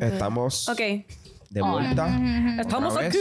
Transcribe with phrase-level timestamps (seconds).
[0.00, 0.78] Estamos Ok.
[1.50, 2.08] de vuelta.
[2.60, 3.08] Estamos vez.
[3.08, 3.18] aquí.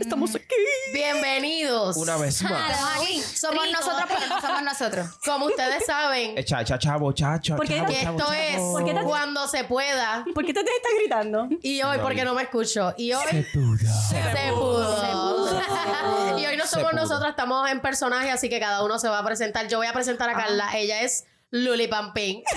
[0.00, 0.44] Estamos aquí.
[0.92, 1.96] Bienvenidos.
[1.96, 2.70] Una vez más.
[2.70, 3.20] Estamos aquí.
[3.20, 3.78] Somos Rico.
[3.80, 5.06] nosotros, pero no somos nosotros.
[5.24, 7.56] Como ustedes saben, Eh, cha, cha, chavo, chacho.
[7.56, 8.42] ¿Por qué chavo, que chavo, esto chavo.
[8.46, 10.24] es ¿Por qué te- cuando se pueda.
[10.34, 11.48] ¿Por qué te, te estás gritando?
[11.62, 12.94] Y hoy, No, porque no me escucho.
[12.96, 13.76] Y hoy Se pudo.
[13.78, 15.58] se pudo.
[16.38, 17.00] y hoy no Se somos pudo.
[17.02, 19.68] nosotros, estamos en personaje, así que cada uno se va a presentar.
[19.68, 20.68] Yo voy a presentar a Carla.
[20.76, 22.42] Ella es Luli Pampín.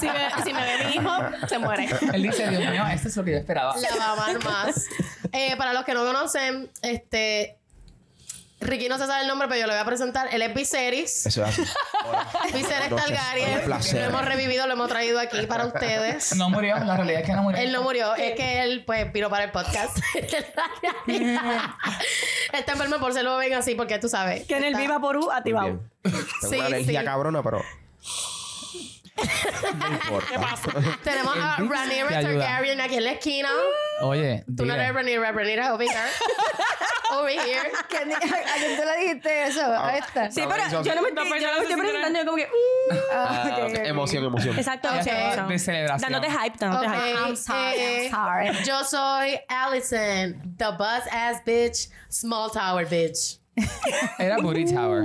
[0.00, 1.10] Si me, si me ve mi hijo,
[1.48, 1.88] se muere.
[2.12, 3.74] Él dice, Dios mío, esto es lo que yo esperaba.
[3.76, 4.86] La va a amar más.
[5.32, 7.56] Eh, para los que no conocen, este.
[8.64, 10.28] Ricky no se sabe el nombre, pero yo le voy a presentar.
[10.32, 11.26] Él es Viserys.
[11.26, 11.62] Eso es así.
[12.54, 12.88] Viserys.
[12.94, 13.58] Targaryen.
[13.58, 14.00] Un placer.
[14.00, 16.34] Lo hemos revivido, lo hemos traído aquí para ustedes.
[16.36, 17.60] No murió, la realidad es que no murió.
[17.60, 19.98] Él no murió, es que él, pues, vino para el podcast.
[22.52, 24.46] Está enfermo por ser lo ven así, porque tú sabes.
[24.46, 25.80] Que en el Viva Porú activado.
[26.48, 27.06] Sí, una alergia sí.
[27.06, 27.62] cabrona, pero.
[29.16, 30.98] No importa.
[31.04, 32.44] Tenemos a El Vix Rhaenyra te ayuda.
[32.44, 33.48] Targaryen aquí en la esquina.
[34.02, 34.84] Oye, Tú no dile.
[34.84, 36.00] eres Rhaenyra, Rhaenyra, over here.
[37.12, 37.70] Over here.
[37.88, 39.60] ¿Quién- ¿A quién tú le dijiste eso?
[39.64, 40.30] A esta.
[40.32, 41.80] Sí, No, pero eso- yo no me No, estoy, yo yo no me estoy si
[41.80, 42.18] presentando.
[42.18, 42.46] Yo como que.
[42.46, 42.94] mm.
[43.12, 43.78] Ah, Ah, ok, ok.
[43.86, 44.58] Emoción, emoción.
[44.58, 44.88] Exacto.
[44.88, 45.06] Ella ok.
[45.30, 46.12] estaba de celebración.
[46.12, 47.18] Dándote hype, dándote Ok, hype.
[47.18, 48.64] I'm sorry, eh, I'm sorry.
[48.64, 53.38] Yo soy Allison, the buzz ass bitch, small tower bitch.
[54.18, 55.04] Era Booty Tower.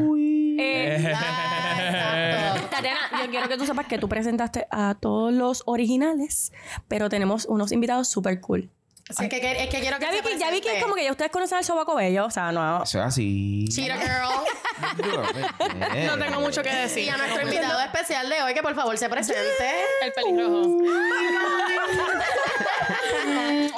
[0.61, 2.67] Eh, Ah, exacto.
[2.75, 6.52] Tatiana, yo quiero que tú sepas que tú presentaste a todos los originales,
[6.88, 8.69] pero tenemos unos invitados súper cool.
[9.09, 10.93] Así que, que- es que quiero que Ya vi que, ya vi que es como
[10.93, 12.83] que ya ustedes conocen al sobaco bello, o sea, no.
[12.83, 13.65] Eso es así.
[13.69, 14.30] Cheetah Girl.
[16.05, 17.05] No tengo mucho que decir.
[17.05, 19.43] Y a nuestro invitado especial de hoy, que por favor se presente.
[20.03, 20.77] El pelirrojo.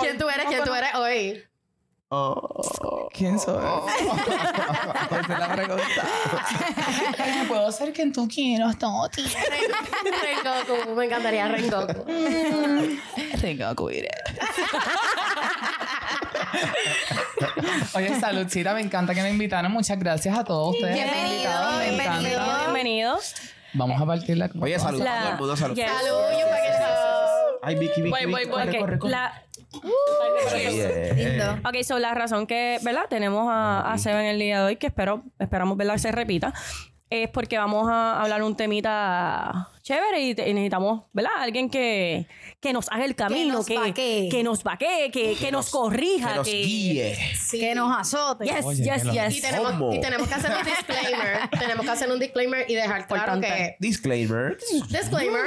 [0.01, 0.45] ¿Quién tú eres?
[0.47, 1.43] ¿Quién tú eres hoy?
[2.13, 3.07] Oh.
[3.13, 3.55] ¿Quién soy?
[3.57, 5.83] Esa es la pregunta.
[7.17, 9.23] Ay, ¿Puedo ser quien tú quieras, Toti?
[9.23, 10.91] Rengoku.
[10.95, 12.05] Me encantaría Rengoku.
[13.41, 14.09] Rengoku iré.
[17.93, 19.71] Oye, saludcita, me encanta que me invitaron.
[19.71, 20.93] Muchas gracias a todos ustedes.
[20.95, 22.29] Bienvenido, invitados, me bienvenido.
[22.41, 22.59] encanta.
[22.63, 23.35] Bienvenidos.
[23.73, 24.99] Vamos a partir la Oye, salud.
[24.99, 25.75] Todo el mundo salud.
[25.75, 25.89] Yes.
[25.89, 26.77] Salud y un paquete.
[27.63, 28.09] Ay, Vicky, Vicky.
[28.09, 28.79] Voy, voy, Vicky.
[28.79, 29.11] corre, corre.
[29.11, 31.13] la- Yeah.
[31.13, 31.69] Lindo.
[31.69, 33.05] Ok, so la razón que, ¿verdad?
[33.09, 35.97] Tenemos a, a Seba en el día de hoy, que espero, esperamos, ¿verdad?
[35.97, 36.53] Se repita,
[37.09, 41.31] es porque vamos a hablar un temita chévere y, te- y necesitamos, ¿verdad?
[41.39, 42.27] Alguien que,
[42.59, 44.29] que nos haga el camino, nos que, vaquee.
[44.29, 46.61] que nos vaquee, que, que nos corrija, Que nos que...
[46.63, 47.17] guíe.
[47.51, 48.45] Que nos azote.
[48.45, 49.37] Yes, Oye, yes, que yes.
[49.37, 51.49] Y tenemos, y tenemos que hacer un disclaimer.
[51.59, 53.47] tenemos que hacer un disclaimer y dejar claro Importante.
[53.47, 54.57] que Disclaimer.
[54.89, 55.45] Disclaimer.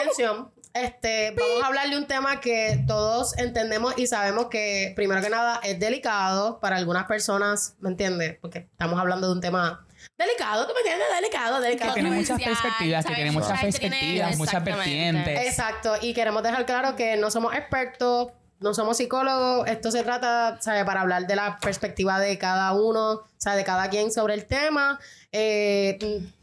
[0.00, 0.50] Atención.
[0.74, 5.30] Este, vamos a hablar de un tema que todos entendemos y sabemos que, primero que
[5.30, 8.38] nada, es delicado para algunas personas, ¿me entiendes?
[8.40, 9.86] Porque estamos hablando de un tema
[10.18, 11.06] delicado, ¿tú me entiendes?
[11.14, 11.94] Delicado, Que delicado.
[11.94, 15.46] tiene muchas perspectivas, que tiene muchas perspectivas, muchas vertientes.
[15.46, 18.32] Exacto, y queremos dejar claro que no somos expertos,
[18.64, 20.86] no somos psicólogos, esto se trata, ¿sabe?
[20.86, 24.46] Para hablar de la perspectiva de cada uno, o sea, de cada quien sobre el
[24.46, 24.98] tema.
[25.32, 25.98] Eh,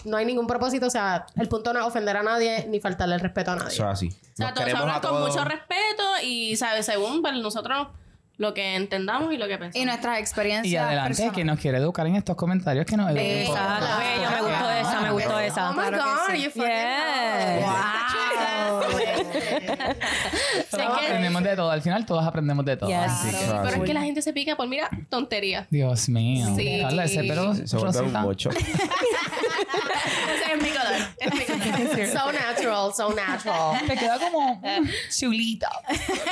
[0.05, 3.15] no hay ningún propósito, o sea, el punto no es ofender a nadie ni faltarle
[3.15, 3.73] el respeto a nadie.
[3.73, 4.09] Eso es así.
[4.09, 5.29] O sea, todos hablan con todos.
[5.29, 6.85] mucho respeto y, ¿sabes?
[6.85, 7.87] Según pues, nosotros
[8.37, 9.75] lo que entendamos y lo que pensamos.
[9.77, 10.71] Y nuestras experiencias.
[10.71, 13.45] Y adelante, quien nos quiere educar en estos comentarios, que nos eduque.
[13.45, 15.69] Exacto, bello, me gustó esa, me gustó esa.
[15.71, 16.43] Oh my Claro que God, sí.
[16.43, 17.65] you fucking Yes.
[20.69, 21.71] Todos aprendemos de todo.
[21.71, 22.89] Al final, todos aprendemos de todo.
[22.89, 22.97] Yes.
[22.99, 23.61] Así que- Claro.
[23.63, 25.67] Pero es que la gente se pica por, mira, tontería.
[25.69, 26.47] Dios mío.
[26.55, 26.79] Sí.
[26.81, 28.49] Carla, ese pero Se vuelve un mocho.
[30.33, 30.93] Ese es mi color.
[31.19, 31.61] Es mi color.
[32.11, 33.85] So natural, so natural.
[33.87, 34.61] Te queda como
[35.09, 35.69] chulita.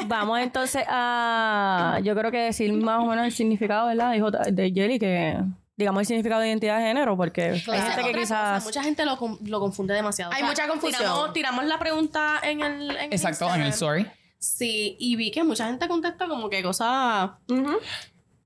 [0.07, 4.13] Vamos entonces a, yo creo que decir más o menos el significado, ¿verdad?
[4.13, 5.37] Dijo de Jelly que,
[5.79, 8.55] digamos el significado de identidad de género, porque hay gente que quizás...
[8.55, 10.31] cosa, mucha gente lo, con- lo confunde demasiado.
[10.33, 10.99] Hay mucha confusión.
[11.01, 12.91] Tiramos, tiramos la pregunta en el.
[12.97, 14.05] En Exacto, en el story.
[14.37, 17.31] Sí, y vi que mucha gente contesta como que cosas.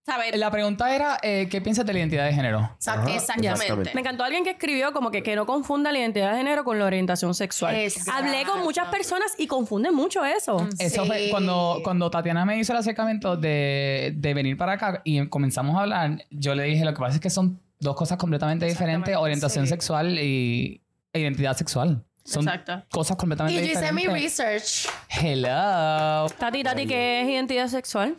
[0.05, 0.35] ¿Sabes?
[0.37, 2.57] La pregunta era, eh, ¿qué piensas de la identidad de género?
[2.59, 2.75] Ajá.
[3.13, 3.47] Exactamente.
[3.51, 3.91] Exactamente.
[3.93, 6.77] Me encantó alguien que escribió como que, que no confunda la identidad de género con
[6.77, 7.73] la orientación sexual.
[7.75, 8.11] Exacto.
[8.11, 10.67] Hablé con muchas personas y confunden mucho eso.
[10.77, 11.07] Eso Sí.
[11.07, 15.77] fue cuando, cuando Tatiana me hizo el acercamiento de, de venir para acá y comenzamos
[15.77, 19.15] a hablar, yo le dije, lo que pasa es que son dos cosas completamente diferentes,
[19.15, 19.69] orientación sí.
[19.69, 20.81] sexual y
[21.13, 22.03] e identidad sexual.
[22.25, 22.83] Son Exacto.
[22.91, 24.37] cosas completamente Y yo hice mi diferentes.
[24.37, 24.93] research.
[25.09, 26.27] Hello.
[26.37, 28.15] Tati, Tati, ¿qué es identidad sexual?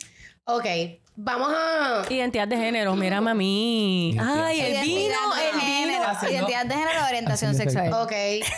[0.47, 0.65] Ok,
[1.17, 2.05] vamos a...
[2.09, 4.11] Identidad de género, mírame a mí.
[4.11, 6.05] Identidad Ay, el vino, el género.
[6.21, 6.33] vino.
[6.33, 7.93] Identidad de género orientación sexual.
[7.93, 8.13] Ok,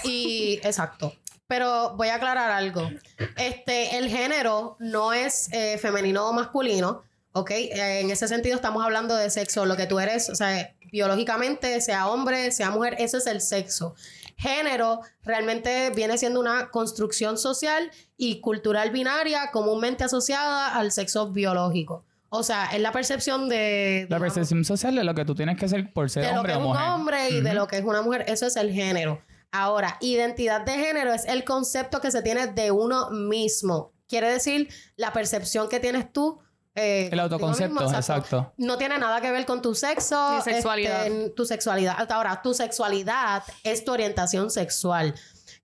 [0.04, 1.14] y exacto.
[1.46, 2.90] Pero voy a aclarar algo.
[3.36, 7.04] Este, el género no es eh, femenino o masculino.
[7.36, 7.50] ¿ok?
[7.50, 11.80] Eh, en ese sentido estamos hablando de sexo, lo que tú eres, o sea, biológicamente,
[11.82, 13.94] sea hombre, sea mujer, ese es el sexo.
[14.38, 22.04] género realmente viene siendo una construcción social y cultural binaria comúnmente asociada al sexo biológico.
[22.28, 24.06] O sea, es la percepción de...
[24.10, 26.38] La digamos, percepción social de lo que tú tienes que ser por ser de lo
[26.40, 26.88] hombre que o es un mujer.
[26.90, 28.24] hombre y de lo que es una mujer.
[28.28, 29.22] Eso es el género.
[29.52, 33.92] Ahora, identidad de género es el concepto que se tiene de uno mismo.
[34.08, 36.40] Quiere decir la percepción que tienes tú.
[36.74, 38.52] eh, El autoconcepto, mismo, exacto.
[38.58, 40.36] No tiene nada que ver con tu sexo.
[40.36, 41.06] Ni sexualidad.
[41.06, 41.94] este, tu sexualidad.
[41.96, 45.14] Hasta ahora, tu sexualidad es tu orientación sexual.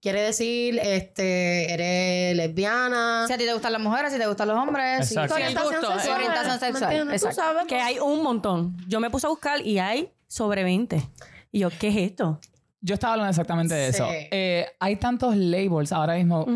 [0.02, 3.25] Quiere decir, este, eres lesbiana.
[3.28, 5.08] Si a ti te gustan las mujeres, si te gustan los hombres.
[5.08, 6.16] si- tu orientación gusto, sexual.
[6.16, 6.54] orientación
[7.06, 7.19] ¿me sexual?
[7.20, 8.76] Tú sabes, Que hay un montón.
[8.88, 11.08] Yo me puse a buscar y hay sobre 20.
[11.52, 12.40] Y yo, ¿qué es esto?
[12.81, 14.08] Yo estaba hablando exactamente de eso.
[14.10, 16.46] Eh, hay tantos labels ahora mismo.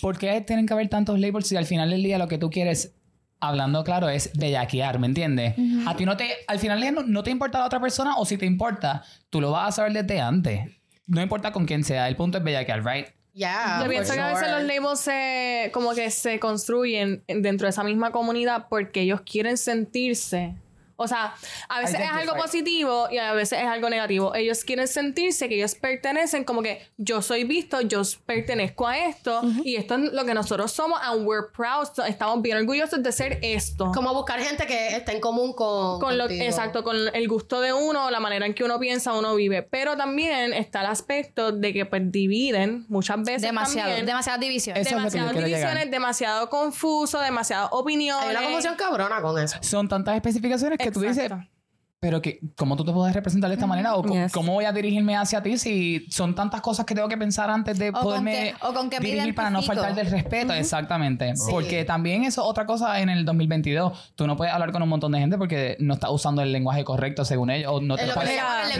[0.00, 2.50] ¿Por qué tienen que haber tantos labels si al final del día lo que tú
[2.50, 2.96] quieres,
[3.38, 5.54] hablando claro, es bellaquear, ¿me entiendes?
[5.86, 8.16] A ti no te, al final del día no, no te importa la otra persona
[8.16, 10.68] o si te importa, tú lo vas a saber desde antes.
[11.08, 13.06] No importa con quién sea, el punto es bellaquear, ¿right?
[13.34, 13.80] Ya.
[13.82, 14.58] Yo pienso que a veces sure.
[14.58, 19.56] los labels se, como que se construyen dentro de esa misma comunidad porque ellos quieren
[19.56, 20.54] sentirse.
[21.00, 21.32] O sea,
[21.68, 24.34] a veces es algo positivo y a veces es algo negativo.
[24.34, 29.42] Ellos quieren sentirse que ellos pertenecen, como que yo soy visto, yo pertenezco a esto
[29.62, 31.86] y esto es lo que nosotros somos and we're proud.
[31.94, 33.92] So, estamos bien orgullosos de ser esto.
[33.94, 36.00] Como buscar gente que esté en común con.
[36.00, 39.36] Con lo, exacto, con el gusto de uno, la manera en que uno piensa, uno
[39.36, 39.62] vive.
[39.62, 43.42] Pero también está el aspecto de que pues dividen muchas veces.
[43.42, 44.84] Demasiado, también, demasiadas divisiones.
[44.84, 45.48] Eso es demasiadas llegar.
[45.48, 48.26] divisiones, demasiado confuso, demasiadas opiniones.
[48.26, 49.58] Hay una confusión cabrona con eso.
[49.62, 51.30] Son tantas especificaciones que tú dices,
[52.00, 53.96] pero que, ¿cómo tú te puedes representar de esta manera?
[53.96, 54.30] ¿O Yes.
[54.30, 57.76] cómo voy a dirigirme hacia ti si son tantas cosas que tengo que pensar antes
[57.76, 60.52] de con poderme qué- o con qué me dirigir para no faltar del respeto?
[60.52, 61.32] Exactamente.
[61.50, 64.12] Porque también eso es otra cosa en el 2022.
[64.14, 66.84] Tú no puedes hablar con un montón de gente porque no estás usando el lenguaje
[66.84, 68.78] correcto según ellos o no te lo que lenguaje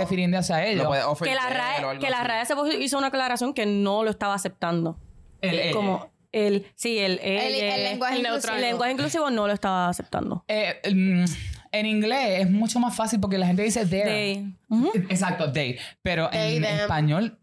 [0.00, 0.84] refiriendo, hacia ellos.
[0.84, 2.24] No Que la RAE, que la.
[2.24, 4.96] RAE se hizo una aclaración que no lo estaba aceptando.
[5.42, 8.32] El- el- Como el, sí, el, El, el, el lenguaje el inclusivo.
[8.32, 8.56] neutral.
[8.56, 10.44] el lenguaje inclusivo no lo estaba aceptando.
[10.48, 11.24] Eh, mm,
[11.72, 13.86] en inglés es mucho más fácil porque la gente dice.
[13.86, 14.52] They.
[14.68, 14.90] Ujú.
[15.08, 15.78] Exacto, they.
[16.02, 16.78] Pero They, en them.
[16.80, 17.38] español,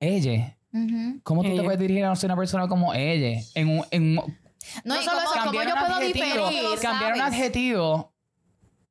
[0.00, 0.56] ella.
[1.22, 1.64] ¿Cómo tú te Ella.
[1.64, 3.40] puedes dirigir a una persona como ella?
[3.54, 4.14] En un, en un-
[4.84, 6.78] No, No y solo como- eso, ¿cómo yo un puedo adjetivo, diferir?
[6.80, 8.14] cambiar un adjetivo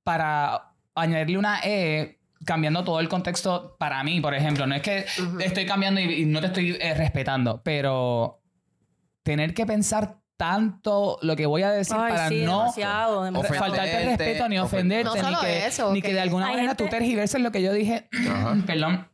[0.03, 4.65] para añadirle una E cambiando todo el contexto para mí, por ejemplo.
[4.67, 5.05] No es que
[5.39, 8.40] estoy cambiando y, y no te estoy eh, respetando, pero
[9.23, 13.59] tener que pensar tanto lo que voy a decir Ay, para sí, no demasiado, demasiado.
[13.59, 16.47] faltarte respeto ni ofen- ofenderte No ni solo que, eso, ni que que de alguna
[16.47, 18.09] hay manera tú gente- tergiverses lo que yo dije.
[18.65, 19.07] Perdón.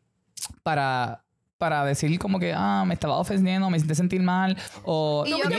[0.63, 1.25] Para
[1.57, 5.37] para decir como que ah me estaba ofendiendo me hice sentir mal o Y yo-
[5.43, 5.55] ¿Cómo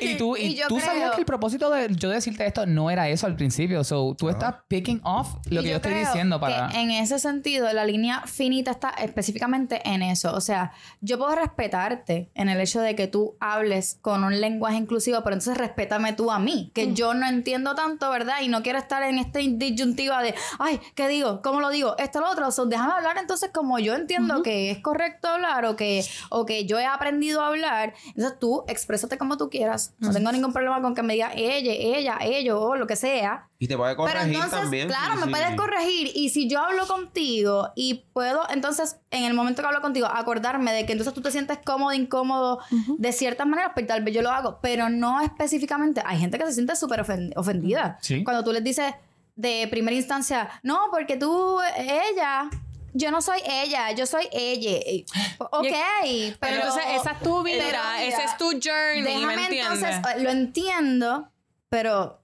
[0.00, 2.90] y tú, y Y yo tú sabías que el propósito de yo decirte esto no
[2.90, 6.06] era eso al principio so tú estás picking off lo Y que yo, estoy creo
[6.06, 10.34] diciendo que para en ese sentido, la línea finita está específicamente en eso.
[10.34, 14.76] O sea, yo puedo respetarte en el hecho de que tú hables con un lenguaje
[14.76, 18.36] inclusivo, pero entonces respétame tú a mí, que yo no entiendo tanto, ¿verdad?
[18.42, 21.42] Y no quiero estar en esta disyuntiva de, ay, ¿qué digo?
[21.42, 21.96] ¿Cómo lo digo?
[21.98, 22.50] Esto, lo otro.
[22.50, 26.64] So, déjame hablar entonces como yo entiendo que es correcto hablar o que, o que
[26.66, 27.94] yo he aprendido a hablar.
[28.08, 29.94] Entonces tú exprésate como tú quieras.
[29.98, 33.48] No tengo ningún problema con que me diga ella, ella, ellos o lo que sea.
[33.58, 34.88] Y te puede Pero corregir entonces, también.
[34.88, 35.30] claro, sí, me sí.
[35.30, 36.10] puedes corregir.
[36.14, 40.72] Y si yo hablo contigo y puedo, entonces, en el momento que hablo contigo, acordarme
[40.72, 42.58] de que entonces tú te sientes cómodo, incómodo
[42.98, 44.58] de ciertas maneras, pues tal vez yo lo hago.
[44.62, 46.02] Pero no específicamente.
[46.04, 47.98] Hay gente que se siente súper ofen- ofendida.
[48.00, 48.24] Sí.
[48.24, 48.94] Cuando tú les dices
[49.36, 52.50] de primera instancia, no, porque tú, ella.
[52.94, 55.04] Yo no soy ella, yo soy ella.
[55.38, 59.82] Ok, pero, Pero entonces esa es tu vida, ese es tu journey, ¿me Déjame entiendes?
[59.82, 61.28] entonces, lo entiendo,
[61.68, 62.21] pero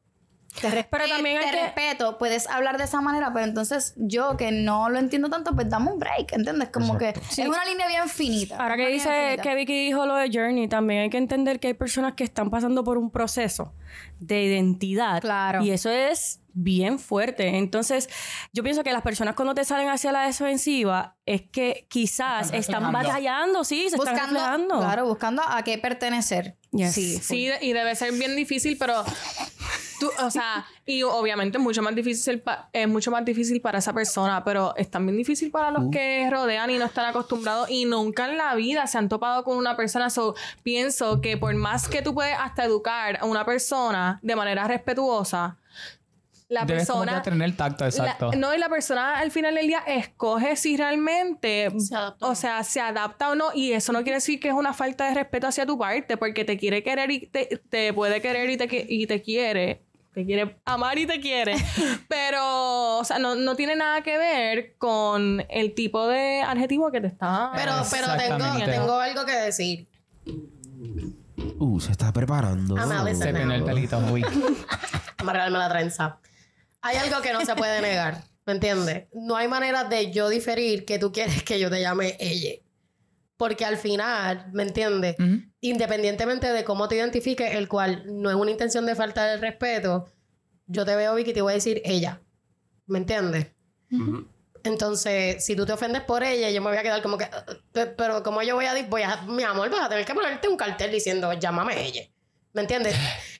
[0.61, 4.37] te, respe- Pero también te que- respeto, puedes hablar de esa manera, pero entonces yo
[4.37, 6.69] que no lo entiendo tanto, pues dame un break, ¿entiendes?
[6.71, 8.57] Como que es una línea bien finita.
[8.57, 9.43] Ahora que dice finita.
[9.43, 12.51] que Vicky dijo lo de Journey, también hay que entender que hay personas que están
[12.51, 13.75] pasando por un proceso
[14.21, 15.21] de identidad.
[15.21, 15.63] Claro.
[15.63, 17.57] Y eso es bien fuerte.
[17.57, 18.09] Entonces,
[18.53, 22.59] yo pienso que las personas cuando te salen hacia la defensiva es que quizás Están
[22.61, 24.79] están batallando, sí, se están buscando, reflejando.
[24.81, 26.57] claro, buscando a qué pertenecer.
[26.73, 26.93] Yes.
[26.95, 29.05] Sí, Sí, y debe ser bien difícil, pero
[29.99, 33.79] tú, o sea, y obviamente es mucho más difícil, pa- es mucho más difícil para
[33.79, 37.85] esa persona, pero es también difícil para los que rodean y no están acostumbrados y
[37.85, 40.11] nunca en la vida se han topado con una persona.
[40.11, 44.67] So, pienso que por más que tú puedes hasta educar a una persona de manera
[44.69, 45.57] respetuosa,
[46.51, 49.31] la debes como persona que tener el tacto la- exacto no, y la persona al
[49.31, 53.51] final del día escoge si realmente, Se adapta o sea, se adapta o no.
[53.55, 56.47] Y eso no quiere decir que es una falta de respeto hacia tu parte, porque
[56.47, 60.59] te quiere querer y te, te puede querer y te, y te quiere te quiere
[60.65, 61.55] amar y te quiere.
[62.09, 67.01] pero, o sea, no, no tiene nada que ver con el tipo de adjetivo que
[67.01, 67.53] te está.
[67.55, 69.89] Pero, pero tengo, tengo algo que decir.
[71.59, 72.77] Uh, se está preparando.
[72.77, 73.17] Alison.
[73.17, 73.99] Se tiene el pelito.
[74.11, 74.25] Uy.
[75.19, 76.19] amarrarme la trenza.
[76.81, 79.09] Hay algo que no se puede negar, ¿me entiendes?
[79.13, 82.61] No hay manera de yo diferir que tú quieres que yo te llame ella.
[83.39, 85.17] Porque al final, ¿me entiendes?
[85.63, 90.07] Independientemente de cómo te identifiques, el cual no es una intención de falta de respeto,
[90.67, 92.21] yo te veo, Vicky, y te voy a decir ella.
[92.87, 93.47] ¿Me entiendes?
[94.65, 97.53] Entonces, si tú te ofendes por ella, yo me voy a quedar como que, "Uh,
[97.81, 100.15] uh, pero como yo voy a, di- voy a, mi amor, vas a tener que
[100.15, 102.03] ponerte un cartel diciendo, llámame ella.
[102.55, 102.97] ¿Me entiendes?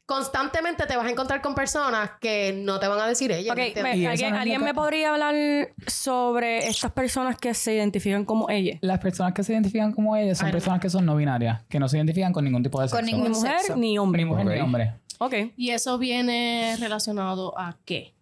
[0.07, 3.53] Constantemente te vas a encontrar con personas que no te van a decir ella.
[3.53, 3.97] Ok, ¿me me- entiendes?
[3.97, 5.35] Y eso ¿alguien, no me podría hablar
[5.87, 8.79] sobre estas personas que se identifican como ella?
[8.81, 11.89] Las personas que se identifican como ellas son personas que son no binarias, que no
[11.89, 12.97] se identifican con ningún tipo de sexo.
[12.97, 13.77] Con Ni ningún mujer sexo.
[13.77, 14.23] ni hombre.
[14.25, 14.95] Ni mujer ni hombre.
[15.19, 15.35] Ok.
[15.57, 18.15] Y eso viene relacionado a qué?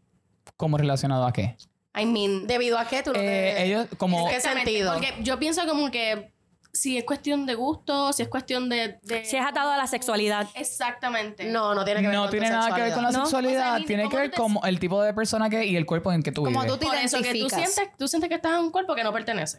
[0.56, 1.56] ¿Cómo relacionado a qué?
[1.98, 4.28] I mean, ¿Debido a qué tú no Eh, te- ellos como...
[4.28, 4.92] ¿En qué sentido?
[4.94, 6.30] Porque yo pienso como que
[6.76, 8.98] si es cuestión de gusto, si es cuestión de...
[9.02, 10.46] de- Si es atado a la sexualidad.
[10.54, 11.44] Exactamente.
[11.50, 13.18] No, no tiene que ver No con tiene nada que ver con la sexualidad.
[13.18, 15.48] No, sexualidad, o sea, ni- tiene que ¿cómo ver te- como el tipo de persona
[15.50, 16.72] que y el cuerpo en que tú Como vives.
[16.72, 19.02] tú te Por eso que tú sientes, tú sientes que estás en un cuerpo que
[19.04, 19.58] no pertenece.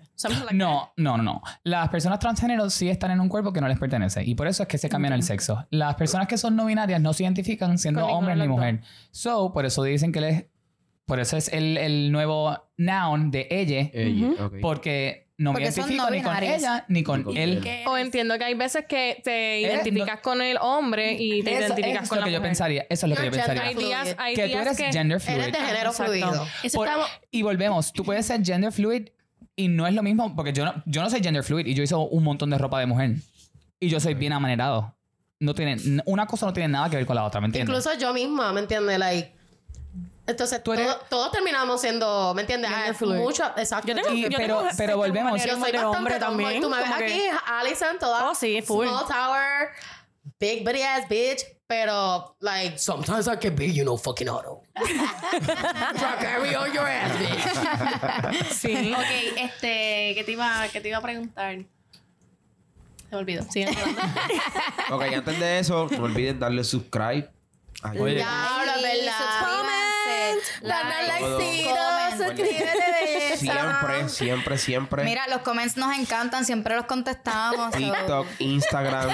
[0.53, 1.41] No, no, no.
[1.63, 4.63] Las personas transgénero sí están en un cuerpo que no les pertenece y por eso
[4.63, 5.65] es que se cambian el sexo.
[5.71, 8.81] Las personas que son no binarias no se identifican siendo Con hombres ni mujer.
[9.11, 10.45] So, por eso dicen que les...
[11.05, 14.55] Por eso es el, el nuevo noun de ella, Ella, ok.
[14.61, 17.63] porque no me Porque son identifico no ni con ella ni con él.
[17.85, 21.59] O entiendo que hay veces que te Eh, identificas con el hombre y te Eso,
[21.73, 22.49] identificas eso con es la lo que yo mujer.
[22.49, 22.85] pensaría.
[22.89, 23.63] Eso es lo que yo You're pensaría.
[23.69, 24.91] Hay días, hay que tú días eres que...
[24.91, 25.37] gender fluid.
[25.37, 26.47] Eres de género fluido.
[26.63, 26.89] Eso Por-
[27.31, 29.09] y volvemos, tú puedes ser gender fluid
[29.55, 31.83] y no es lo mismo, porque yo no, yo no soy gender fluid y yo
[31.83, 33.11] hice un montón de ropa de mujer.
[33.79, 34.95] Y yo soy bien amanerado.
[35.39, 37.69] No tiene, una cosa no tiene nada que ver con la otra, ¿me entiendes?
[37.69, 38.97] Incluso yo misma, ¿me entiendes?
[38.97, 39.36] Like,
[40.27, 42.69] entonces, Tú eres- todo- todos terminamos siendo, ¿me entiendes?
[42.73, 42.91] Ah.
[43.05, 43.87] Mucho, exacto.
[43.87, 45.43] Yo tengo, Y- yo pero- tengo pero volvemos.
[45.43, 46.61] Yo soy de bastante también.
[46.61, 48.87] Tú me ves aquí, Alison, toda Oh, sí, full.
[48.87, 49.69] small tower,
[50.39, 54.61] big booty ass bitch, pero like sometimes I can be, you know, fucking auto.
[54.75, 58.51] Try carry on your ass, bitch.
[58.53, 58.93] Sí.
[58.93, 61.55] Ok, este, ¿qué te iba, qué te iba a preguntar?
[63.09, 63.43] Se me olvidó.
[63.49, 64.01] Sigue hablando.
[64.91, 67.29] Ok, antes de eso, no olviden darle subscribe.
[67.83, 68.15] Ay, Oye.
[68.15, 69.13] Diablo, es verdad.
[70.61, 70.83] Like,
[72.35, 73.37] belleza.
[73.37, 75.03] Siempre, siempre, siempre.
[75.03, 77.71] Mira, los comments nos encantan, siempre los contestamos.
[77.71, 79.09] TikTok, Instagram.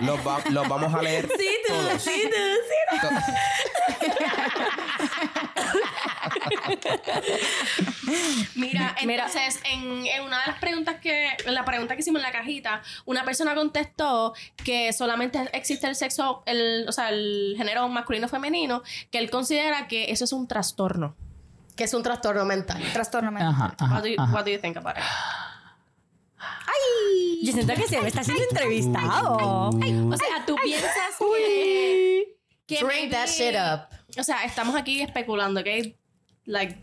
[0.00, 1.26] los, va- los vamos a leer
[1.66, 2.04] todos.
[2.04, 3.24] To- Mira,
[8.54, 8.94] Mira.
[9.00, 12.82] entonces, en, en una de las preguntas que, la pregunta que hicimos en la cajita,
[13.04, 18.28] una persona contestó que solamente existe el sexo, el, o sea, el género masculino o
[18.28, 21.16] femenino, que él considera que eso es un trastorno.
[21.76, 22.82] Que es un trastorno mental.
[22.92, 23.52] Trastorno mental.
[23.52, 24.32] Ajá, ajá, What do, you, ajá.
[24.32, 25.02] what do you think about it?
[27.42, 29.68] Yo siento que se me está siendo entrevistado.
[29.70, 33.88] O sea, tú piensas que, que Drink that maybe- shit up.
[34.18, 35.66] O sea, estamos aquí especulando, ¿ok?
[36.46, 36.82] Like,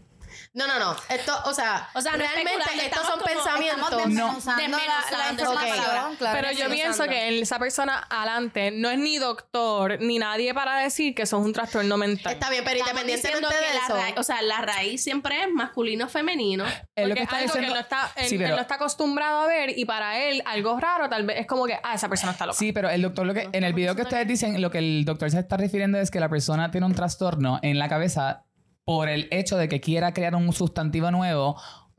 [0.55, 0.95] No, no, no.
[1.09, 3.89] Esto, o sea, O sea, no realmente estos estamos son como- pensamientos.
[3.91, 8.97] Desmenuzando la, la información, claro Pero que yo pienso que esa persona adelante no es
[8.97, 12.33] ni doctor ni nadie para decir que eso es un trastorno mental.
[12.33, 13.95] Está bien, pero estamos independientemente de que eso.
[13.95, 16.65] la raíz, o sea, la raíz siempre es masculino femenino.
[16.95, 17.67] Es lo que es está algo que diciendo.
[17.67, 20.41] él no está, él, Sí, él pero- no está acostumbrado a ver y para él
[20.47, 22.57] algo raro tal vez es como que, ah, esa persona está loca.
[22.57, 25.05] Sí, pero el doctor lo que en el video que ustedes dicen, lo que el
[25.05, 28.45] doctor se está refiriendo es que la persona tiene un trastorno en la cabeza
[28.85, 31.55] por el hecho de que quiera crear un sustantivo nuevo,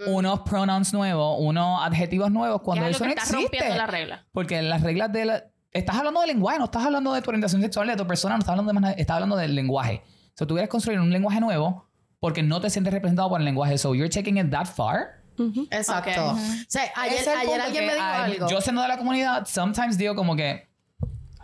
[0.07, 3.43] unos pronouns nuevos, unos adjetivos nuevos cuando es eso no está existe.
[3.43, 4.27] rompiendo la regla.
[4.33, 7.61] Porque las reglas de la estás hablando de lenguaje, no estás hablando de tu orientación
[7.61, 10.03] sexual, de tu persona, no estás hablando de más nada, estás hablando del lenguaje.
[10.35, 11.89] So tú quieres construir un lenguaje nuevo
[12.21, 13.77] porque no te sientes representado por el lenguaje.
[13.77, 15.23] So you're taking it that far.
[15.71, 16.33] Exacto.
[16.33, 16.39] Ok.
[16.39, 16.39] O
[16.69, 18.49] sea, ayer, Ese es el ayer punto alguien que, me dijo algo.
[18.49, 20.69] Yo siendo de la comunidad, sometimes digo como que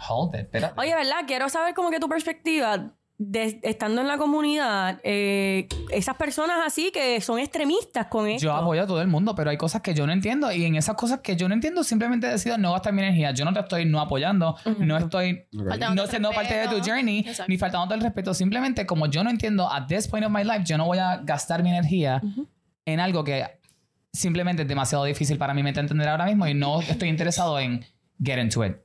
[0.09, 0.81] hold it, espérate.
[0.81, 1.25] Oye, ¿verdad?
[1.27, 6.91] Quiero saber como que tu perspectiva, de, estando en la comunidad, eh, esas personas así
[6.91, 8.45] que son extremistas con esto.
[8.45, 10.75] Yo apoyo a todo el mundo, pero hay cosas que yo no entiendo y en
[10.75, 13.33] esas cosas que yo no entiendo simplemente decido no gastar mi energía.
[13.33, 17.45] Yo no te estoy no apoyando, no estoy no siendo parte de tu journey, Exacto.
[17.47, 18.33] ni faltando el respeto.
[18.33, 21.19] Simplemente como yo no entiendo at this point of my life, yo no voy a
[21.19, 22.23] gastar mi energía
[22.87, 23.45] en algo que
[24.15, 27.85] simplemente es demasiado difícil para mi mente entender ahora mismo y no estoy interesado en
[28.25, 28.77] get into it.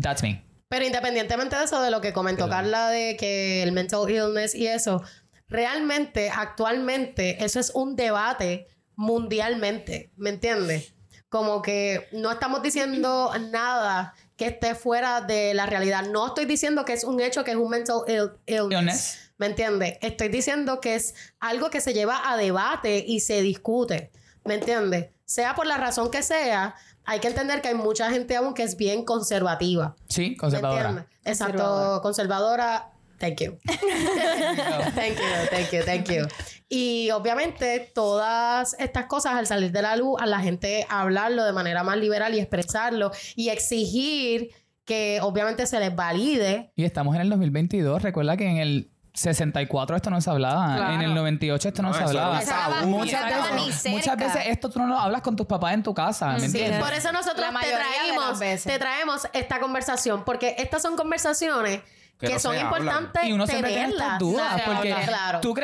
[0.00, 0.44] That's me.
[0.72, 4.68] Pero independientemente de eso, de lo que comentó Carla de que el mental illness y
[4.68, 5.02] eso,
[5.46, 10.94] realmente, actualmente, eso es un debate mundialmente, ¿me entiendes?
[11.28, 16.04] Como que no estamos diciendo nada que que esté fuera de la realidad.
[16.06, 18.80] No estoy diciendo que es un hecho, que es un mental ill- illness.
[18.80, 19.18] Illness.
[19.36, 19.98] ¿Me entiendes?
[20.00, 24.10] Estoy diciendo que es algo que se lleva a debate y se discute.
[24.44, 25.10] ¿Me entiendes?
[25.26, 26.74] Sea por la razón que sea,
[27.04, 29.96] hay que entender que hay mucha gente aún que es bien conservativa.
[30.08, 31.06] Sí, ¿Me conservadora.
[31.24, 32.88] Exacto, conservadora.
[33.18, 33.58] Thank you.
[34.96, 36.26] thank you, thank you, thank you.
[36.68, 41.52] Y obviamente todas estas cosas al salir de la luz, a la gente hablarlo de
[41.52, 44.50] manera más liberal y expresarlo y exigir
[44.84, 46.72] que obviamente se les valide.
[46.74, 48.02] Y estamos en el 2022.
[48.02, 50.76] Recuerda que en el 64 esto no se hablaba.
[50.76, 50.94] Claro.
[50.94, 52.40] En el 98 esto no, No, se hablaba.
[52.86, 53.96] Muchas Eso no ni veces, cerca.
[53.96, 56.46] muchas veces esto tú no lo hablas con tus papás en tu casa, ¿me Sí,
[56.46, 56.80] entiendes?
[56.82, 61.80] por eso nosotros te traemos, te traemos esta conversación, porque estas son conversaciones
[62.18, 62.66] Que que, no son hablan.
[62.66, 65.40] importantes Y uno siempre tiene estas dudas porque claro.
[65.40, 65.54] tú,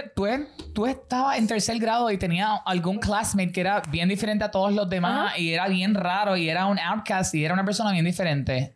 [0.75, 4.73] tú estabas en tercer grado y tenía algún classmate que era bien diferente a todos
[4.73, 8.05] los demás y era bien raro y era un outcast y era una persona bien
[8.05, 8.75] diferente.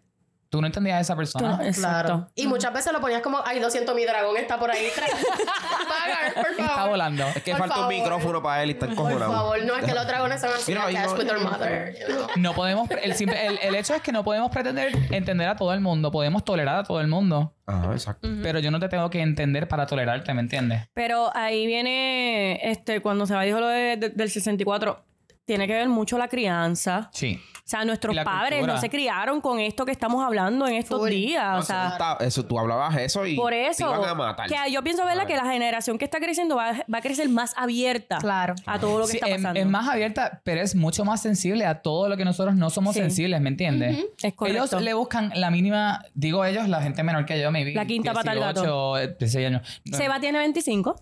[0.52, 1.48] Tú no entendías a esa persona.
[1.48, 1.68] No- Claro.
[1.68, 2.28] Exacto.
[2.34, 4.86] Y muchas veces lo ponías como, ay, lo siento, mi dragón está por ahí.
[5.88, 6.60] Pagar, por favor.
[6.70, 7.26] Está volando.
[7.34, 7.94] Es que Por falta un favor.
[7.94, 9.32] micrófono para él y está Por encojonado.
[9.32, 11.94] favor, no es que los dragones son así Mira, attached yo- with their mother.
[11.98, 12.26] you know.
[12.36, 15.72] No podemos, el, simple- el, el hecho es que no podemos pretender entender a todo
[15.72, 18.28] el mundo, podemos tolerar a todo el mundo, Ajá, exacto.
[18.42, 20.82] pero yo no te tengo que entender para tolerarte, ¿me entiendes?
[20.92, 25.02] Pero ahí viene, este, cuando se dijo lo de- de- del 64,
[25.46, 27.08] tiene que ver mucho la crianza.
[27.12, 27.40] Sí.
[27.64, 28.74] O sea, nuestros padres cultura.
[28.74, 31.08] no se criaron con esto que estamos hablando en estos Full.
[31.10, 31.44] días.
[31.44, 34.04] No, o eso, sea, tú ta- eso, tú hablabas eso y por te eso, iban
[34.10, 34.48] a matar.
[34.48, 35.26] que yo pienso, ¿verdad?
[35.28, 38.54] Que la generación que está creciendo va, va a crecer más abierta Claro.
[38.66, 39.60] a todo lo que Sí, está es, pasando.
[39.60, 42.94] es más abierta, pero es mucho más sensible a todo lo que nosotros no somos
[42.94, 43.00] Sí.
[43.00, 43.96] sensibles, ¿me entiendes?
[44.22, 44.64] Es correcto.
[44.64, 47.72] Ellos le buscan la mínima, digo ellos, la gente menor que yo, maybe.
[47.74, 48.62] La quinta pata al gato.
[48.96, 49.80] 18, 16 años.
[49.84, 50.96] No, Seba tiene 25.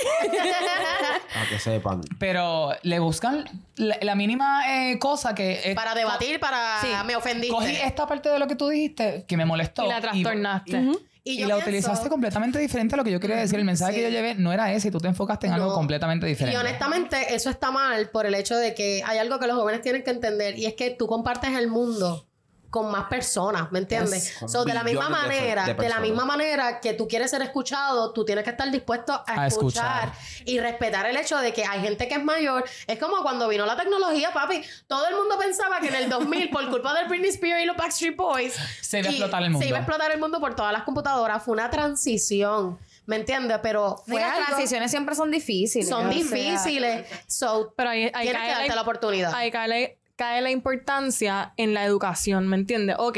[1.34, 2.00] Para que sepan.
[2.18, 3.44] Pero le buscan
[3.76, 5.60] la, la mínima eh, cosa que...
[5.70, 6.88] eh, Para debatir, para Sí.
[7.06, 7.54] me ofendiste.
[7.54, 9.84] Cogí esta parte de lo que tú dijiste que me molestó.
[9.84, 10.78] Y la trastornaste.
[11.22, 13.58] y Y, yo la pienso- utilizaste completamente diferente a lo que yo quería decir.
[13.58, 15.74] El mensaje que yo llevé no era ese y tú te enfocaste en algo No.
[15.74, 16.56] completamente diferente.
[16.56, 19.82] Y honestamente, eso está mal por el hecho de que hay algo que los jóvenes
[19.82, 22.26] tienen que entender y es que tú compartes el mundo
[22.70, 24.38] con más personas, ¿me entiendes?
[24.40, 27.42] Yes, So, de la misma manera, de de, la misma manera que tú quieres ser
[27.42, 30.44] escuchado, tú tienes que estar dispuesto a, A escuchar, escuchar.
[30.46, 32.64] y respetar el hecho de que hay gente que es mayor.
[32.86, 34.62] Es como cuando vino la tecnología, papi.
[34.86, 37.76] Todo el mundo pensaba que en el 2000, por culpa del Britney Spears y los
[37.76, 39.62] Backstreet Boys, Se iba a explotar el mundo.
[39.64, 41.42] Se iba a explotar el mundo por todas las computadoras.
[41.42, 43.58] Fue una transición, ¿me entiendes?
[43.62, 45.88] Pero fue las algo- transiciones siempre son difíciles.
[45.88, 47.06] son o sea, difíciles.
[47.26, 49.34] So, Pero ahí, ahí tienes cae que darte la oportunidad.
[49.34, 49.90] Ahí cae la,
[50.20, 52.96] cae la importancia en la educación, ¿me entiendes?
[52.98, 53.16] Ok,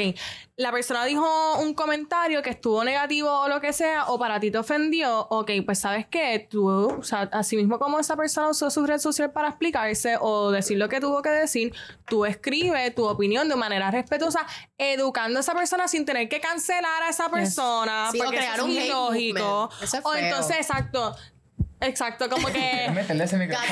[0.54, 1.26] la persona dijo
[1.58, 5.50] un comentario que estuvo negativo o lo que sea, o para ti te ofendió, ok,
[5.66, 9.32] pues sabes qué, tú, o sea, así mismo como esa persona usó su red social
[9.32, 11.74] para explicarse o decir lo que tuvo que decir,
[12.06, 14.46] tú escribes tu opinión de manera respetuosa,
[14.78, 18.54] educando a esa persona sin tener que cancelar a esa persona, Sí, o porque crear
[18.58, 19.40] eso un es hate ilógico.
[19.40, 19.82] movement.
[19.82, 21.16] Eso es o entonces, exacto,
[21.82, 22.88] exacto, como que...
[22.94, 23.68] Métele ese micrófono.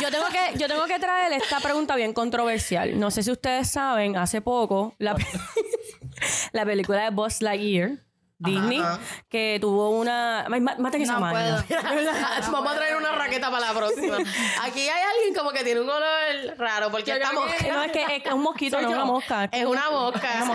[0.00, 2.98] Yo tengo que, yo tengo que traer esta pregunta bien controversial.
[2.98, 5.26] No sé si ustedes saben, hace poco, la, pe-
[6.52, 7.92] la película de Buzz Lightyear,
[8.38, 8.98] Disney, ajá.
[9.28, 10.40] que tuvo una...
[10.46, 11.64] Ay, má- Maten esa No máquina.
[12.52, 14.16] Vamos a traer una raqueta para la próxima.
[14.62, 16.23] Aquí hay alguien como que tiene un olor
[16.58, 19.44] raro porque Yo creo que- No, es que es un mosquito, no una mosca.
[19.52, 20.38] Es una mosca.
[20.40, 20.48] Es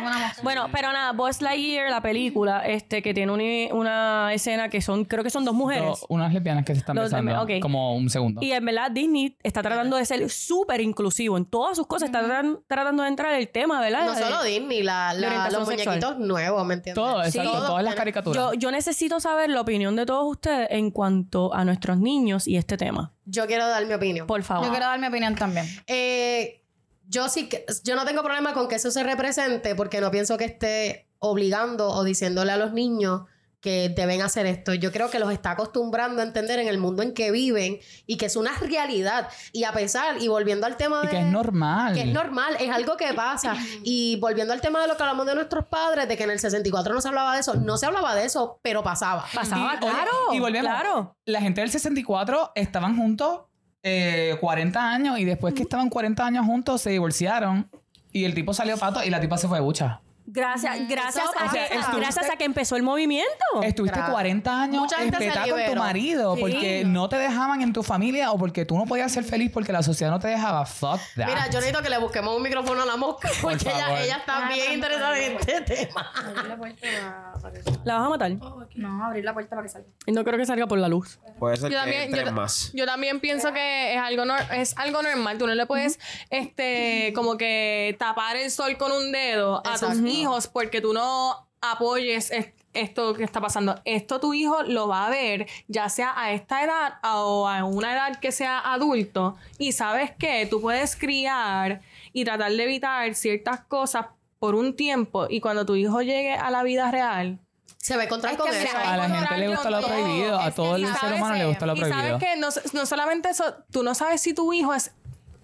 [0.00, 0.42] una mosca.
[0.42, 5.04] Bueno, pero nada, Buzz Lightyear, la película, este, que tiene una, una escena que son,
[5.04, 6.04] creo que son dos mujeres.
[6.08, 7.50] Unas lesbianas que se están Los- besando ok.
[7.60, 8.40] como un segundo.
[8.42, 12.08] Y en verdad Disney está tratando de ser súper inclusivo en todas sus cosas.
[12.08, 14.04] Está tran- tratando de entrar el tema, ¿verdad?
[14.06, 15.96] No De- solo Disney, la, la- orientación los sexual.
[16.00, 17.02] muñequitos nuevos, ¿me entiendes?
[17.02, 18.36] Todo, exacto, Todos todas las tienen- caricaturas.
[18.36, 22.56] Yo, yo necesito saber la opinión de todos ustedes en cuanto a nuestros niños y
[22.56, 23.13] este tema.
[23.26, 24.26] Yo quiero dar mi opinión.
[24.26, 24.66] Por favor.
[24.66, 25.66] Yo quiero dar mi opinión también.
[25.86, 26.62] Eh,
[27.08, 30.36] yo sí que, yo no tengo problema con que eso se represente porque no pienso
[30.36, 33.22] que esté obligando o diciéndole a los niños
[33.64, 34.74] que deben hacer esto.
[34.74, 38.18] Yo creo que los está acostumbrando a entender en el mundo en que viven y
[38.18, 39.30] que es una realidad.
[39.54, 41.12] Y a pesar, y volviendo al tema y de...
[41.12, 41.94] que es normal.
[41.94, 43.56] Que es normal, es algo que pasa.
[43.82, 46.38] Y volviendo al tema de lo que hablamos de nuestros padres, de que en el
[46.38, 49.24] 64 no se hablaba de eso, no se hablaba de eso, pero pasaba.
[49.34, 50.10] Pasaba, Y, oye, claro.
[50.32, 50.70] y volvemos.
[50.70, 51.16] Claro.
[51.24, 53.44] La gente del 64 estaban juntos
[53.82, 57.70] eh, 40 años y después que estaban 40 años juntos se divorciaron
[58.12, 60.02] y el tipo salió pato y la tipa se fue de bucha.
[60.26, 63.44] Gracias, gracias, a O sea, que, estuviste- gracias a que empezó el movimiento.
[63.62, 64.12] Estuviste Claro.
[64.14, 66.40] 40 años espetada con tu marido Sí.
[66.40, 69.70] porque no te dejaban en tu familia o porque tú no podías ser feliz porque
[69.72, 70.64] la sociedad no te dejaba.
[70.64, 71.26] Fuck that.
[71.26, 74.48] Mira, yo necesito que le busquemos un micrófono a la mosca porque ella, ella está
[74.48, 76.10] bien interesada en este tema.
[76.14, 77.80] Abrir la puerta para que salga.
[77.84, 78.30] ¿La vas a matar?
[78.76, 79.88] No, abrir la puerta para que salga.
[80.06, 81.18] Y no creo que salga por la luz.
[81.38, 82.70] Puede ser Yo que también, yo, más.
[82.72, 85.36] yo también pienso que es algo, nor- es algo normal.
[85.36, 85.98] Tú no le puedes,
[86.30, 89.96] este, como que tapar el sol con un dedo a tus.
[90.20, 93.80] Hijos porque tú no apoyes es- esto que está pasando.
[93.84, 97.92] Esto tu hijo lo va a ver, ya sea a esta edad o a una
[97.94, 99.36] edad que sea adulto.
[99.58, 101.80] Y sabes que tú puedes criar
[102.12, 104.06] y tratar de evitar ciertas cosas
[104.40, 105.26] por un tiempo.
[105.30, 107.38] Y cuando tu hijo llegue a la vida real,
[107.78, 108.76] Se va a encontrar Es con que eso.
[108.78, 109.88] mira, a la gente le gusta lo todo.
[109.90, 110.40] prohibido.
[110.40, 112.02] A todo el ser humano le gusta lo y prohibido.
[112.02, 114.90] sabes que no, no solamente eso, tú no sabes si tu hijo es,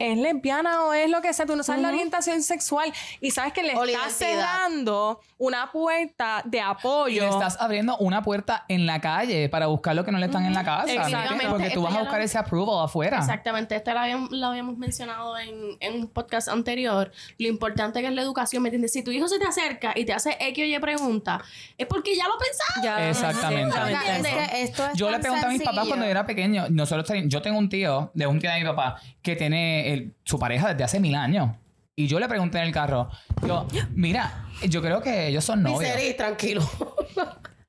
[0.01, 3.53] es lesbiana o es lo que sea, tú no sabes la orientación sexual y sabes
[3.53, 7.23] que le O estás cerrando una puerta de Y apoyo.
[7.23, 10.45] le estás abriendo una puerta en la calle para buscar lo que no le están
[10.47, 10.87] en la casa.
[10.87, 11.47] ¿me Exactamente.
[11.49, 13.19] Porque tú Esto vas a buscar lo- ese approval afuera.
[13.19, 17.13] Exactamente, esto lo habíamos, lo habíamos mencionado en, en un podcast anterior.
[17.39, 18.93] Lo importante que es la educación, ¿me entiendes?
[18.93, 21.43] Si tu hijo se te acerca y te hace X o Y pregunta,
[21.79, 22.81] es porque ya lo pensaste.
[22.83, 23.09] Ya.
[23.11, 23.69] Exactamente.
[23.77, 24.29] Exactamente.
[24.29, 26.67] Es que esto es Yo le pregunté a mis papás cuando yo era pequeño.
[26.71, 30.39] Nosotros yo tengo un tío de un tío de mi papá que tiene el- su
[30.39, 31.57] pareja desde hace mil años.
[31.97, 33.11] Y yo le pregunté en el carro,
[33.47, 35.81] yo, mira, yo creo que ellos son novios.
[35.81, 36.63] Misery, tranquilo.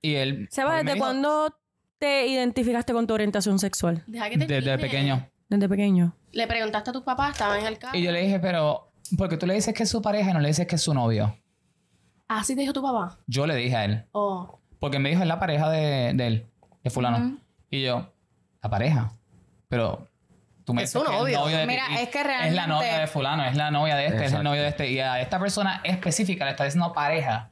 [0.01, 0.47] Y él.
[0.51, 1.53] Seba, me ¿desde cuándo
[1.99, 4.03] te identificaste con tu orientación sexual?
[4.07, 4.89] Deja que te Desde termine.
[4.89, 5.29] pequeño.
[5.49, 6.15] Desde pequeño.
[6.31, 7.97] Le preguntaste a tus papás, estaban en el carro.
[7.97, 10.33] Y yo le dije, pero, ¿por qué tú le dices que es su pareja y
[10.33, 11.37] no le dices que es su novio?
[12.27, 13.19] Así te dijo tu papá.
[13.27, 14.05] Yo le dije a él.
[14.13, 14.59] Oh.
[14.79, 16.45] Porque me dijo, es la pareja de, de él,
[16.83, 17.37] de fulano.
[17.69, 18.11] Y yo,
[18.63, 19.11] la pareja.
[19.67, 20.07] Pero
[20.71, 21.39] tú me Es dices novio.
[21.39, 24.05] novio de Mira, es que Es la realmente- novia de fulano, es la novia de
[24.07, 24.89] este, es el novio de este.
[24.91, 27.49] Y a esta persona específica le está diciendo pareja.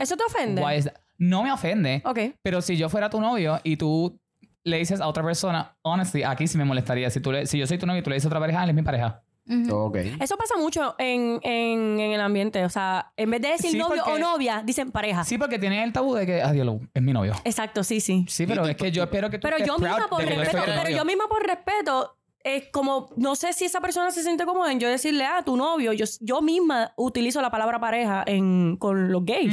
[0.00, 0.62] ¿Eso te ofende?
[0.62, 0.94] Why is that?
[1.18, 2.02] No me ofende.
[2.04, 2.18] Ok.
[2.42, 4.18] Pero si yo fuera tu novio y tú
[4.64, 7.08] le dices a otra persona, honestly, aquí sí me molestaría.
[7.10, 8.62] Si, tú le- si yo soy tu novio y tú le dices a otra pareja,
[8.64, 9.22] él es mi pareja.
[9.70, 9.96] Ok.
[10.20, 12.64] Eso pasa mucho en, en, en el ambiente.
[12.64, 15.22] O sea, en vez de decir Sí, novio porque- o novia, dicen pareja.
[15.24, 17.32] Sí, porque tienen el tabú de que, adiós, lo- es mi novio.
[17.44, 18.24] Exacto, sí, sí.
[18.28, 20.62] Sí, pero es que yo espero que tú Pero estés yo proud misma por respeto,
[20.82, 22.15] pero yo misma por respeto,
[22.46, 25.56] es como, no sé si esa persona se siente cómoda en yo decirle a tu
[25.56, 29.52] novio, yo, yo misma utilizo la palabra pareja en, con los gays.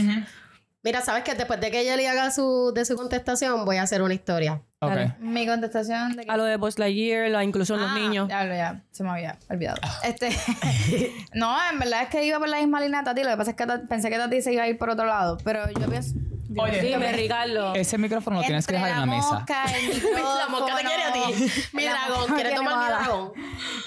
[0.83, 4.03] Mira, sabes que después de que Jelly haga su, de su contestación, voy a hacer
[4.03, 4.61] una historia.
[4.79, 4.89] Ok.
[4.89, 5.15] Dale.
[5.19, 6.31] Mi contestación de que...
[6.31, 8.27] A lo de Buzz Lightyear, la inclusión de los Ah, niños.
[8.29, 9.77] Ya, ya, se me había olvidado.
[10.03, 10.29] Este,
[11.33, 13.23] no, en verdad es que iba por la misma línea de Tati.
[13.23, 15.37] Lo que pasa es que pensé que Tati se iba a ir por otro lado.
[15.43, 16.13] Pero yo pienso.
[16.57, 17.73] Oye, Dime, Ricardo.
[17.73, 19.33] ese micrófono lo tienes que dejar en la mesa.
[19.33, 21.51] mosca, el micrófono, La mosca te quiere a ti.
[21.73, 23.31] Mi la dragón, mosca ¿quieres quiere tomar mi dragón?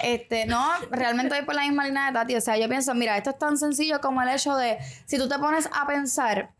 [0.03, 2.35] Este, no, realmente voy por la misma línea de Tati.
[2.35, 5.29] O sea, yo pienso, mira, esto es tan sencillo como el hecho de si tú
[5.29, 6.51] te pones a pensar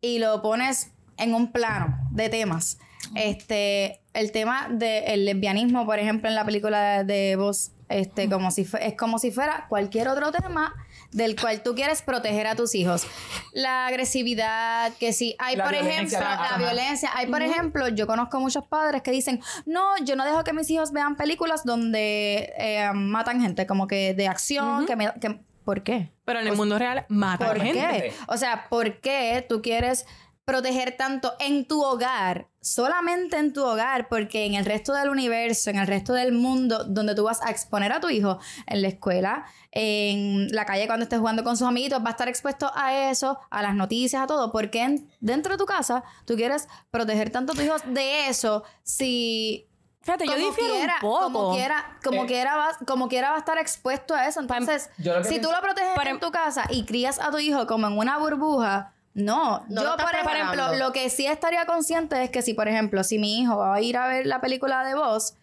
[0.00, 2.78] y lo pones en un plano de temas.
[3.14, 8.50] Este, el tema del lesbianismo, por ejemplo, en la película de, de Voz, este, como
[8.50, 10.74] si es como si fuera cualquier otro tema
[11.14, 13.06] del cual tú quieres proteger a tus hijos.
[13.52, 17.10] La agresividad, que si hay, La por ejemplo, la violencia.
[17.14, 20.68] Hay, por ejemplo, yo conozco muchos padres que dicen, no, yo no dejo que mis
[20.70, 25.12] hijos vean películas donde eh, matan gente, como que de acción, que me...
[25.20, 26.10] Que, ¿Por qué?
[26.26, 27.80] Pero en el mundo real matan ¿Por gente.
[27.80, 28.12] qué?
[28.28, 30.04] O sea, ¿por qué tú quieres
[30.44, 32.48] proteger tanto en tu hogar?
[32.60, 36.84] Solamente en tu hogar, porque en el resto del universo, en el resto del mundo,
[36.84, 41.04] donde tú vas a exponer a tu hijo, en la escuela, en la calle cuando
[41.04, 44.26] estés jugando con sus amiguitos, va a estar expuesto a eso, a las noticias, a
[44.26, 44.50] todo.
[44.52, 48.28] ¿Por qué en- dentro de tu casa tú quieres proteger tanto a tus hijos de
[48.28, 49.68] eso si
[50.00, 51.22] Fíjate, yo como difiero quiera, un poco.
[51.32, 52.26] Como quiera, como, Eh.
[52.26, 54.38] quiera va, como quiera va a estar expuesto a eso.
[54.40, 57.66] Entonces, yo si tú lo proteges Para- en tu casa y crías a tu hijo
[57.66, 59.64] como en una burbuja, no.
[59.82, 60.10] Yo, por
[60.42, 63.74] ejemplo, lo que sí estaría consciente es que si, por ejemplo, si mi hijo va
[63.74, 65.36] a ir a ver la película de Voz,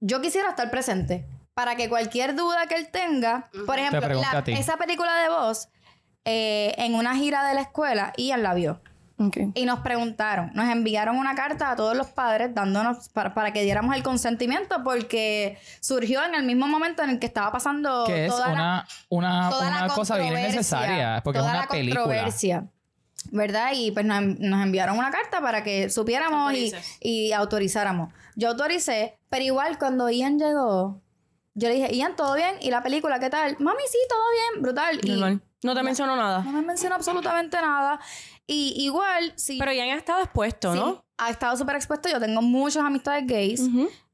[0.00, 4.76] yo quisiera estar presente para que cualquier duda que él tenga, por ejemplo, la- esa
[4.76, 5.68] película de Voz,
[6.24, 8.80] eh, en una gira de la escuela, Ian la vio.
[9.18, 9.36] Ok.
[9.54, 13.62] Y nos preguntaron, nos enviaron una carta a todos los padres dándonos para, para que
[13.62, 18.26] diéramos el consentimiento porque surgió en el mismo momento en el que estaba pasando Que
[18.26, 21.20] es toda una, una, toda la una cosa bien innecesaria.
[21.22, 22.02] Porque es toda una la película.
[22.02, 22.66] controversia,
[23.30, 23.72] ¿verdad?
[23.74, 28.12] Y pues nos, nos enviaron una carta para que supiéramos y, y autorizáramos.
[28.34, 31.02] Yo autoricé, pero igual cuando Ian llegó,
[31.54, 32.56] yo le dije, Ian, ¿todo bien?
[32.60, 33.56] ¿Y la película qué tal?
[33.58, 35.00] Mami, sí, todo bien, brutal.
[35.02, 35.40] Y.
[35.64, 36.42] No te menciono nada.
[36.42, 38.00] no me mencionó absolutamente nada.
[38.52, 39.56] Y igual, sí.
[39.58, 41.04] Pero ya han estado expuestos, Sí, ¿no?
[41.16, 42.08] ha estado súper expuesto.
[42.10, 43.62] Yo tengo muchas amistades gays.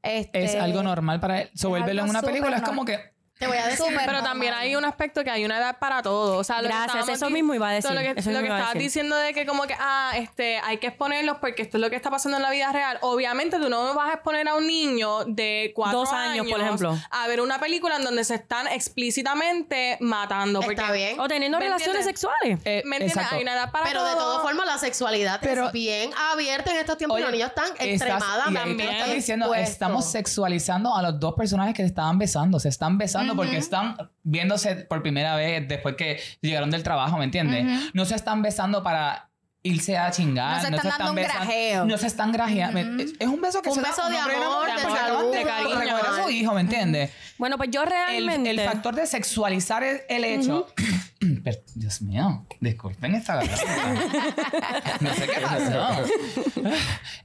[0.02, 1.50] Este, Es algo normal para él.
[1.54, 2.98] So, es verlo en una película es como que
[3.38, 3.86] Te voy a decir.
[4.04, 6.38] Pero también hay un aspecto que hay una edad para todo.
[6.38, 8.38] O sea, lo que Gracias, estábamos eso mismo iba a decir, Lo que, eso lo
[8.40, 8.82] que estabas decir.
[8.82, 11.96] diciendo de que como que, ah, este, hay que exponerlos porque esto es lo que
[11.96, 12.98] está pasando en la vida real.
[13.02, 16.98] Obviamente tú no vas a exponer a un niño de cuatro Dos años, por ejemplo.
[17.10, 20.60] a ver una película en donde se están explícitamente matando.
[20.60, 21.18] Porque, Está bien.
[21.20, 22.20] O teniendo ¿Me relaciones entiendes?
[22.20, 22.60] sexuales.
[22.64, 23.16] Eh, ¿Me entiendes?
[23.16, 23.36] exacto.
[23.36, 24.20] Hay una edad para Pero de todo.
[24.24, 27.16] todas formas, la sexualidad Pero- es bien abierta en estos tiempos.
[27.16, 29.72] Oye, los niños están estás- y extremadamente ahí diciendo, expuestos.
[29.72, 32.58] estamos sexualizando a los dos personajes que se estaban besando.
[32.58, 37.24] Se están besando porque están viéndose por primera vez después que llegaron del trabajo, ¿me
[37.24, 37.90] entiendes?
[37.94, 39.27] No se están besando para
[39.62, 40.56] irse a chingar.
[40.56, 41.84] No se están dando un grajeo.
[41.84, 43.02] No se están grajeando.
[43.02, 45.38] Es- Es un beso que Un se da beso de hombre y una amor, de
[45.38, 45.96] de cariño.
[45.96, 47.10] a su hijo, ¿me entiendes?
[47.38, 48.50] Bueno, pues yo realmente...
[48.50, 50.66] el factor de sexualizar el, el hecho.
[51.44, 54.98] Pero, Dios mío, disculpen esta garganta.
[55.00, 56.04] No sé qué pasó.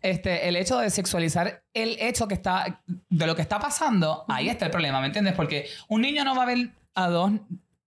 [0.02, 4.50] Este, el hecho de sexualizar el hecho que está, de lo que está pasando, ahí
[4.50, 5.34] está el problema, ¿me entiendes?
[5.36, 7.32] Porque un niño no va a ver a dos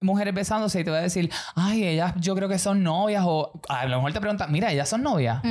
[0.00, 3.60] mujeres besándose y te va a decir, ay, ellas yo creo que son novias, o
[3.68, 5.42] a lo mejor te pregunta, mira, ellas son novias.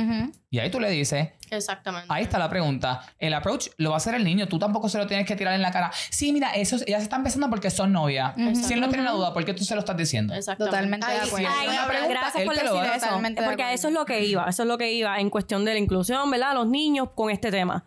[0.50, 2.06] Y ahí tú le dices, Exactamente.
[2.12, 3.02] Ahí está la pregunta.
[3.18, 4.48] El approach lo va a hacer el niño.
[4.48, 5.90] Tú tampoco se lo tienes que tirar en la cara.
[6.10, 8.34] Sí, mira, esos, ellas se están besando porque son novias.
[8.66, 10.34] Si él no tiene la duda, ¿por qué tú se lo estás diciendo?
[10.34, 10.70] Exactamente.
[10.76, 11.36] Totalmente de acuerdo.
[11.48, 13.06] sí, Ay, una pregunta, gracias él por te lo decir eso.
[13.06, 13.78] Totalmente de Porque a acuerdo.
[13.78, 14.44] eso es lo que iba.
[14.48, 16.54] Eso es lo que iba en cuestión de la inclusión, ¿verdad?
[16.54, 17.84] Los niños con este tema.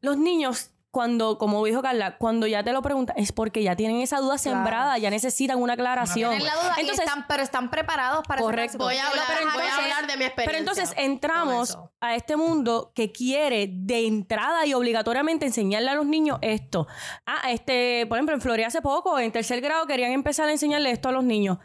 [0.00, 4.00] Los niños, cuando, como dijo Carla, cuando ya te lo preguntan, es porque ya tienen
[4.00, 6.30] esa duda sembrada, ya necesitan una aclaración.
[6.30, 8.78] Tienen la duda y Entonces, están, pero están preparados para Correcto.
[8.78, 10.44] Voy a hablar, Pero voy a entonces- hablar de mi experiencia.
[10.46, 16.06] Pero entonces entramos a este mundo que quiere de entrada y obligatoriamente enseñarle a los
[16.06, 16.86] niños esto.
[17.26, 20.92] Ah, este, por ejemplo, en Florida hace poco, en tercer grado, querían empezar a enseñarle
[20.92, 21.58] esto a los niños.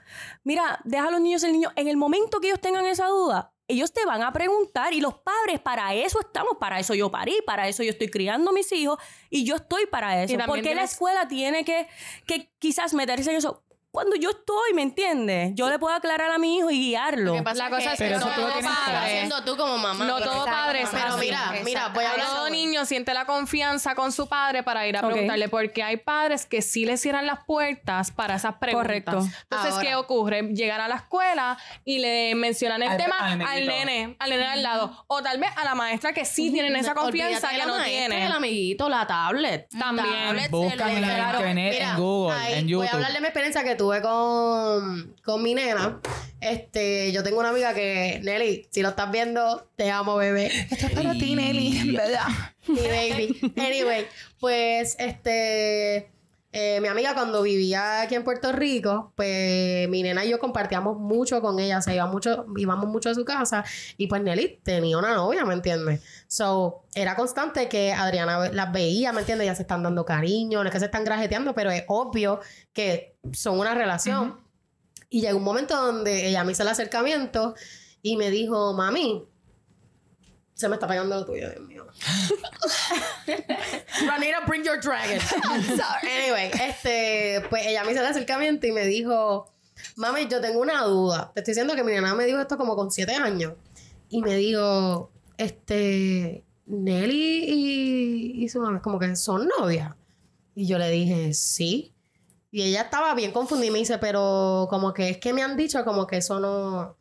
[0.43, 1.71] Mira, deja a los niños ser niños.
[1.75, 5.13] En el momento que ellos tengan esa duda, ellos te van a preguntar y los
[5.13, 8.71] padres para eso estamos, para eso yo parí, para eso yo estoy criando a mis
[8.71, 8.97] hijos
[9.29, 10.35] y yo estoy para eso.
[10.45, 11.87] ¿Por qué la escuela tiene que,
[12.25, 13.63] que quizás meterse en eso?
[13.99, 15.51] Cuando yo estoy, ¿me entiendes?
[15.55, 17.31] Yo le puedo aclarar a mi hijo y guiarlo.
[17.31, 19.57] Lo que pasa La es cosa que es que no tú todo padre- haciendo tú
[19.57, 20.05] como mamá.
[20.05, 23.95] No todo padre es Pero mira, mira, voy a hablar Todo niño siente la confianza
[23.95, 27.43] con su padre para ir a preguntarle, porque hay padres que sí le cierran las
[27.43, 28.87] puertas para esas preguntas.
[28.87, 29.17] Correcto.
[29.43, 29.83] Entonces, Ahora.
[29.89, 30.41] ¿qué ocurre?
[30.53, 34.63] Llegan a la escuela y le mencionan el Al- tema al nene, al nene al
[34.63, 35.03] lado.
[35.07, 37.89] O tal vez a la maestra que sí tienen esa confianza que la no maestra,
[38.07, 38.25] tiene.
[38.27, 39.67] El amiguito, la tablet.
[39.77, 40.07] También.
[40.27, 42.87] Tablet, Buscan en internet, en Google, ahí en Voy YouTube.
[42.87, 45.99] a hablar de mi experiencia que tuve con, con mi nena.
[46.41, 50.51] Este, yo tengo una amiga que, Nelly, si lo estás viendo, te amo, bebé.
[50.69, 52.27] Esto es para ti, Nelly, ¿verdad?
[52.67, 53.53] Mi baby.
[53.57, 54.05] Anyway,
[54.39, 56.11] pues, este,
[56.51, 60.97] eh, mi amiga cuando vivía aquí en Puerto Rico, pues mi nena y yo compartíamos
[60.97, 63.63] mucho con ella, o sea, iba mucho, íbamos mucho a su casa
[63.97, 66.01] y pues Nelly tenía una novia, ¿me entiendes?
[66.27, 69.45] So, era constante que Adriana las veía, ¿me entiendes?
[69.45, 72.39] Ya se están dando cariño, no es que se están grajeteando, pero es obvio
[72.73, 74.39] que son una relación.
[75.11, 77.53] Y llegó un momento donde ella me hizo el acercamiento
[78.01, 79.27] y me dijo, mami,
[80.59, 81.87] se me está pegando lo tuyo, Dios mío.
[84.05, 85.17] Ranira, bring your dragon.
[86.03, 89.49] anyway, este, pues ella me hizo el acercamiento y me dijo,
[89.95, 91.31] mami, yo tengo una duda.
[91.33, 93.53] Te estoy diciendo que mi nena me dijo esto como con siete años.
[94.09, 99.95] Y me dijo, este, Nelly y, y su mamá como que son novias.
[100.55, 101.95] Y yo le dije, sí.
[102.51, 105.55] Y ella estaba bien confundida y me dice, pero como que es que me han
[105.55, 106.97] dicho como que eso no,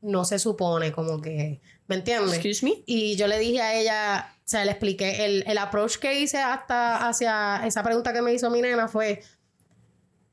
[0.00, 2.34] no se supone, como que, ¿me entiendes?
[2.34, 2.82] Excuse me.
[2.86, 6.38] Y yo le dije a ella, o sea, le expliqué, el, el approach que hice
[6.38, 9.22] hasta hacia esa pregunta que me hizo mi nena fue,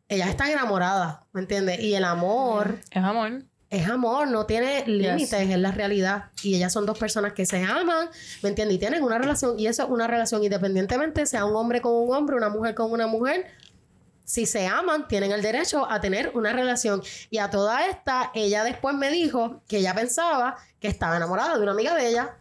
[0.07, 1.79] ellas están enamoradas, ¿me entiendes?
[1.79, 3.43] Y el amor Es amor.
[3.69, 6.31] es amor, no tiene límites, es la realidad.
[6.41, 8.09] Y ellas son dos personas que se aman,
[8.41, 8.75] ¿me entiendes?
[8.77, 12.13] Y tienen una relación, y eso es una relación independientemente, sea un hombre con un
[12.15, 13.45] hombre, una mujer con una mujer.
[14.29, 17.01] Si se aman, tienen el derecho a tener una relación.
[17.31, 21.63] Y a toda esta, ella después me dijo que ella pensaba que estaba enamorada de
[21.63, 22.37] una amiga de ella.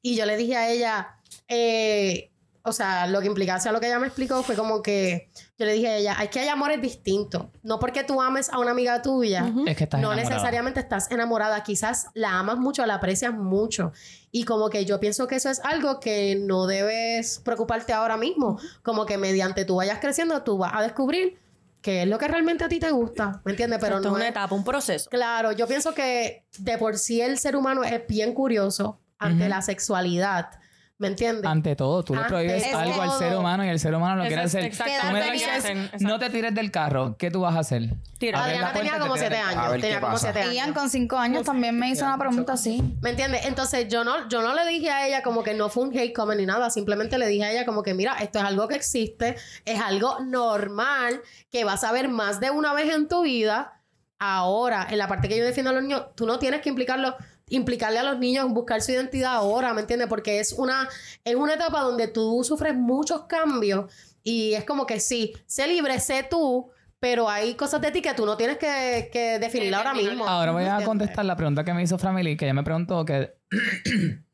[0.00, 2.30] Y yo le dije a ella, eh,
[2.62, 5.28] o sea, lo que implicaba, o sea, lo que ella me explicó fue como que
[5.58, 7.46] yo le dije a ella, es que hay amores distintos.
[7.62, 10.28] No porque tú ames a una amiga tuya, Es que estás no enamorada.
[10.30, 11.62] necesariamente estás enamorada.
[11.62, 13.92] Quizás la amas mucho, la aprecias mucho.
[14.30, 18.58] Y como que yo pienso que eso es algo que no debes preocuparte ahora mismo.
[18.82, 21.38] Como que mediante tú vayas creciendo, tú vas a descubrir
[21.80, 23.40] qué es lo que realmente a ti te gusta.
[23.44, 23.78] ¿Me entiendes?
[23.80, 25.08] Pero Esto no es una es- etapa, un proceso.
[25.08, 29.50] Claro, yo pienso que de por sí el ser humano es bien curioso ante Ujú.
[29.50, 30.50] la sexualidad.
[30.98, 31.44] ¿Me entiendes?
[31.44, 32.78] Ante todo, tú le prohíbes todo.
[32.80, 34.64] algo al ser humano y el ser humano lo quiere es hacer.
[34.64, 37.16] exactamente Tú me dices, no te tires del carro.
[37.18, 37.90] ¿Qué tú vas a hacer?
[38.18, 38.42] Tira.
[38.42, 39.58] Abrir la Adriana tenía puerta y te como tiras siete del carro.
[39.58, 39.72] A años.
[39.72, 40.32] ver qué Tenía como pasa.
[40.32, 40.78] siete Ian años.
[40.78, 42.82] con cinco años también me hizo una pregunta así.
[43.02, 43.44] ¿Me entiendes?
[43.44, 46.14] Entonces yo no, yo no le dije a ella como que no fue un hate
[46.14, 48.76] comment ni nada, simplemente le dije a ella como que mira, esto es algo que
[48.76, 53.82] existe, es algo normal que vas a ver más de una vez en tu vida.
[54.18, 57.14] Ahora, en la parte que yo defiendo a los niños, tú no tienes que implicarlo,
[57.48, 60.08] implicarle a los niños buscar su identidad ahora, ¿me entiendes?
[60.08, 60.88] Porque es una,
[61.24, 66.00] es una etapa donde tú sufres muchos cambios y es como que sí, sé libre,
[66.00, 69.94] sé tú, pero hay cosas de ti que tú no tienes que, que definir ahora
[69.94, 70.26] mismo.
[70.26, 73.34] Ahora voy a contestar la pregunta que me hizo Family, que ella me preguntó que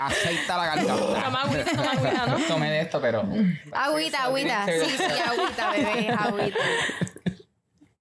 [0.00, 0.96] Aceita la garganta.
[0.96, 2.38] Toma agüita, toma agüita, ¿no?
[2.48, 3.24] tomé de esto, pero
[3.72, 4.66] Agüita, agüita.
[4.66, 6.58] Sí, sí, agüita, bebé, agüita.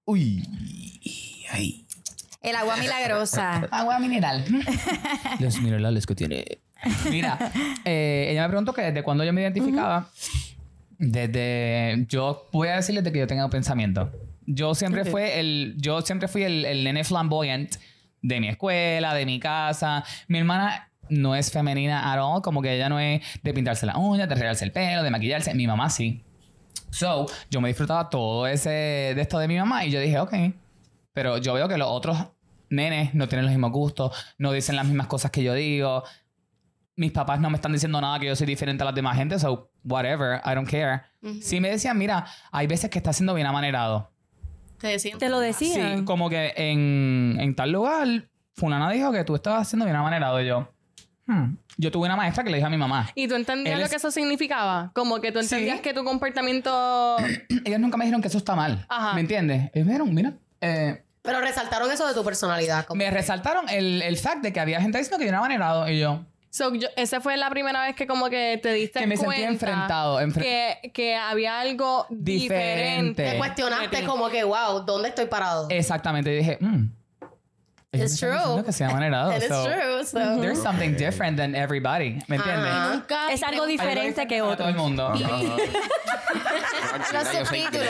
[0.05, 0.43] Uy.
[1.51, 1.80] Ay.
[2.41, 3.67] El agua milagrosa.
[3.71, 4.43] agua mineral.
[5.39, 6.45] Los minerales que tiene.
[7.09, 7.37] Mira,
[7.85, 10.09] eh, ella me preguntó que desde cuándo yo me identificaba.
[10.97, 14.11] Desde yo voy a decirles de que yo tengo pensamiento.
[14.47, 17.75] Yo siempre fue el, yo siempre fui el, el nene flamboyant
[18.21, 20.03] de mi escuela, de mi casa.
[20.27, 23.97] Mi hermana no es femenina at all, como que ella no es de pintarse las
[23.97, 25.53] uñas, de arreglarse el pelo, de maquillarse.
[25.53, 26.23] Mi mamá sí.
[26.89, 30.33] So, yo me disfrutaba todo ese de esto de mi mamá y yo dije, ok.
[31.13, 32.17] Pero yo veo que los otros
[32.69, 36.03] nenes no tienen los mismos gustos, no dicen las mismas cosas que yo digo.
[36.95, 39.39] Mis papás no me están diciendo nada que yo soy diferente a las demás gente,
[39.39, 41.01] so whatever, I don't care.
[41.41, 44.11] Sí me decían, mira, hay veces que estás siendo bien amanerado.
[44.79, 45.17] Te decían.
[45.19, 45.99] Te lo decían.
[45.99, 48.07] Sí, como que en, en tal lugar,
[48.55, 50.71] fulana dijo que tú estabas siendo bien amanerado y yo.
[51.27, 51.55] hmm.
[51.77, 53.09] Yo tuve una maestra que le dijo a mi mamá.
[53.15, 54.91] ¿Y tú entendías lo es- que eso significaba?
[54.93, 55.81] Como que tú entendías Sí.
[55.83, 57.17] que tu comportamiento...
[57.65, 58.85] Ellos nunca me dijeron que eso está mal.
[58.89, 59.13] Ajá.
[59.15, 59.71] ¿Me entiendes?
[59.73, 62.87] Ellos me dijeron, mira, eh, Pero resaltaron eso de tu personalidad.
[62.93, 65.99] me resaltaron el, el fact de que había gente diciendo que yo era amanerado y
[65.99, 66.25] yo.
[66.49, 69.35] So, yo- esa fue la primera vez que como que te diste Que me sentí
[69.35, 70.41] cuenta enfrentado, enfre-
[70.81, 73.21] que, que había algo Diferente.
[73.23, 73.23] diferente.
[73.31, 74.05] Te cuestionaste ti.
[74.05, 75.67] como que, wow, ¿dónde estoy parado?
[75.69, 76.33] Exactamente.
[76.33, 76.85] Y dije, mm.
[77.93, 78.63] Ellos It's true.
[78.63, 79.31] que sea amanerado.
[79.31, 80.03] That is so, true.
[80.05, 80.41] So.
[80.41, 82.19] There's something different than everybody.
[82.27, 82.71] ¿Me entiendes?
[82.71, 82.93] Ajá.
[82.95, 84.55] Nunca Es algo diferente que otro.
[84.57, 85.13] todo el mundo.
[87.13, 87.87] Los subtítulos.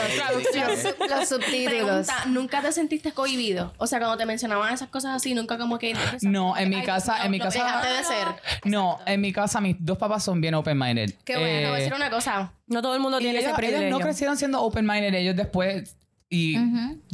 [0.54, 2.06] Los, sub- los subtítulos.
[2.06, 3.72] Pregunta, ¿nunca te sentiste cohibido?
[3.78, 5.94] O sea, cuando te mencionaban esas cosas así, nunca como que...
[6.22, 7.58] No, en mi casa, no, en mi casa.
[7.62, 8.26] Dejaste de ser.
[8.64, 11.14] No, en mi casa mis dos papás son bien open-minded.
[11.24, 11.46] Qué bueno.
[11.46, 12.52] Te voy a Eh, decir una cosa.
[12.66, 13.90] No todo el mundo tiene ellos, ese ellos privilegio.
[13.98, 15.96] no crecieron siendo open-minded, ellos después.
[16.34, 16.56] Y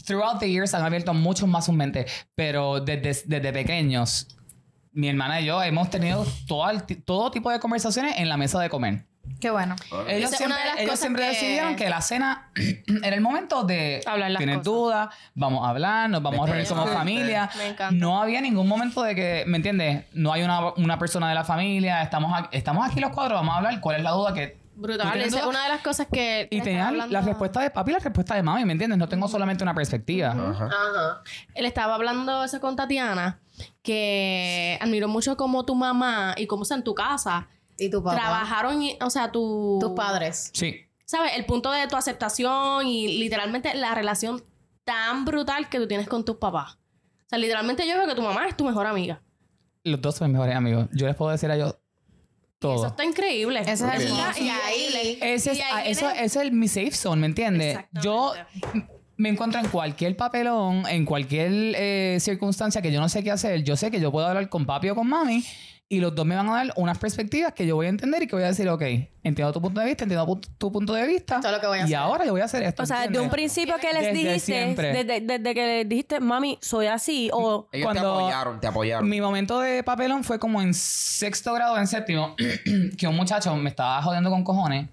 [0.04, 2.06] throughout the years han abierto mucho más su mente.
[2.36, 4.28] Pero desde, desde pequeños,
[4.92, 8.60] mi hermana y yo hemos tenido todo, el todo tipo de conversaciones en la mesa
[8.60, 9.06] de comer.
[9.40, 9.74] Qué bueno.
[10.08, 12.50] Ellos siempre, de ellos siempre que- decidieron que la cena
[13.02, 16.68] era el momento de Hablar las tener dudas, vamos a hablar, nos vamos a reunir
[16.68, 17.50] como familia.
[17.58, 17.90] Me encanta.
[17.94, 20.04] No había ningún momento de que, ¿me entiendes?
[20.12, 23.52] No hay una, una persona de la familia, estamos aquí, estamos aquí los cuatro, vamos
[23.54, 24.56] a hablar, ¿cuál es la duda que...
[24.80, 25.20] Brutal.
[25.20, 26.46] Esa es una de las cosas que...
[26.50, 28.96] Y estaba tenía hablando- la respuesta de papi y la respuesta de mami, ¿me entiendes?
[28.98, 30.28] No tengo solamente una perspectiva.
[30.30, 31.22] Ajá.
[31.54, 33.40] Él estaba hablando eso con Tatiana,
[33.82, 38.02] que admiro mucho como tu mamá y como, o sea, en tu casa, ¿Y tu
[38.02, 38.16] papá?
[38.16, 39.78] trabajaron, y- o sea, tu...
[39.80, 40.50] Tus padres.
[40.54, 40.76] Sí.
[41.04, 41.32] ¿Sabes?
[41.36, 44.42] El punto de tu aceptación y literalmente la relación
[44.84, 46.74] tan brutal que tú tienes con tus papás.
[46.74, 49.20] O sea, literalmente yo veo que tu mamá es tu mejor amiga.
[49.84, 50.86] Los dos son mis mejores amigos.
[50.92, 51.76] Yo les puedo decir a ellos
[52.60, 53.60] Y eso está increíble.
[53.60, 54.42] Eso es hermoso.
[54.42, 55.18] Y ahí...
[55.20, 57.78] Ese es, Y ahí ah, eso, ese es mi safe zone, ¿me entiendes?
[58.02, 58.32] Yo
[59.16, 63.62] me encuentro en cualquier papelón, en cualquier eh, circunstancia que yo no sé qué hacer.
[63.62, 65.44] Yo sé que yo puedo hablar con papi o con mami
[65.90, 68.26] y los dos me van a dar unas perspectivas que yo voy a entender y
[68.26, 68.82] que voy a decir, ok,
[69.22, 71.36] entiendo tu punto de vista, entiendo tu punto de vista.
[71.36, 71.96] Esto es lo que voy a y hacer.
[71.96, 72.82] ahora yo voy a hacer esto.
[72.82, 73.32] O sea, desde un ¿entiendes?
[73.32, 77.88] principio que les Desde dijiste, desde, desde que les dijiste, mami, soy así, o Ellos
[77.88, 79.08] te Cuando- apoyaron, te apoyaron.
[79.08, 82.36] Mi momento de papelón fue como en sexto grado, en séptimo,
[82.98, 84.88] que un muchacho me estaba jodiendo con cojones.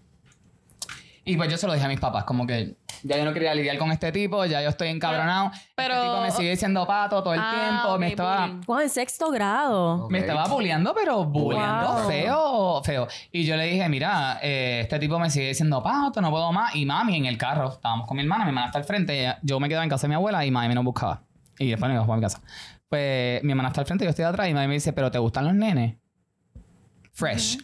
[1.28, 3.56] Y pues yo se lo dije a mis papás, como que ya yo no quería
[3.56, 5.50] lidiar con este tipo, ya yo estoy encabronado.
[5.76, 8.48] Pero- Este tipo me sigue diciendo pato todo el Ah, tiempo, me estaba...
[8.68, 10.06] wow, en sexto grado.
[10.06, 10.12] Ok.
[10.12, 12.08] Me estaba bulleando, pero bulleando Wow.
[12.08, 13.08] feo, feo.
[13.32, 16.76] Y yo le dije, mira, eh, este tipo me sigue diciendo, pato, no puedo más.
[16.76, 19.40] Y mami en el carro, estábamos con mi hermana, mi hermana está al frente, ella-
[19.42, 21.24] yo me quedaba en casa de mi abuela y mami me nos buscaba.
[21.58, 22.40] Y después me iba para mi casa.
[22.88, 25.18] Pues mi hermana está al frente, yo estoy atrás y mami me dice, pero ¿te
[25.18, 25.96] gustan los nenes?
[27.14, 27.58] Fresh.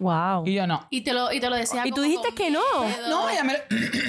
[0.00, 0.46] Wow.
[0.46, 0.86] Y yo no.
[0.90, 2.60] Y te lo, y te lo decía Y tú dijiste que no.
[2.80, 3.08] miedo.
[3.08, 3.56] No, ella me...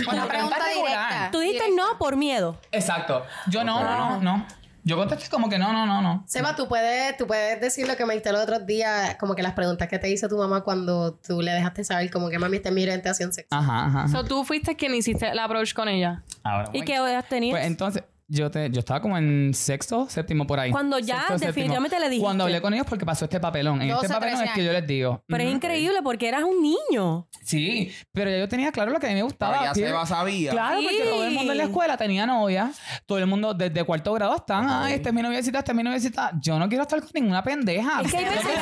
[0.10, 1.30] Una pregunta directa.
[1.32, 2.58] Tú dijiste no por miedo.
[2.72, 3.24] Exacto.
[3.48, 4.48] Yo no, no, no, no.
[4.84, 6.24] Yo contesté como que no, no, no, no.
[6.26, 9.44] Seba, tú puedes, tú puedes decir lo que me dijiste los otros días, como que
[9.44, 12.58] las preguntas que te hizo tu mamá cuando tú le dejaste saber, como que mami,
[12.58, 13.62] este es mi orientación sexual.
[13.62, 14.00] Ajá, ajá.
[14.06, 14.08] ajá.
[14.08, 16.24] So, tú fuiste quien hiciste el approach con ella.
[16.44, 16.86] Ahora ¿Y voy.
[16.86, 17.54] qué has tenido?
[17.56, 20.72] Pues entonces, yo, te, yo estaba como en sexto, séptimo por ahí.
[20.72, 21.48] Cuando ya Sexto, séptimo.
[21.48, 22.24] definitivamente le dijiste.
[22.24, 23.82] Cuando hablé con ellos porque pasó este papelón.
[23.82, 25.24] En 12, este papelón 13 es que yo les digo.
[25.28, 27.28] Pero es ujú, increíble porque eras un niño.
[27.44, 29.54] Sí, pero ya yo tenía claro lo que a mí me gustaba.
[29.54, 29.82] Pero ya Sí.
[29.82, 30.52] Seba sabía.
[30.52, 32.72] Claro, porque todo el mundo en la escuela tenía novia.
[33.06, 34.70] Todo el mundo desde cuarto grado están.
[34.70, 36.32] Ay, esta es mi noviecita, esta es mi noviecita.
[36.42, 38.02] Yo no quiero estar con ninguna pendeja.
[38.02, 38.62] Es que hay ¿Dónde veces-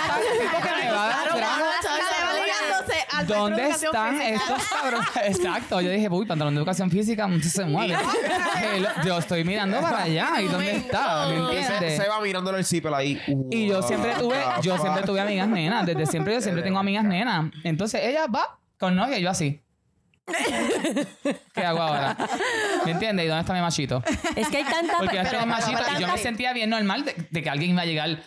[3.26, 5.10] ¿Dónde están estos cabrones?
[5.26, 5.82] Exacto.
[5.82, 7.96] Yo dije, uy, pantalón de educación física, no se mueve.
[9.06, 10.42] Yo estoy mirando para allá.
[10.42, 11.28] ¿Y dónde está?
[11.28, 11.98] ¿Me entiendes?
[11.98, 13.22] se va mirándole el zipper ahí.
[13.52, 15.86] Y yo siempre tuve, yo siempre tuve amigas nenas.
[15.86, 17.52] Desde siempre yo siempre tengo amigas nenas.
[17.64, 19.62] Entonces ella va con novia y yo así.
[21.54, 22.16] ¿Qué hago ahora?
[22.86, 23.26] ¿Me entiendes?
[23.26, 24.04] ¿Y dónde está mi machito?
[24.36, 24.98] Es que hay tanta.
[25.00, 27.82] Porque yo estoy machito y yo me sentía bien normal de, de que alguien iba
[27.82, 28.20] a llegar.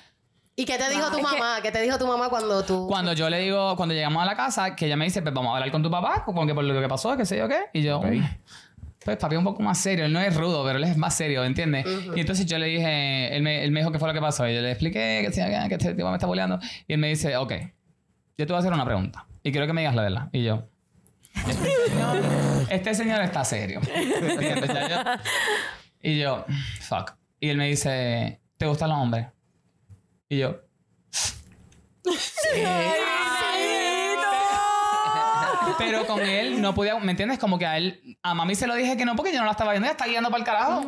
[0.55, 1.61] ¿Y qué te dijo tu mamá?
[1.63, 2.87] ¿Qué te dijo tu mamá cuando tú...
[2.87, 5.51] Cuando yo le digo, cuando llegamos a la casa, que ella me dice, pues vamos
[5.53, 7.59] a hablar con tu papá, como que por lo que pasó, qué sé yo qué.
[7.73, 8.01] Y yo,
[9.05, 10.05] pues papi es un poco más serio.
[10.05, 11.87] Él no es rudo, pero él es más serio, ¿entiendes?
[12.15, 14.47] Y entonces yo le dije, él me, él me dijo qué fue lo que pasó.
[14.47, 16.59] Y yo le expliqué que, que este tipo me está boleando.
[16.87, 17.53] Y él me dice, ok,
[18.37, 19.27] yo te voy a hacer una pregunta.
[19.43, 20.29] Y quiero que me digas la verdad.
[20.33, 20.65] Y yo,
[21.35, 22.17] este señor,
[22.71, 23.81] este señor está serio.
[23.95, 24.69] ¿Entiendes?
[24.73, 25.23] Ya yo-
[26.03, 26.45] y yo,
[26.83, 27.13] fuck.
[27.41, 29.27] Y él me dice, ¿te gustan los hombres?
[30.33, 30.57] Y yo,
[35.77, 37.39] Pero con él no podía, ¿me entiendes?
[37.39, 39.51] Como que a él, a mami se lo dije que no porque yo no la
[39.51, 40.87] estaba viendo, ella está guiando para el carajo.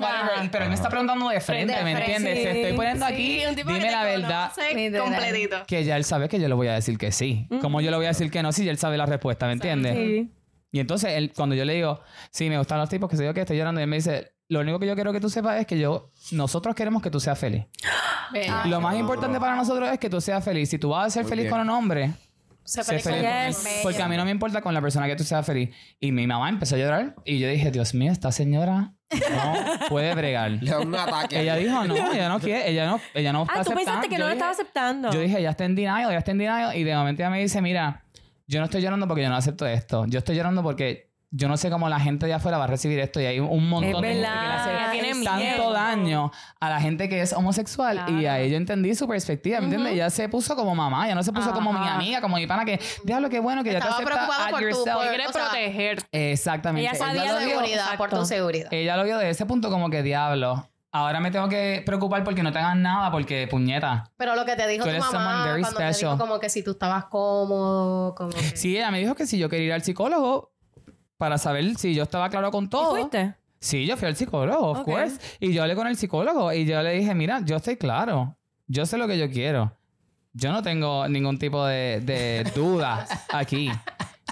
[0.51, 2.38] Pero él me está preguntando de frente, ¿me entiendes?
[2.38, 2.42] sí.
[2.45, 4.53] Te estoy poniendo Sí, aquí, dime la verdad.
[4.99, 5.64] completito.
[5.66, 7.47] Que ya él sabe que yo le voy a decir que sí.
[7.61, 9.95] Como yo le voy a decir que no si él sabe la respuesta, ¿me entiendes?
[9.95, 10.30] Sí.
[10.72, 13.34] Y entonces él, cuando yo le digo, sí, me gustan los tipos que sé yo
[13.34, 15.59] que estoy llorando, y él me dice, lo único que yo quiero que tú sepas
[15.61, 17.64] es que yo, nosotros queremos que tú seas feliz.
[18.66, 20.68] Lo más importante para nosotros es que tú seas feliz.
[20.68, 21.51] Si tú vas a ser Muy feliz bien.
[21.53, 22.11] con un hombre,
[22.64, 23.55] Se sé feliz con él.
[23.82, 25.70] Porque a mí no me importa con la persona que tú seas feliz.
[26.01, 29.55] Y mi mamá empezó a llorar y yo dije, Dios mío, esta señora no
[29.88, 30.51] puede bregar.
[30.53, 31.40] Le da un ataque.
[31.40, 34.09] ella dijo, no, ella no quiere, ella no, ella no está Ah, tú pensaste aceptando.
[34.09, 35.11] que Yo no lo dije- estaba aceptando.
[35.12, 36.76] Yo dije, ya está en denial, ya está en denial.
[36.76, 38.05] Y de momento ella me dice, mira,
[38.47, 40.07] yo no estoy llorando porque yo no acepto esto.
[40.07, 42.99] Yo estoy llorando porque yo no sé cómo la gente de afuera va a recibir
[43.01, 43.20] esto.
[43.20, 44.41] Y hay un montón Es de gente verdad.
[44.41, 45.72] que le hace Ella tiene tanto miedo.
[45.72, 46.30] daño
[46.61, 48.05] a la gente que es homosexual.
[48.09, 49.95] Y ahí yo entendí su perspectiva, ¿me entiendes?
[49.95, 52.64] Ella se puso como mamá, ya no se puso como mi amiga, como mi pana,
[52.64, 54.97] que diablo, qué bueno que ya te Estaba acepta por tu- yourself.
[54.97, 55.99] por- Quiere o sea, proteger.
[56.12, 56.89] Exactamente.
[56.89, 58.68] Ella sabía lo lo vio- seguridad, por tu seguridad.
[58.72, 60.68] ella lo vio de ese punto como que diablo.
[60.93, 64.12] Ahora me tengo que preocupar porque no te hagan nada porque puñeta.
[64.16, 66.62] Pero lo que te dijo Tú tu eres mamá cuando te dijo como que si
[66.62, 68.39] tú estabas cómodo, como que...
[68.57, 70.53] Sí, ella me dijo que si yo quería ir al psicólogo
[71.18, 72.90] para saber si yo estaba claro con ¿Y todo.
[72.96, 73.34] fuiste?
[73.60, 75.18] Sí, yo fui al psicólogo, of course.
[75.40, 78.36] Y yo hablé con el psicólogo y yo le dije, mira, yo estoy claro.
[78.66, 79.76] Yo sé lo que yo quiero.
[80.34, 83.70] Yo no tengo ningún tipo de, de dudas aquí.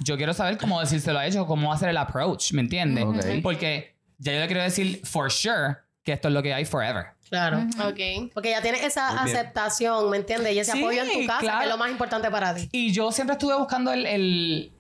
[0.05, 3.05] Yo quiero saber cómo decírselo a ellos, cómo hacer el approach, ¿me entiendes?
[3.05, 3.25] Ok.
[3.43, 7.07] Porque ya yo le quiero decir for sure que esto es lo que hay forever.
[7.31, 7.61] Claro.
[7.89, 8.31] Ok.
[8.35, 9.37] Porque ya tienes esa Muy bien.
[9.39, 10.55] aceptación, ¿me entiendes?
[10.55, 11.59] Y ese Sí, apoyo en tu casa, claro.
[11.61, 12.69] que es lo más importante para ti.
[12.73, 14.73] Y yo siempre estuve buscando el, el-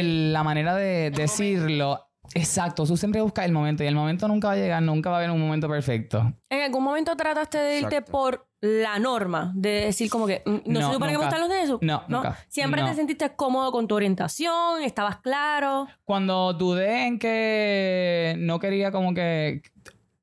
[0.00, 2.00] el- la manera de decirlo.
[2.34, 5.16] Exacto, tú siempre buscas el momento y el momento nunca va a llegar, nunca va
[5.16, 6.32] a haber un momento perfecto.
[6.48, 8.12] ¿En algún momento trataste de irte Exacto.
[8.12, 9.52] por la norma?
[9.54, 11.78] De decir como que, mm, ¿no, No, se supone que gustan los de eso?
[11.82, 12.38] No, nunca.
[12.48, 12.88] Siempre No.
[12.88, 15.86] te sentiste cómodo con tu orientación, estabas claro.
[16.04, 19.60] Cuando dudé en que no quería como que...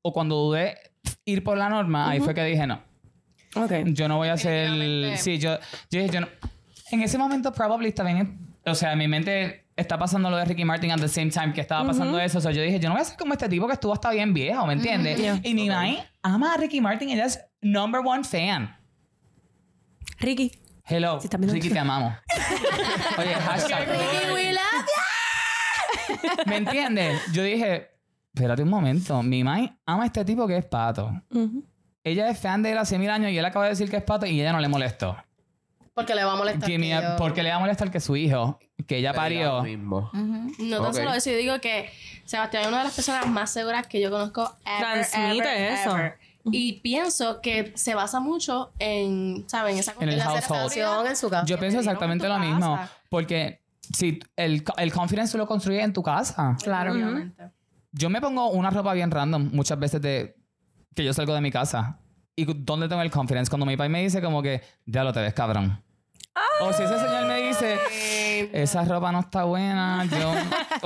[0.02, 0.76] O cuando dudé
[1.24, 2.82] ir por la norma, ahí fue que dije no.
[3.54, 3.72] Ok.
[3.86, 5.16] Yo no voy a hacer...
[5.18, 5.56] Sí, yo,
[5.90, 6.28] yo dije, yo no...
[6.90, 8.48] En ese momento probably bien...
[8.66, 11.52] O sea, en mi mente está pasando lo de Ricky Martin at the same time
[11.52, 12.38] que estaba pasando eso.
[12.38, 14.10] O sea, yo dije, yo no voy a ser como este tipo que estuvo hasta
[14.10, 15.18] bien viejo, ¿me entiendes?
[15.42, 17.08] Y mi mamá ama a Ricky Martin.
[17.10, 18.76] Ella es number one fan.
[20.18, 20.52] Ricky.
[20.84, 21.18] Hello.
[21.22, 22.12] Lo- Ricky, te amamos.
[23.18, 24.02] Oye, hashtag Ricky.
[26.46, 27.20] ¿Me entiendes?
[27.32, 27.90] Yo dije,
[28.34, 29.22] espérate un momento.
[29.22, 31.10] Mi mamá ama a este tipo que es pato.
[32.04, 34.02] Ella es fan de él hace mil años y él acaba de decir que es
[34.02, 35.16] pato y ella no le molestó.
[35.94, 36.68] Porque le va a molestar.
[36.68, 39.56] Que mi- que yo- porque le va a molestar que su hijo, que ella parió.
[39.58, 40.10] lo mismo.
[40.58, 40.94] No tan Ok.
[40.94, 41.90] solo eso, yo digo que
[42.24, 44.56] Sebastián es una de las personas más seguras que yo conozco.
[44.64, 45.96] Ever, Transmite ever, eso.
[45.96, 46.18] ever.
[46.46, 49.78] Y pienso que se basa mucho en, ¿saben?
[49.78, 51.06] Esa En el household.
[51.06, 51.46] en su casa.
[51.46, 52.76] Yo pienso exactamente en lo mismo.
[52.76, 52.92] casa.
[53.08, 53.60] Porque
[53.94, 56.56] si el, el confidence tú lo construyes en tu casa.
[56.62, 56.92] Claro.
[56.92, 57.44] Obviamente.
[57.92, 60.34] Yo me pongo una ropa bien random muchas veces de
[60.96, 61.98] que yo salgo de mi casa.
[62.34, 63.50] ¿Y dónde tengo el confidence?
[63.50, 65.82] Cuando mi papá me dice como que, ya lo te ves, cabrón.
[66.60, 67.78] O si ese señor me dice,
[68.54, 70.30] esa ropa no está buena, yo...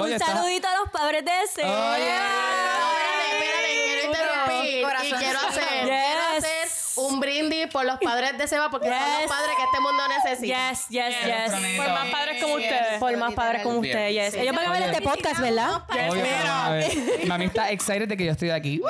[0.03, 1.63] Oye, Un está- saludito a los padres de ese.
[1.63, 2.17] Oye.
[2.17, 5.85] Espérate, espérate, quiero interrumpir y quiero hacer, Yes.
[5.85, 9.21] quiero hacer un brindis por los padres de Seba porque son Yes.
[9.21, 10.71] los padres que este mundo necesita.
[10.71, 11.77] Yes, yes, yes.
[11.77, 12.99] Por más padres como ustedes.
[12.99, 14.33] Por más padres como ustedes, yes.
[14.35, 14.41] Sí.
[14.41, 15.83] Ellos van a ver este podcast, ¿verdad?
[16.11, 17.27] Obvio.
[17.29, 18.81] Mami está excited de que yo estoy aquí.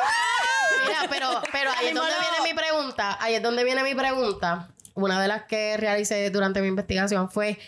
[1.10, 3.16] Pero, pero ahí es donde viene mi pregunta.
[3.20, 4.68] Ahí es donde viene mi pregunta.
[4.94, 7.58] Una de las que realicé durante mi investigación fue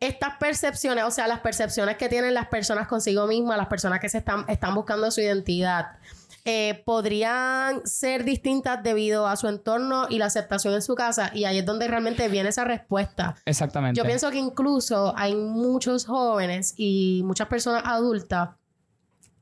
[0.00, 4.08] estas percepciones, o sea, las percepciones que tienen las personas consigo mismas, las personas que
[4.08, 5.98] se están, están buscando su identidad,
[6.44, 11.32] eh, podrían ser distintas debido a su entorno y la aceptación en su casa.
[11.34, 13.34] Y ahí es donde realmente viene esa respuesta.
[13.46, 13.98] Exactamente.
[13.98, 18.50] Yo pienso que incluso hay muchos jóvenes y muchas personas adultas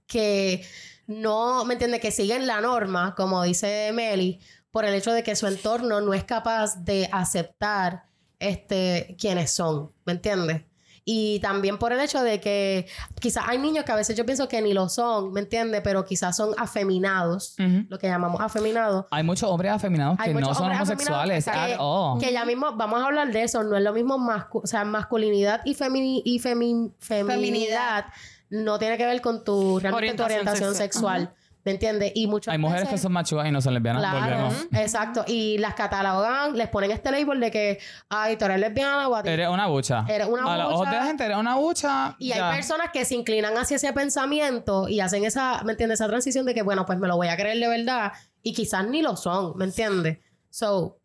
[0.07, 0.65] que
[1.07, 2.01] no, ¿me entiende?
[2.01, 4.41] Que siguen la norma, como dice Meli,
[4.71, 8.05] por el hecho de que su entorno no es capaz de aceptar
[8.41, 10.63] este, quienes son, ¿me entiendes?
[11.07, 12.87] Y también por el hecho de que
[13.21, 15.83] quizás hay niños que a veces yo pienso que ni lo son, ¿me entiendes?
[15.85, 17.57] Pero quizás son afeminados,
[17.91, 19.05] lo que llamamos afeminados.
[19.11, 22.19] Hay muchos hombres afeminados Hay que no son hombres homosexuales que, all.
[22.19, 24.85] que ya mismo vamos a hablar de eso, no es lo mismo mascu- o sea,
[24.87, 28.07] masculinidad y, femini- y femi- feminidad
[28.55, 31.35] no tiene que ver con tu realmente tu Orientación orientación sexual,
[31.65, 32.13] ¿me entiendes?
[32.15, 34.03] Y muchas Hay mujeres que son machugas y no son lesbianas.
[34.03, 34.67] Claro, Volvemos.
[34.73, 35.25] exacto.
[35.27, 37.79] Y las catalogan, les ponen este label de que,
[38.11, 39.31] ay, tú eres lesbiana o a ti.
[39.31, 40.05] Eres una bucha.
[40.09, 41.01] Eres una A los ojos de bucha.
[41.01, 42.17] la gente eres una bucha.
[42.19, 42.49] Y ya.
[42.51, 46.01] hay personas que se inclinan hacia ese pensamiento y hacen esa, ¿me entiendes?
[46.01, 48.87] Esa transición de que, bueno, pues me lo voy a creer de verdad y quizás
[48.87, 50.19] ni lo son, ¿me entiendes?
[50.51, 50.99] So,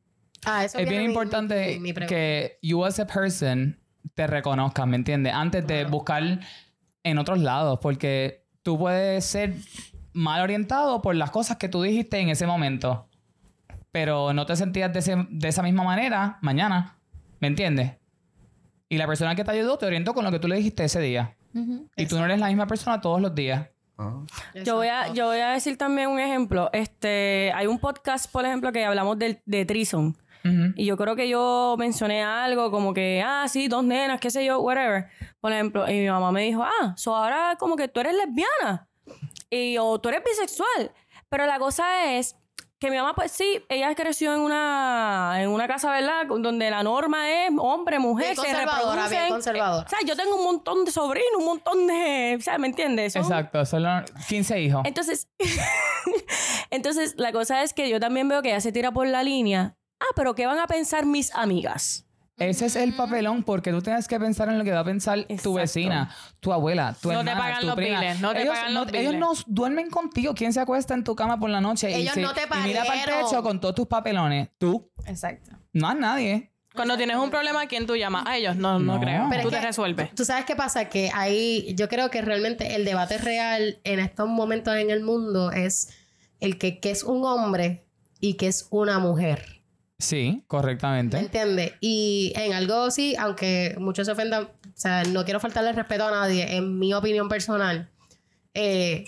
[0.45, 2.13] a eso Es bien importante mi- mi pregunta.
[2.15, 3.79] que you as a person
[4.13, 5.33] te reconozcas, ¿me entiendes?
[5.33, 6.21] Antes de buscar
[7.03, 9.55] en otros lados, porque tú puedes ser
[10.13, 13.07] mal orientado por las cosas que tú dijiste en ese momento,
[13.91, 16.97] pero no te sentías de, ese- de esa misma manera mañana,
[17.39, 17.93] ¿me entiendes?
[18.89, 20.99] Y la persona que te ayudó te orientó con lo que tú le dijiste ese
[20.99, 21.35] día.
[21.95, 23.67] Y tú no eres la misma persona todos los días.
[23.97, 24.21] Ah.
[24.63, 26.69] Yo voy, a, yo voy a decir también un ejemplo.
[26.73, 30.15] Este, hay un podcast, por ejemplo, que hablamos del, de Trison.
[30.75, 34.43] Y yo creo que yo mencioné algo como que, ah, sí, dos nenas, qué sé
[34.45, 35.07] yo, whatever.
[35.39, 38.87] Por ejemplo, y mi mamá me dijo, ah, so ahora como que tú eres lesbiana.
[39.49, 40.91] Y, o tú eres bisexual.
[41.29, 42.35] Pero la cosa es
[42.79, 46.25] que mi mamá, pues sí, ella creció en una, en una casa, ¿verdad?
[46.27, 48.55] Donde la norma es hombre, mujer, Bien se bien
[49.29, 49.85] conservadora.
[49.85, 52.37] O sea, yo tengo un montón de sobrinos, un montón de...
[52.39, 53.13] O sea, ¿me entiendes?
[53.13, 53.89] Son- Exacto, solo
[54.29, 54.81] 15 hijos.
[54.85, 55.27] entonces,
[56.71, 59.75] entonces, la cosa es que yo también veo que ella se tira por la línea.
[59.99, 62.05] Ah, pero ¿qué van a pensar mis amigas?
[62.37, 65.27] Ese es el papelón porque tú tienes que pensar en lo que va a pensar
[65.43, 67.99] tu vecina, tu abuela, tu No te hermana, pagan tu los prima.
[67.99, 70.33] biles, no te ellos, pagan no, los ellos no duermen contigo.
[70.33, 72.67] ¿Quién se acuesta en tu cama por la noche y, Ellos se- no te y
[72.67, 74.51] mira para el techo con todos tus papelones?
[74.57, 75.51] Tú, Exacto.
[75.73, 76.53] no a nadie.
[76.73, 78.23] Cuando tienes un problema, ¿a quién tú llamas?
[78.25, 78.55] A ellos.
[78.55, 79.01] No, no, No.
[79.01, 79.27] creo.
[79.29, 80.15] Pero tú te que- resuelves.
[80.15, 84.29] Tú sabes qué pasa, que ahí yo creo que realmente el debate real en estos
[84.29, 85.89] momentos en el mundo es
[86.39, 87.85] el que qué es un hombre
[88.21, 89.58] y qué es una mujer.
[89.99, 91.17] Sí, ¿Me correctamente.
[91.19, 91.73] entiendes?
[91.81, 96.11] Y en algo sí, aunque muchos se ofendan, o sea, no quiero faltarle respeto a
[96.11, 97.89] nadie, en mi opinión personal,
[98.53, 99.03] eh,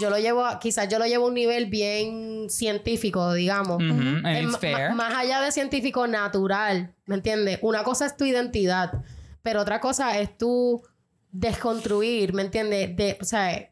[0.00, 3.80] yo lo llevo, a- quizás yo lo llevo a un nivel bien científico, digamos.
[3.80, 4.92] And it's fair.
[4.94, 7.58] más allá de científico natural, ¿me entiendes?
[7.62, 9.04] Una cosa es tu identidad,
[9.42, 10.82] pero otra cosa es tu
[11.30, 12.96] desconstruir, ¿me entiendes?
[12.96, 13.70] De, o sea,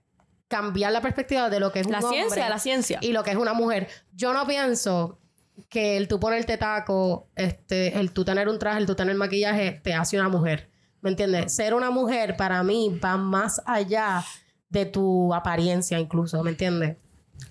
[0.48, 2.98] cambiar la perspectiva de lo que es un La hombre ciencia, la ciencia.
[3.00, 3.88] y lo que es una mujer.
[4.14, 5.18] Yo no pienso
[5.68, 9.80] que el tú ponerte taco, este, el tú tener un traje, el tú tener maquillaje,
[9.82, 10.70] te hace una mujer.
[11.00, 11.52] ¿Me entiendes?
[11.52, 14.24] Ser una mujer para mí va más allá
[14.68, 16.96] de tu apariencia incluso, ¿me entiendes?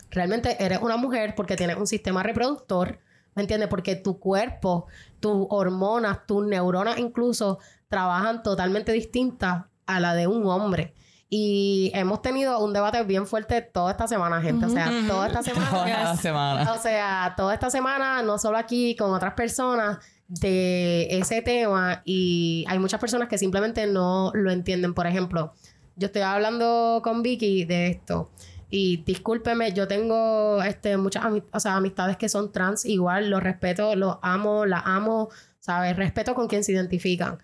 [0.10, 3.00] Realmente eres una mujer porque tienes un sistema reproductor,
[3.36, 3.70] ¿me entiendes?
[3.70, 4.88] Porque tu cuerpo,
[5.20, 10.94] tus hormonas, tus neuronas incluso trabajan totalmente distintas a la de un hombre.
[11.34, 14.66] Y hemos tenido un debate bien fuerte toda esta semana, gente.
[14.66, 15.70] O sea, toda esta semana.
[15.70, 16.74] Toda la semana.
[16.74, 22.02] O sea, toda esta semana, no solo aquí, con otras personas, de ese tema.
[22.04, 24.94] Y hay muchas personas que simplemente no lo entienden.
[24.94, 25.54] Por ejemplo,
[25.96, 28.30] yo estoy hablando con Vicky de esto.
[28.70, 31.24] Y discúlpeme, yo tengo este, muchas
[31.54, 35.30] o sea, amistades que son trans igual, los respeto, los amo, las amo,
[35.62, 35.96] ¿sabes?
[35.96, 37.38] Respeto con quien se identifican.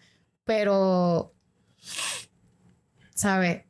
[0.43, 1.31] Pero,
[3.15, 3.66] ¿sabes?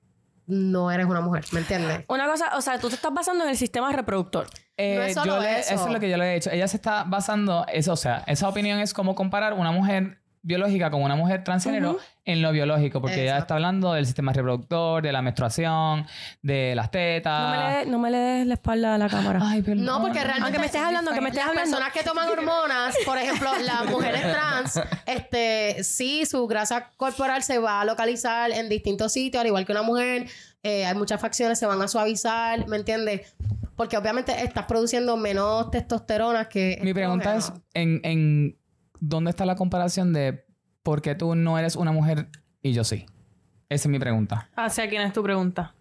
[0.48, 2.06] No eres una mujer, ¿me entiendes?
[2.08, 4.48] Una cosa, o sea, tú te estás basando en el sistema reproductor.
[4.78, 5.74] Eh, No es solo yo le- eso.
[5.74, 6.50] es lo que yo le he dicho.
[6.50, 10.90] Ella se está basando, eso, o sea, esa opinión es como comparar una mujer biológica
[10.90, 13.44] con una mujer transgénero en lo biológico, porque ella Exacto.
[13.44, 16.08] está hablando del sistema reproductor, de la menstruación,
[16.42, 17.42] de las tetas.
[17.42, 19.40] No, me le, no me le des la espalda a la cámara.
[19.44, 19.84] Ay, perdón.
[19.84, 20.44] No, porque realmente...
[20.44, 21.78] Aunque me estés hablando, que me estés las hablando.
[21.78, 27.60] personas que toman hormonas, por ejemplo, las mujeres trans, este, sí, su grasa corporal se
[27.60, 30.28] va a localizar en distintos sitios, al igual que una mujer.
[30.64, 33.36] Eh, hay muchas facciones, se van a suavizar, ¿me entiendes?
[33.76, 36.80] Porque obviamente estás produciendo menos testosterona que...
[36.82, 38.58] Mi pregunta es, en, en
[39.00, 40.46] ¿dónde está la comparación de
[40.84, 42.30] por qué tú no eres una mujer
[42.62, 43.06] y yo sí?
[43.70, 44.50] Esa es mi pregunta.
[44.56, 45.76] ¿Hacia quién es tu pregunta?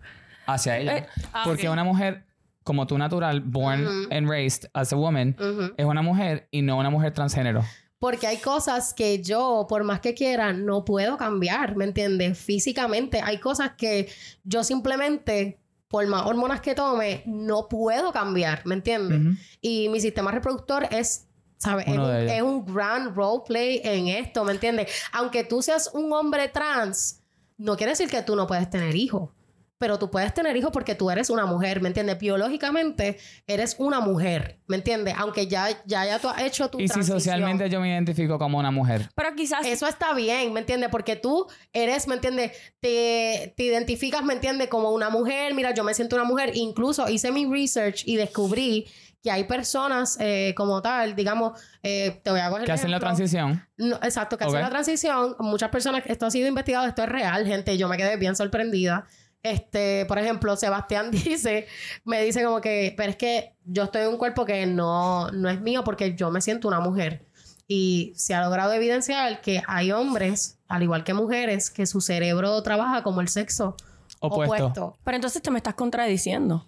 [0.46, 0.98] Hacia ella.
[0.98, 2.26] Eh, ah, porque una mujer
[2.66, 5.36] como tú natural, born and raised as a woman,
[5.76, 7.64] es una mujer y no una mujer transgénero.
[8.00, 12.36] Porque hay cosas que yo, por más que quiera, no puedo cambiar, ¿me entiendes?
[12.36, 14.08] Físicamente hay cosas que
[14.42, 19.38] yo simplemente, por más hormonas que tome, no puedo cambiar, ¿me entiendes?
[19.60, 21.28] Y mi sistema reproductor es,
[21.58, 21.86] ¿sabes?
[21.86, 24.90] Es un, es un gran roleplay en esto, ¿me entiendes?
[25.12, 27.22] Aunque tú seas un hombre trans,
[27.58, 29.30] no quiere decir que tú no puedes tener hijos.
[29.78, 32.18] Pero tú puedes tener hijos porque tú eres una mujer, ¿me entiendes?
[32.18, 35.14] Biológicamente eres una mujer, ¿me entiendes?
[35.18, 37.20] Aunque ya, ya, ya tú has hecho tu Y si transición.
[37.20, 39.10] socialmente yo me identifico como una mujer.
[39.14, 40.88] Pero quizás Eso está bien, ¿me entiendes?
[40.88, 42.52] Porque tú eres, ¿me entiendes?
[42.80, 44.68] Te, te identificas, ¿me entiendes?
[44.68, 45.52] Como una mujer.
[45.52, 46.52] Mira, yo me siento una mujer.
[46.54, 48.86] Incluso hice mi research y descubrí
[49.26, 53.00] que hay personas eh, como tal, digamos, eh, te voy a coger Que hacen la
[53.00, 53.60] transición.
[53.76, 55.34] No, exacto, que hacen la transición.
[55.40, 57.76] Muchas personas, esto ha sido investigado, esto es real, gente.
[57.76, 59.04] Yo me quedé bien sorprendida.
[59.42, 61.66] Este, por ejemplo, Sebastián dice,
[62.04, 65.50] me dice como que, pero es que yo estoy en un cuerpo que no, no
[65.50, 67.26] es mío porque yo me siento una mujer.
[67.66, 72.62] Y se ha logrado evidenciar que hay hombres, al igual que mujeres, que su cerebro
[72.62, 73.74] trabaja como el sexo
[74.20, 74.66] Opuesto.
[74.66, 74.98] opuesto.
[75.02, 76.64] Pero entonces te me estás contradiciendo.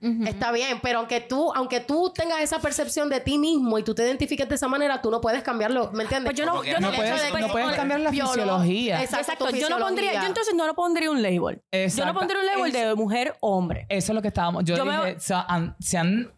[0.00, 3.94] Está bien, pero aunque tú, aunque tú tengas esa percepción de ti mismo y tú
[3.94, 6.30] te identifiques de esa manera, tú no puedes cambiarlo, ¿me entiendes?
[6.32, 9.02] Pues yo no, yo No no, puedes, hecho de que- no puedes cambiar la fisiología.
[9.02, 11.62] Exacto, yo no pondría, yo entonces no lo pondría un label.
[11.72, 13.86] Yo no pondría un label de mujer hombre.
[13.88, 14.64] Eso es lo que estábamos.
[14.64, 16.32] Yo, Yo me- dije, se han, se han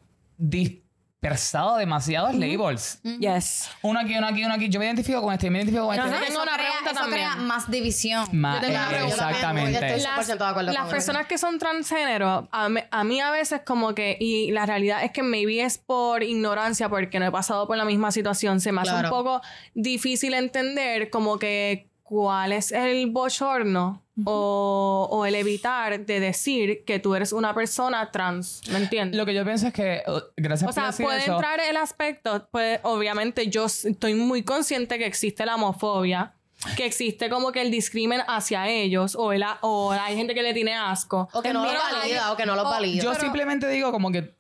[1.31, 3.01] dispersado demasiados labels.
[3.19, 3.69] Yes.
[3.83, 4.69] Uno aquí, uno aquí, uno aquí.
[4.71, 6.09] Yo me identifico con este, yo me identifico con este.
[6.11, 7.29] Yo tengo una crea- pregunta eso también.
[7.29, 8.27] crea más división.
[8.33, 9.31] Ma- Yo tengo una eh, pregunta.
[9.31, 9.97] exactamente.
[9.97, 13.31] Estoy 100% de acuerdo las con personas que son transgénero, a, mí- a mí a
[13.31, 17.31] veces como que, y la realidad es que maybe es por ignorancia, porque no he
[17.31, 19.09] pasado por la misma situación, se me hace Claro.
[19.09, 19.43] un poco
[19.75, 26.99] difícil entender como que cuál es el bochorno o, o el evitar de decir que
[26.99, 29.17] tú eres una persona trans, ¿me entiendes?
[29.19, 30.03] Lo que yo pienso es que,
[30.37, 31.35] gracias O sea, decir puede eso.
[31.35, 36.35] entrar el aspecto, puede, obviamente yo estoy muy consciente que existe la homofobia,
[36.77, 40.53] que existe como que el discrimen hacia ellos, o, el, o hay gente que le
[40.53, 41.29] tiene asco.
[41.33, 43.03] O que no Pero valida, o que no los valida.
[43.03, 44.35] Yo simplemente digo como que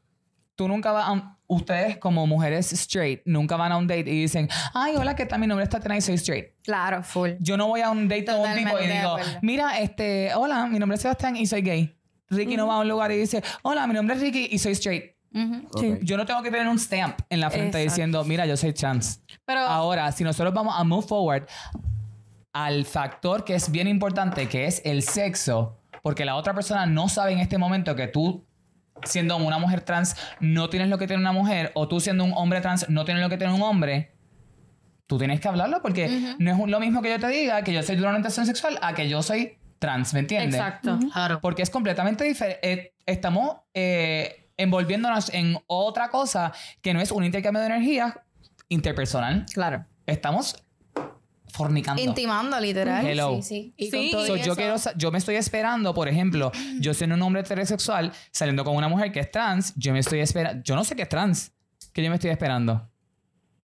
[0.54, 4.48] tú nunca vas a ustedes como mujeres straight nunca van a un date y dicen,
[4.72, 5.40] ay, hola, ¿qué tal?
[5.40, 6.54] Mi nombre es Tatiana y soy straight.
[6.62, 7.30] Claro, full.
[7.40, 10.78] Yo no voy a un date con un tipo y digo, mira, este, hola, mi
[10.78, 11.96] nombre es Sebastián y soy gay.
[12.28, 14.72] Ricky no va a un lugar y dice, hola, mi nombre es Ricky y soy
[14.72, 15.16] straight.
[16.02, 17.90] Yo no tengo que tener un stamp en la frente Exacto.
[17.90, 19.20] diciendo, mira, yo soy trans.
[19.44, 21.46] Pero Ahora, si nosotros vamos a move forward
[22.52, 27.08] al factor que es bien importante, que es el sexo, porque la otra persona no
[27.08, 28.44] sabe en este momento que tú,
[29.04, 32.32] siendo una mujer trans, no tienes lo que tiene una mujer, o tú siendo un
[32.34, 34.12] hombre trans, no tienes lo que tiene un hombre.
[35.06, 37.82] Tú tienes que hablarlo porque no es lo mismo que yo te diga que yo
[37.82, 40.54] soy de una orientación sexual a que yo soy trans, ¿me entiendes?
[40.54, 40.98] exacto.
[41.12, 41.40] Claro.
[41.40, 42.94] Porque es completamente diferente.
[43.06, 48.22] estamos eh, envolviéndonos en otra cosa que no es un intercambio de energía
[48.68, 49.46] interpersonal.
[49.52, 49.84] Claro.
[50.06, 50.62] Estamos
[51.52, 52.00] fornicando.
[52.02, 53.04] Intimando, literal.
[53.06, 53.36] Hello.
[53.36, 53.74] Sí, sí.
[53.76, 54.10] Y Sí.
[54.10, 56.94] con todo So, y yo, eso- quiero, sa- yo me estoy esperando, por ejemplo, yo
[56.94, 60.62] siendo un hombre heterosexual, saliendo con una mujer que es trans, yo me estoy esperando,
[60.64, 61.52] yo no sé qué es trans,
[61.92, 62.86] que yo me estoy esperando.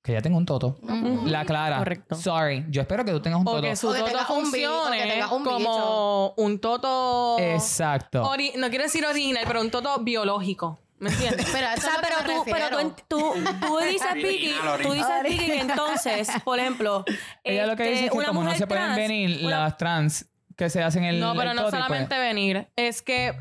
[0.03, 0.79] Que ya tengo un toto.
[1.25, 1.79] La clara.
[1.79, 2.15] Correcto.
[2.15, 2.65] Sorry.
[2.69, 3.63] Yo espero que tú tengas un O toto.
[3.63, 7.37] que su O que toto un funcione tengas un como un toto...
[7.41, 8.23] Exacto.
[8.23, 10.79] ori- no quiero decir original, pero un toto biológico.
[10.99, 11.47] ¿Me entiendes?
[11.53, 11.93] Pero O sea,
[12.25, 13.35] tú, pero tú, tú,
[13.67, 15.23] tú dices, Vicky, tú dices, original.
[15.25, 17.05] Vicky, que entonces, por ejemplo,
[17.45, 19.45] Ella lo que este, dice es que una como no mujer se pueden trans, venir
[19.45, 20.27] una- las trans
[20.57, 22.69] que se hacen el No, pero el no pues, solamente venir.
[22.77, 23.35] Es que,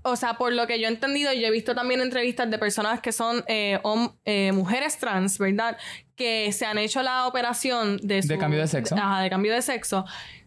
[0.00, 3.00] o sea, por lo que yo he entendido, yo he visto también entrevistas de personas
[3.00, 5.76] que son eh, hom- eh, mujeres trans, ¿verdad?
[6.16, 8.94] Que se han hecho la operación de, su- cambio de sexo.
[8.94, 10.06] ajá, de cambio de sexo.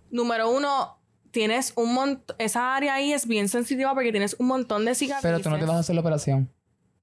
[0.09, 0.99] Número uno,
[1.29, 2.35] tienes un montón.
[2.39, 5.29] Esa área ahí es bien sensitiva porque tienes un montón de cicatrices.
[5.31, 6.49] Pero tú no te vas a hacer la operación.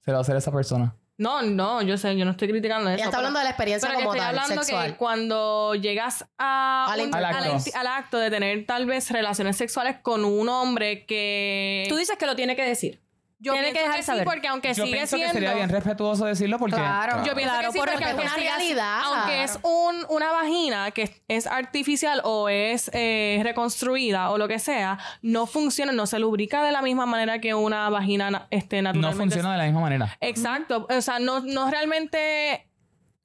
[0.04, 0.94] Se la va a hacer esa persona.
[1.18, 2.94] No, no, yo sé, yo no estoy criticando eso.
[2.96, 4.90] Ella está pero- hablando de la experiencia pero que como estoy tal, hablando sexual.
[4.92, 7.70] que cuando llegas a Al un- Al acto.
[7.74, 11.86] al acto de tener tal vez relaciones sexuales con un hombre que...
[11.88, 13.00] Tú dices que lo tiene que decir.
[13.42, 14.24] Yo tiene que dejar saber.
[14.24, 15.32] porque aunque Yo sigue pienso siendo...
[15.34, 16.76] que sería bien respetuoso decirlo porque...
[16.76, 17.24] Claro.
[17.24, 19.00] Yo pienso Claro, que sí, porque porque es aunque una realidad.
[19.04, 24.58] Aunque es un, una vagina que es, artificial o es eh, reconstruida o lo que
[24.58, 28.80] sea, no funciona, no se lubrica de la misma manera que una vagina na- este,
[28.80, 29.34] no naturalmente.
[29.34, 30.16] funciona de la misma manera.
[30.20, 30.86] Exacto.
[30.88, 32.68] O sea, no, no realmente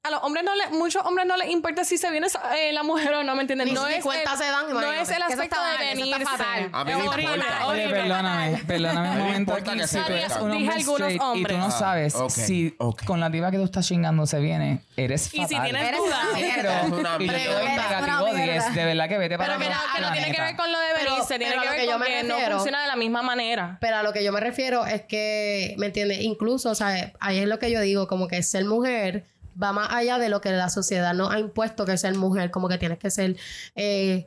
[0.08, 2.26] a los hombres no le, muchos hombres no les importa si se viene
[2.58, 3.68] eh, la mujer o no, ¿me entienden?
[3.68, 5.02] Ni- No ni es cuenta el, se dan, no imagínate.
[5.02, 6.70] es el Que eso aspecto de fatal.
[6.72, 7.66] A mí me importa.
[7.66, 9.70] Oye, perdóname, perdóname un momento aquí.
[9.78, 13.20] que Si tú eres un hombre straight y tú no Ah, sabes ok, si con
[13.20, 15.48] la diva que tú estás chingando se viene, eres Y fatal.
[15.48, 16.70] si tienes Eres dudas, Pero,
[17.20, 18.52] y yo te doy negativo Una mierda.
[18.64, 20.56] 10, de verdad que vete para pero que no, otro que no tiene que ver
[20.56, 22.82] con lo de venirse, tiene que lo ver que yo con me que no funciona
[22.82, 23.78] de la misma manera.
[23.80, 26.20] Pero a lo que yo me refiero es que, ¿me entiendes?
[26.20, 29.24] Incluso, o sea, ahí es lo que yo digo, como que ser mujer
[29.60, 32.68] va más allá de lo que la sociedad nos ha impuesto que ser mujer, como
[32.68, 33.36] que tienes que ser
[33.74, 34.26] eh,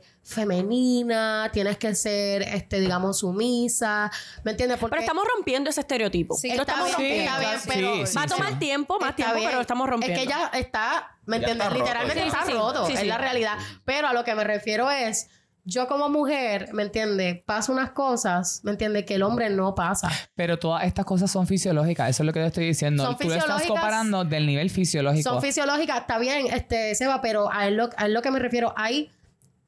[0.56, 4.10] femenina, tienes que ser, este, digamos, sumisa,
[4.44, 4.78] ¿me entiendes?
[4.78, 6.36] Porque Pero estamos rompiendo ese estereotipo.
[6.36, 7.30] Sí, está estamos bien, rompiendo.
[7.32, 8.58] está bien, Sí, pero sí, Va a tomar sí.
[8.58, 9.46] tiempo, más Está tiempo, bien.
[9.48, 10.18] pero lo estamos rompiendo.
[10.20, 11.66] Es que ya está, ¿me entiendes?
[11.66, 12.58] está roto, Literalmente está Sí, sí, sí.
[12.58, 13.58] roto, es la realidad.
[13.84, 15.28] Pero a lo que me refiero es,
[15.64, 17.42] yo como mujer, ¿me entiendes?
[17.44, 19.04] Paso unas cosas, ¿me entiendes?
[19.04, 20.10] Que el hombre no pasa.
[20.34, 23.04] Pero todas estas cosas son fisiológicas, eso es lo que yo estoy diciendo.
[23.04, 25.28] Son Tú lo estás comparando del nivel fisiológico.
[25.28, 28.38] Son fisiológicas, está bien, este, Seba, pero a él lo, a él lo que me
[28.40, 29.10] refiero, ahí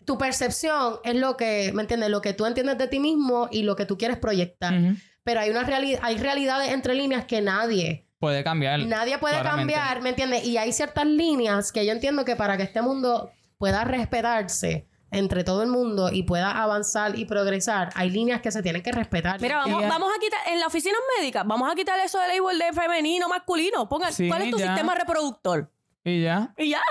[0.04, 2.10] tu percepción es lo que, ¿me entiendes?
[2.10, 4.74] Lo que tú entiendes de ti mismo y lo que tú quieres proyectar.
[4.74, 4.96] Ujú.
[5.22, 8.80] Pero hay una realidad, hay realidades entre líneas que nadie, Puede cambiar.
[8.80, 9.74] nadie puede claramente.
[9.74, 10.44] cambiar, ¿me entiendes?
[10.44, 15.44] Y hay ciertas líneas que yo entiendo que para que este mundo pueda respetarse entre
[15.44, 19.40] todo el mundo y pueda avanzar y progresar, hay líneas que se tienen que respetar.
[19.40, 22.58] Mira, vamos, vamos a quitar, en la oficina médica, vamos a quitar eso de label
[22.58, 23.88] de femenino, masculino.
[23.88, 24.66] Pongan, Sí, ¿cuál es tu ya.
[24.68, 25.70] sistema reproductor?
[26.04, 26.52] Y ya.
[26.58, 26.82] Y ya.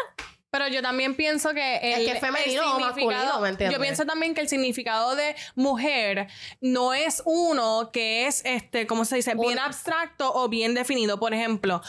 [0.50, 3.76] Pero yo también pienso que el, Es que es femenino el o masculino, ¿me entiendes?
[3.76, 6.28] Yo pienso también que el significado de mujer
[6.62, 9.34] no es uno que es este, ¿cómo se dice?
[9.34, 11.20] Bien Un- abstracto o bien definido.
[11.20, 11.82] Por ejemplo,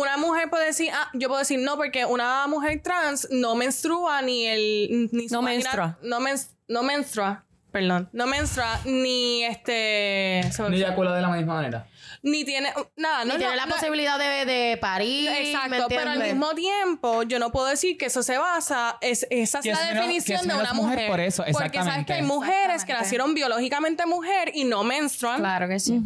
[0.00, 4.22] una mujer puede decir, ah, yo puedo decir no, porque una mujer trans no menstrua
[4.22, 5.98] ni el ni su No vagina- menstrua.
[6.02, 7.44] No, mens- no menstrua.
[7.70, 11.86] Perdón, no menstrua ni este Ni eyacula de la misma manera.
[12.24, 15.28] Ni tiene nada, no y tiene no- la no- posibilidad de, de parir.
[15.30, 19.26] ¿me Exacto, pero al mismo tiempo yo no puedo decir que eso se basa, es,
[19.30, 21.10] esa es la menos- definición es de una mujer mujer.
[21.10, 25.38] por eso, Porque sabes que hay mujeres que nacieron biológicamente mujer y no menstruan.
[25.40, 26.00] Claro que sí.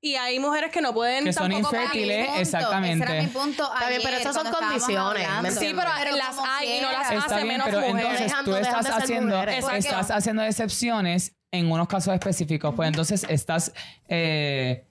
[0.00, 2.40] Y hay mujeres que no pueden Que son tampoco infértiles, parir.
[2.42, 3.04] exactamente.
[3.04, 5.42] Ese era mi punto Está bien, pero esas son condiciones, hablando.
[5.42, 7.10] ¿me Sí, pero, las hay y no las.
[7.10, 8.00] Está hace bien, menos pero mujeres.
[8.02, 12.74] entonces Dejando- tú estás haciendo, estás haciendo excepciones en unos casos específicos.
[12.74, 13.72] Pues entonces estás
[14.08, 14.84] eh,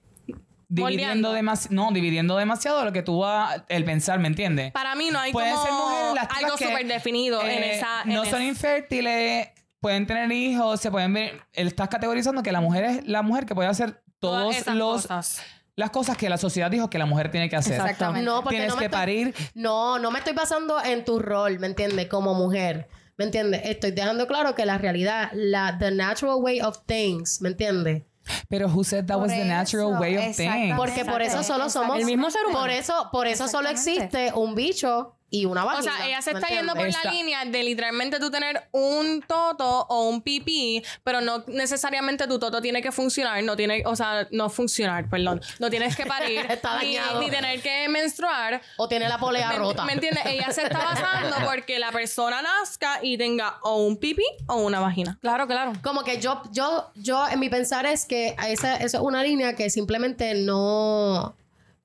[0.74, 4.72] dividiendo demasiado, no, dividiendo demasiado lo que tú vas, el pensar, ¿me entiendes?
[4.72, 7.76] Para mí no hay Pueden como ser mujeres las algo que, súper definido en eh,
[7.76, 8.02] esa...
[8.02, 9.48] en no son esa- infértiles,
[9.80, 11.42] pueden tener hijos, se pueden ver.
[11.52, 14.74] Él estás categorizando que la mujer es la mujer que puede hacer todas todos esas
[14.76, 15.42] los cosas.
[15.76, 17.74] las cosas que la sociedad dijo que la mujer tiene que hacer.
[17.74, 18.24] Exactamente.
[18.24, 19.34] No, porque Tienes no me que estoy- parir.
[19.54, 22.06] No, no me estoy basando en tu rol, ¿me entiendes?
[22.08, 22.88] Como mujer.
[23.16, 23.60] ¿Me entiendes?
[23.64, 28.02] Estoy dejando claro que la realidad, la the natural way of things, ¿me entiendes?
[28.48, 30.76] Pero who said that Por was the natural eso, way of things?
[30.76, 32.60] Porque por eso solo somos El mismo ser humano.
[32.60, 35.96] Por eso, por eso solo existe un bicho y una O vagina.
[35.96, 36.86] sea, ella se ¿me está yendo por?
[36.86, 42.28] Esta- la línea de literalmente tú tener un toto o un pipí, pero no necesariamente
[42.28, 45.40] tu toto tiene que funcionar, no tiene, o sea, no funcionar, perdón.
[45.58, 48.62] No tienes que parir, Está ni, tener que menstruar.
[48.76, 49.84] O tiene la polea ¿Me, rota.
[49.84, 50.24] ¿Me entiendes?
[50.26, 54.78] Ella se está basando porque la persona nazca y tenga o un pipí o una
[54.78, 55.18] vagina.
[55.20, 55.72] Claro, claro.
[55.82, 59.56] Como que yo, yo, yo, en mi pensar es que esa, eso es una línea
[59.56, 61.34] que simplemente no.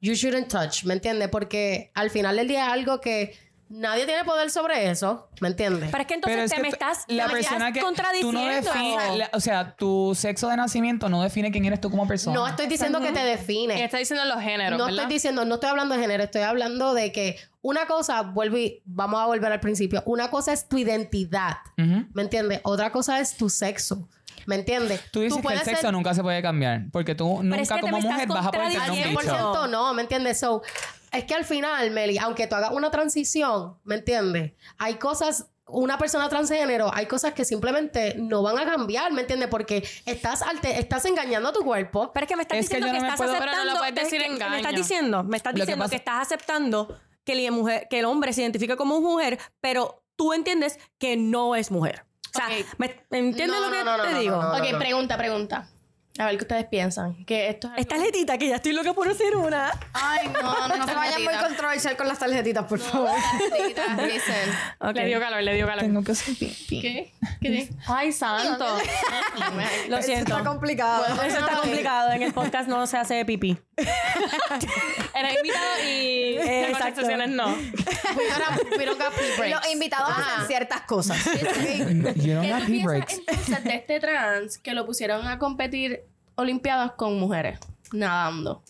[0.01, 1.27] You shouldn't touch, ¿me entiendes?
[1.29, 3.37] Porque al final del día es algo que
[3.67, 5.89] nadie tiene poder sobre eso, ¿me entiendes?
[5.91, 7.73] Pero es que entonces Pero es te que me tú- estás, la me persona estás
[7.73, 8.71] que tú no contradiciendo.
[8.71, 12.33] defines, la- o sea, tu sexo de nacimiento no define quién eres tú como persona.
[12.35, 13.83] No estoy diciendo que te define.
[13.83, 15.01] está diciendo los géneros, No ¿verdad?
[15.01, 18.81] estoy diciendo, no estoy hablando de género, estoy hablando de que una cosa, vuelvo y
[18.85, 21.57] vamos a volver al principio, una cosa es tu identidad.
[21.77, 22.61] ¿me entiendes?
[22.63, 24.07] Otra cosa es tu sexo,
[24.49, 24.99] ¿me entiendes?
[25.11, 27.79] Tú dices que el sexo ser- nunca se puede cambiar, porque tú nunca es que
[27.81, 29.67] como mujer vas a poder tener un 100% bicho.
[29.67, 30.39] no, ¿me entiendes?
[30.39, 30.63] So,
[31.11, 34.53] es que al final, Meli, aunque tú hagas una transición, ¿me entiendes?
[34.79, 39.49] Hay cosas, una persona transgénero, hay cosas que simplemente no van a cambiar, ¿me entiendes?
[39.49, 42.11] Porque estás, alte- estás engañando a tu cuerpo.
[42.11, 43.51] Pero es que me estás Es que diciendo yo que, no me estás puedo- Pero
[43.51, 43.79] no lo aceptando.
[43.79, 44.49] puedes es decir que- que.
[44.49, 47.99] Me estás diciendo, me estás que diciendo pasa- que, estás aceptando que, la mujer, que
[47.99, 52.03] el hombre se identifica como mujer, pero tú entiendes que no es mujer.
[52.29, 52.65] O sea, Ok.
[52.77, 54.41] ¿me, me entiendes No, lo que no, no, te no, digo?
[54.41, 54.63] no, no.
[54.63, 55.67] ok, pregunta, pregunta.
[56.19, 57.23] A ver qué ustedes piensan.
[57.25, 59.71] Que esto es algo- Esta letita que ya estoy loca por hacer una.
[59.93, 63.09] Ay, no, no, se vayan muy controversial con las tarjetitas, por favor.
[63.49, 64.35] Tarjetitas, dicen.
[64.95, 65.81] Le dio calor, le dio calor.
[65.85, 66.81] Tengo que hacer pipí.
[66.81, 67.13] ¿Qué?
[67.41, 67.69] ¿Qué?
[67.87, 68.65] Ay, santo.
[69.87, 70.37] Lo siento.
[70.37, 71.05] Está complicado.
[71.25, 72.11] Eso está complicado.
[72.11, 73.57] En el podcast no se hace pipí.
[75.15, 77.01] Eres invitado y las Exacto.
[77.01, 77.55] conversaciones no.
[79.49, 81.17] Los invitados hacen ciertas cosas.
[81.23, 86.03] ¿Qué have tú piensas entonces de este trans que lo pusieron a competir
[86.39, 87.59] olimpiadas con mujeres
[87.91, 88.63] nadando?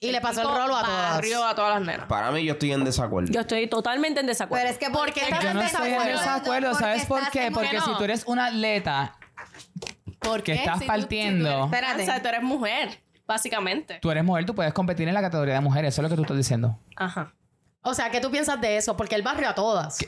[0.00, 1.14] Y le pasó el rolo a todas.
[1.14, 2.06] Barrió a todas las nenas.
[2.08, 3.30] Para mí, yo estoy en desacuerdo.
[3.32, 4.62] Yo estoy totalmente en desacuerdo.
[4.64, 6.74] Pero es que ¿Por qué porque estás Yo en no estoy en desacuerdo?
[6.74, 7.50] ¿Sabes por qué?
[7.52, 7.98] Porque ¿Por qué si no?
[7.98, 9.16] tú eres una atleta
[10.18, 10.58] ¿Por que qué?
[10.58, 11.44] estás Si tú- partiendo.
[11.48, 12.02] Si tú, eres Espérate.
[12.02, 13.98] o sea, tú eres mujer, básicamente.
[14.02, 15.94] Tú eres mujer, tú puedes competir en la categoría de mujeres.
[15.94, 16.78] Eso es lo que tú estás diciendo.
[16.96, 17.32] Ajá.
[17.82, 18.96] O sea, ¿qué tú piensas de eso?
[18.96, 19.98] Porque él barrió a todas.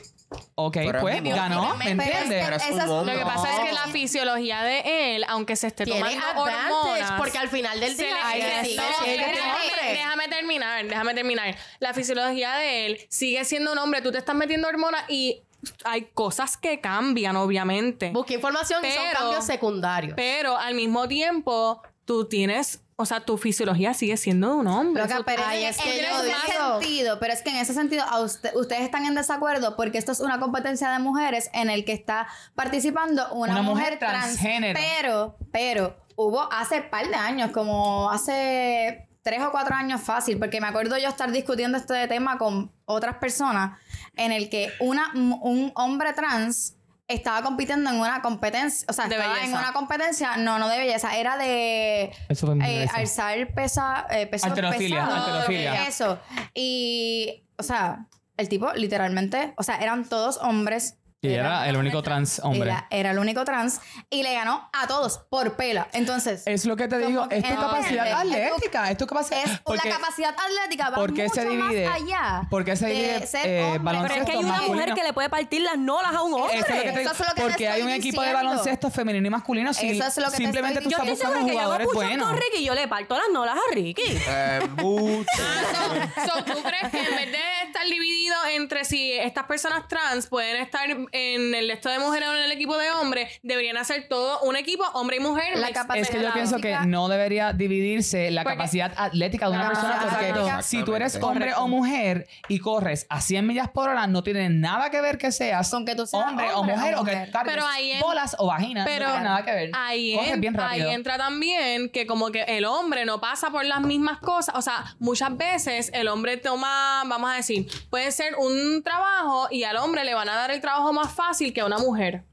[0.55, 1.75] Ok, Pero pues es ganó.
[1.75, 2.43] ¿me Pero es que entiendes?
[2.45, 5.99] Pero es Lo que pasa es que la fisiología de él, aunque se esté Tiene
[5.99, 9.25] tomando advantage hormonas, porque al final del se día le- él se- sigue no, siendo
[9.27, 9.91] un déjame, hombre.
[9.93, 11.55] déjame terminar, déjame terminar.
[11.79, 14.01] La fisiología de él sigue siendo un hombre.
[14.01, 15.41] Tú te estás metiendo hormonas y
[15.83, 18.11] hay cosas que cambian, obviamente.
[18.11, 20.13] Busca información y son Pero- cambios secundarios.
[20.15, 25.03] Pero al mismo tiempo, tú tienes, o sea, tu fisiología sigue siendo de un hombre.
[25.03, 27.73] Loca, pero Ay, es que en yo ese digo- sentido, pero es que en ese
[27.73, 31.69] sentido a usted- ustedes están en desacuerdo porque esto es una competencia de mujeres en
[31.69, 34.79] el que está participando una, Una mujer mujer, trans, transgénero.
[34.79, 40.61] Pero, pero hubo hace par de años, como hace tres o cuatro años fácil, porque
[40.61, 43.77] me acuerdo yo estar discutiendo este tema con otras personas
[44.15, 46.75] en el que una, un hombre trans
[47.07, 50.77] estaba compitiendo en una competencia, o sea, De estaba en una competencia, no, no de
[50.79, 55.27] belleza, era de Eso fue eh, alzar pesa, eh, pesos Alterofilia, pesados.
[55.27, 55.87] alterofilia.
[55.87, 56.19] Eso.
[56.53, 60.97] Y, o sea, el tipo literalmente, o sea, eran todos hombres.
[61.25, 62.69] Y era el único trans hombre.
[62.69, 65.87] Era, era el único trans y le ganó a todos por pela.
[65.93, 69.41] Entonces, Es lo que te digo, es tu no, capacidad atlética, es tu capacidad.
[69.45, 71.85] es porque- la capacidad atlética va ¿por qué mucho se divide?
[71.87, 72.47] más allá.
[72.49, 74.73] ¿Por qué se de divide, eh, baloncesto Pero es que hay una masculino.
[74.75, 76.57] mujer que le puede partir las nolas a un hombre.
[76.59, 78.27] Eso es lo que te digo, es lo que te porque hay un equipo de
[78.27, 78.49] diciendo.
[78.49, 79.73] baloncesto femenino y masculino.
[79.73, 81.87] Si Eso es lo que te simplemente estoy tú Yo estás estoy buscando yo jugadores
[81.93, 82.27] buenos.
[82.27, 84.03] con Ricky y yo le parto las nolas a Ricky.
[84.07, 85.25] Eh, buche.
[85.35, 90.27] So, so, ¿Tú crees que en vez de estar dividido entre si estas personas trans
[90.27, 90.85] pueden estar
[91.15, 94.55] en el esto de mujeres o en el equipo de hombres, deberían hacer todo un
[94.55, 95.57] equipo, hombre y mujer?
[95.57, 99.55] La capacidad Es que yo pienso que no debería dividirse la Porque- capacidad atlética de
[99.55, 100.61] una persona porque atlética.
[100.61, 104.49] si tú eres hombre o mujer y corres a 100 millas por hora no tiene
[104.49, 106.99] nada que ver que seas Con que tú seas hombre, o hombre o mujer o,
[106.99, 107.25] mujer.
[107.25, 109.71] que cargues Pero ahí en- bolas o vaginas Pero no tiene nada que ver.
[109.73, 110.87] Ahí, Corres en- bien rápido.
[110.89, 114.55] ahí entra también que como que el hombre no pasa por las mismas cosas.
[114.55, 119.63] O sea, muchas veces el hombre toma, vamos a decir, puede ser un trabajo y
[119.63, 122.23] al hombre le van a dar el trabajo más fácil que a una mujer.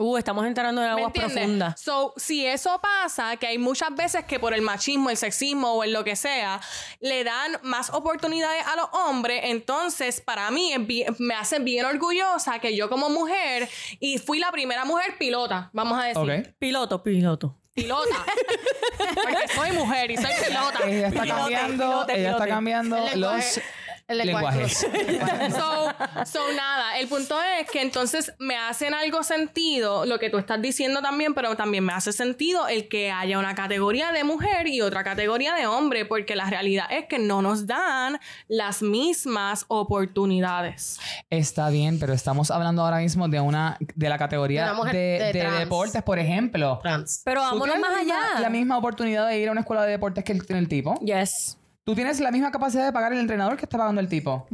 [0.00, 1.80] Uh, estamos entrando en ¿Me aguas profundas.
[1.80, 5.82] So, si eso pasa, que hay muchas veces que por el machismo, el sexismo o
[5.82, 6.60] en lo que sea,
[7.00, 12.60] le dan más oportunidades a los hombres, entonces para mí bien- me hace bien orgullosa
[12.60, 13.68] que yo como mujer,
[13.98, 16.46] y fui la primera mujer pilota, vamos a decir.
[16.46, 16.54] Ok.
[16.60, 17.58] Piloto, piloto.
[17.74, 18.24] Pilota.
[19.14, 20.78] Porque soy mujer y soy pilota.
[20.88, 23.60] Ella está Pilote, cambiando, pilote, ella está cambiando los
[24.08, 24.58] el lenguaje.
[24.58, 24.86] lenguajes.
[25.58, 25.88] So,
[26.24, 30.60] so nada, el punto es que entonces me hacen algo sentido lo que tú estás
[30.60, 34.80] diciendo también, pero también me hace sentido el que haya una categoría de mujer y
[34.80, 40.98] otra categoría de hombre, porque la realidad es que no nos dan las mismas oportunidades.
[41.30, 46.18] Está bien, pero estamos hablando ahora mismo de una de la categoría De deportes, por
[46.18, 46.78] ejemplo.
[46.82, 47.22] Trans.
[47.24, 48.40] Pero ¿Tú vámonos tienes más la misma- allá.
[48.40, 50.94] La misma oportunidad de ir a una escuela de deportes que el, el tipo.
[51.00, 51.57] Yes.
[51.88, 54.46] Tú tienes la misma capacidad de pagar el entrenador que está pagando el tipo.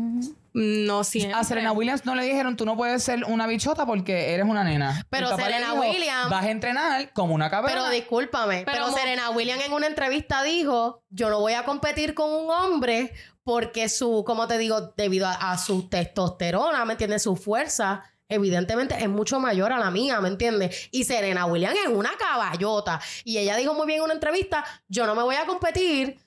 [0.53, 1.35] No siempre.
[1.35, 4.63] A Serena Williams no le dijeron, tú no puedes ser una bichota porque eres una
[4.63, 5.05] nena.
[5.11, 7.75] Pero Serena dijo, Williams- Vas a entrenar como una cabrona.
[7.75, 12.31] Pero discúlpame, Pero Serena Williams en una entrevista dijo, yo no voy a competir con
[12.31, 13.13] un hombre
[13.43, 17.25] porque su, como te digo, debido a, a su testosterona, ¿me entiendes?
[17.25, 20.89] Su fuerza, evidentemente es mucho mayor a la mía, ¿me entiendes?
[20.93, 23.01] Y Serena Williams es una caballota.
[23.25, 26.23] Y ella dijo muy bien en una entrevista, yo no me voy a competir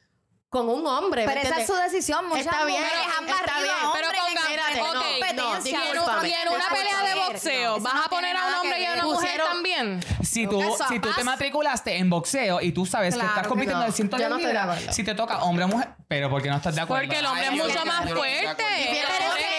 [0.49, 2.25] con un hombre, ¿me Pero esa es su decisión.
[2.27, 5.77] Muchas Está bien, han está bien, pero en ponga- espérate, no, competencia.
[5.79, 8.53] no, Y en, en una pelea de boxeo, no, ¿vas no a poner a un
[8.53, 9.99] hombre y a una mujer Pusieron- también?
[10.23, 13.79] Si tú, si tú te matriculaste en boxeo y tú sabes Claro que estás compitiendo
[13.81, 13.85] no.
[13.87, 16.55] de 110 Yo no libras, si te toca hombre o mujer, pero ¿por qué no
[16.57, 17.03] estás de acuerdo?
[17.05, 18.63] Porque el hombre es mucho más fuerte.
[18.63, 19.09] Pero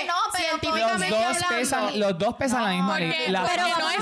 [0.07, 3.91] no, Los científicamente dos pesan, los dos pesan la misma Porque, li- las pero no
[3.91, 3.99] es,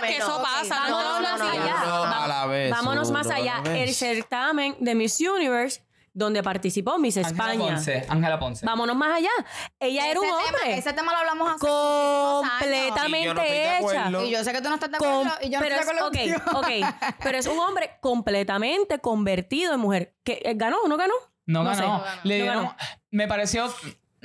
[0.00, 1.64] no que eso pasa, no vámonos todos más los días.
[1.80, 2.24] allá.
[2.24, 3.62] A la vez, Vámonos más allá.
[3.66, 5.82] El certamen de Miss Universe,
[6.12, 7.74] donde participó Miss Ángela España.
[7.74, 8.64] Ponce, Ángela Ponce.
[8.64, 9.28] Vámonos más allá.
[9.78, 10.60] Ella era un Ese hombre.
[10.62, 12.52] Tema, ese tema lo hablamos hace muchísimos años.
[12.60, 14.24] completamente Y yo no hecha.
[14.24, 15.94] Y yo sé que tú no estás de acuerdo Com- y yo no pero estoy
[15.94, 16.58] de acuerdo es, contigo.
[16.58, 17.14] ok, ok.
[17.22, 20.14] Pero es un hombre completamente convertido en mujer.
[20.24, 21.12] ¿Que, eh, ¿Ganó o no ganó?
[21.44, 21.76] No, No ganó.
[21.76, 21.86] sé.
[21.86, 22.76] No Le No dieron- ganó.
[23.10, 23.74] Me pareció.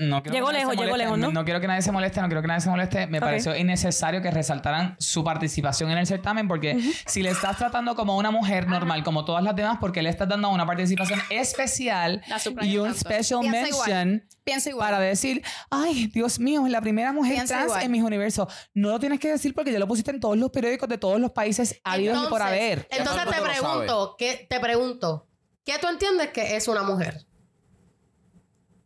[0.01, 0.97] No quiero Llegó que nadie lejos, se llegó moleste.
[1.05, 1.31] lejos, ¿no?
[1.31, 3.07] No quiero que nadie se moleste, no quiero que nadie se moleste.
[3.07, 7.95] Me pareció innecesario que resaltaran su participación en el certamen porque si le estás tratando
[7.95, 12.21] como una mujer normal, como todas las demás, porque le estás dando una participación especial
[12.61, 12.99] y un tanto.
[12.99, 13.89] special Piensa igual.
[13.89, 14.89] mention Pienso igual.
[14.91, 17.83] para decir, ay, Dios mío, es la primera mujer Piensa trans igual.
[17.83, 18.47] en mis universos.
[18.73, 21.19] No lo tienes que decir porque ya lo pusiste en todos los periódicos de todos
[21.19, 22.87] los países habidos y por Entonces- haber.
[22.89, 25.27] Entonces te pregunto, ¿qué, te pregunto,
[25.63, 27.23] ¿Qué tú entiendes que es una mujer?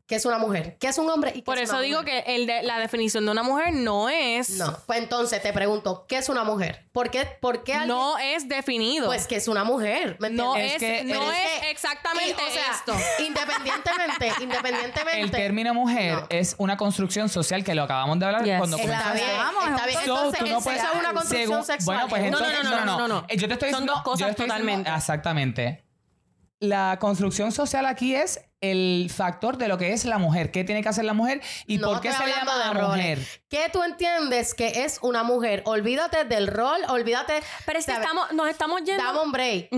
[0.07, 0.77] ¿Qué es una mujer?
[0.79, 1.31] ¿Qué es un hombre?
[1.31, 2.23] y qué Por es eso una digo mujer?
[2.23, 4.51] que el de, la definición de una mujer no es.
[4.51, 4.77] No.
[4.85, 6.85] Pues entonces te pregunto, ¿qué es una mujer?
[6.91, 9.07] ¿Por qué, por qué alguien- No es definido.
[9.07, 10.17] Pues que es una mujer.
[10.19, 10.73] ¿me no entiendes?
[10.73, 12.93] es, que- no es, es que- exactamente Y, o sea, esto.
[13.25, 15.21] Independientemente, independientemente.
[15.21, 16.27] El término mujer No.
[16.29, 18.57] es una construcción social que lo acabamos de hablar Yes.
[18.59, 19.15] cuando Está comenzamos.
[19.19, 19.97] bien, Vamos, está bien.
[19.97, 21.95] so, Entonces, tú el no sexo puedes- es una construcción según- sexual.
[21.97, 23.25] Bueno, pues No, entonces, no, no, no, no, no.
[23.27, 24.91] Eh, Yo te estoy Son diciendo, dos cosas diciendo- totalmente.
[24.91, 25.81] exactamente.
[26.59, 28.39] La construcción social aquí es
[28.71, 30.51] el factor de lo que es la mujer.
[30.51, 32.73] ¿Qué tiene que hacer la mujer y No por qué se le llama de la
[32.73, 32.97] roles.
[32.97, 33.19] mujer?
[33.49, 35.61] ¿Qué tú entiendes que es una mujer?
[35.65, 37.41] Olvídate del rol, olvídate.
[37.65, 39.03] Pero es que estamos, nos estamos yendo.
[39.03, 39.69] Dame un break.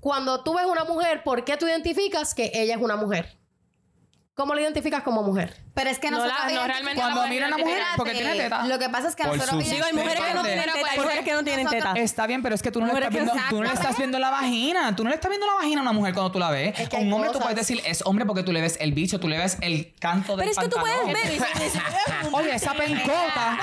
[0.00, 3.38] Cuando tú ves una mujer, ¿por qué tú identificas que ella es una mujer?
[4.34, 5.54] ¿Cómo la identificas como mujer?
[5.74, 8.12] Pero es que No nosotros la- no realmente Cuando la mira a una mujer porque
[8.14, 8.66] tiene teta.
[8.66, 10.98] Lo que pasa es que Por nosotros Digo, hay mujeres que no tienen teta, hay
[10.98, 11.92] mujeres que no tienen teta.
[11.94, 13.98] Está bien, pero es que tú no, le estás viendo, tú no le estás exactamente.
[14.02, 14.96] viendo la vagina.
[14.96, 16.78] Tú no le estás viendo la vagina a una mujer cuando tú la ves.
[16.80, 19.20] Es que un hombre tú puedes decir es hombre porque tú le ves el bicho,
[19.20, 21.42] tú le ves el canto del Pero es que tú puedes ver.
[22.32, 23.58] Oye, esa pencota.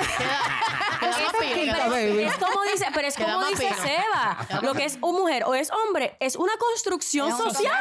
[1.02, 3.70] Es como dice, pero es como dice.
[3.82, 4.62] Seba.
[4.62, 7.74] Lo que es una mujer o es hombre es una construcción social.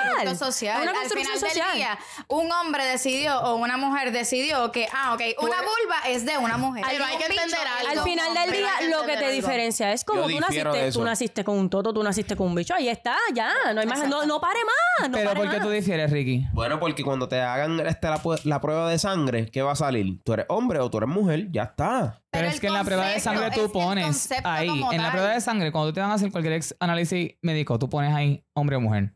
[0.83, 1.99] una construcción social.
[2.29, 6.57] un hombre decidió o una mujer decidió que, ah, ok, una vulva es de una
[6.57, 6.85] mujer.
[6.89, 8.01] Pero hay que entender algo.
[8.01, 8.45] Al final del.
[8.47, 9.37] Pero día, hay que lo que te entender algo.
[9.49, 10.99] diferencia es como Yo tú difiero de naciste, eso.
[10.99, 12.75] tú naciste con un toto, tú naciste con un bicho.
[12.75, 13.53] Ahí está, ya.
[13.75, 15.09] No hay más, no, no pare más.
[15.11, 15.67] No Pero pare ¿por qué más.
[15.67, 16.47] tú difieres, Ricky?
[16.53, 19.77] Bueno, porque cuando te hagan este, la, pu- la prueba de sangre, ¿qué va a
[19.77, 20.21] salir?
[20.25, 21.49] ¿Tú eres hombre o tú eres mujer?
[21.51, 22.21] Ya está.
[22.31, 24.49] Pero, Pero es que en la prueba de concepto, sangre es tú el pones concepto
[24.49, 25.13] ahí, como en la tal.
[25.13, 28.45] prueba de sangre, cuando te van a hacer cualquier ex- análisis médico, tú pones ahí
[28.53, 29.13] hombre o mujer.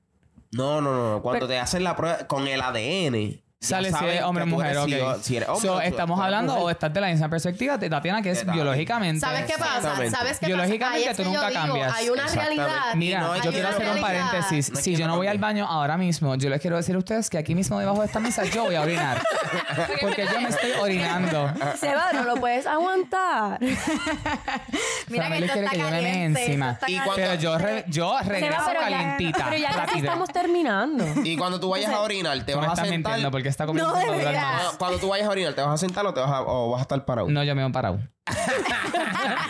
[0.52, 1.22] No, no, no.
[1.22, 3.42] Cuando te hacen la prueba con el ADN.
[3.64, 5.18] Sale si hombre o mujer, eres- si- ok.
[5.22, 6.66] Si, eres hombre So, o tú- estamos hablando mujer.
[6.66, 9.20] o estás de la misma perspectiva de Tatiana, que es biológicamente.
[9.20, 9.76] ¿Sabes qué pasa?
[9.78, 10.16] Exactamente.
[10.16, 11.22] ¿Sabes qué Biológicamente pasa?
[11.22, 11.94] Tú nunca digo, cambias.
[11.96, 12.94] Hay una realidad.
[12.94, 14.70] Mira, No, yo quiero hacer un paréntesis.
[14.72, 17.30] No si yo no voy al baño ahora mismo, yo les quiero decir a ustedes
[17.30, 19.22] que aquí mismo debajo de esta mesa yo voy a orinar.
[20.00, 21.50] Porque yo me estoy orinando.
[21.78, 23.58] Seba, no lo puedes aguantar.
[25.08, 26.78] Mira que quiere está que yo me caliente, esto encima.
[27.14, 29.44] Pero yo, re- yo regreso Seba, pero ya, calientita.
[29.44, 31.04] pero ya estamos terminando.
[31.24, 33.30] Y cuando tú vayas a orinar, te me vas a estás sentar.
[33.30, 34.64] porque está comiendo No, de madura verdad.
[34.64, 34.76] más.
[34.76, 36.80] Cuando tú vayas a orinar, ¿te vas a sentar o, te vas a, o vas
[36.80, 37.28] a estar parado?
[37.30, 37.98] No, yo me he parado.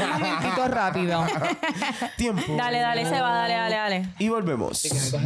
[0.05, 1.25] un momentito rápido.
[2.17, 2.57] Tiempo.
[2.57, 4.09] Dale, dale, Seba, dale, dale, dale.
[4.19, 4.85] Y volvemos.
[4.85, 5.19] Eso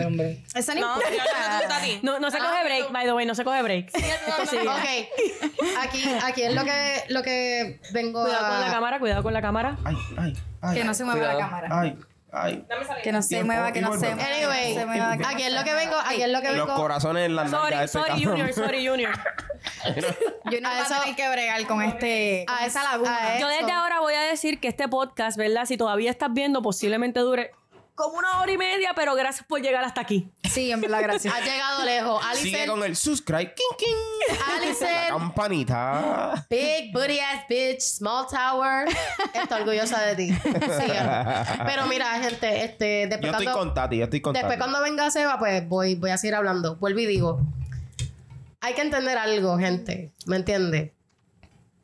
[0.75, 2.01] no No, yo no tú, Tati.
[2.03, 3.91] No, no se coge break, by the way, no se coge break.
[3.91, 4.57] Sí.
[4.57, 5.79] Ok.
[5.81, 8.73] Aquí, aquí es lo que, lo que vengo Cuidado con la a...
[8.73, 9.77] cámara, cuidado con la cámara.
[9.85, 10.75] Ay, ay, ay.
[10.77, 11.69] Que no se mueva la cámara.
[11.81, 11.99] Ay,
[12.33, 12.65] ay.
[13.03, 14.25] Que no se Tiempo, mueva, que no se mueva.
[14.35, 16.75] Anyway, se mueva, aquí es lo que vengo, aquí es lo que Los vengo...
[16.81, 18.29] corazones en la nalga Sorry, este sorry, cabrón.
[18.31, 19.13] Junior, sorry, Junior.
[20.51, 22.45] Yo no A voy a eso- tener que bregar con este...
[22.49, 23.17] A esa laguna.
[23.35, 25.65] a Yo desde ahora voy a decir que este podcast, ¿verdad?
[25.67, 27.53] Si todavía estás viendo, posiblemente dure
[27.99, 30.31] como una hora y media, pero gracias por llegar hasta aquí.
[30.49, 31.35] Sí, en verdad, gracias.
[31.35, 32.25] Has llegado lejos.
[32.37, 33.53] Sigue con el subscribe.
[33.55, 34.37] King, king.
[34.39, 36.47] La Alison, campanita.
[36.49, 38.89] big booty ass bitch, small tower.
[39.35, 40.33] Estoy orgullosa de ti.
[40.33, 41.67] Sigan.
[41.67, 44.71] Pero mira, gente, este, Yo después estoy cuando, con Tati, yo estoy con después Tati.
[44.71, 46.77] cuando venga Seba, pues voy, voy a seguir hablando.
[46.77, 47.41] Vuelvo y digo.
[48.61, 50.13] Hay que entender algo, gente.
[50.27, 50.95] ¿Me entiende?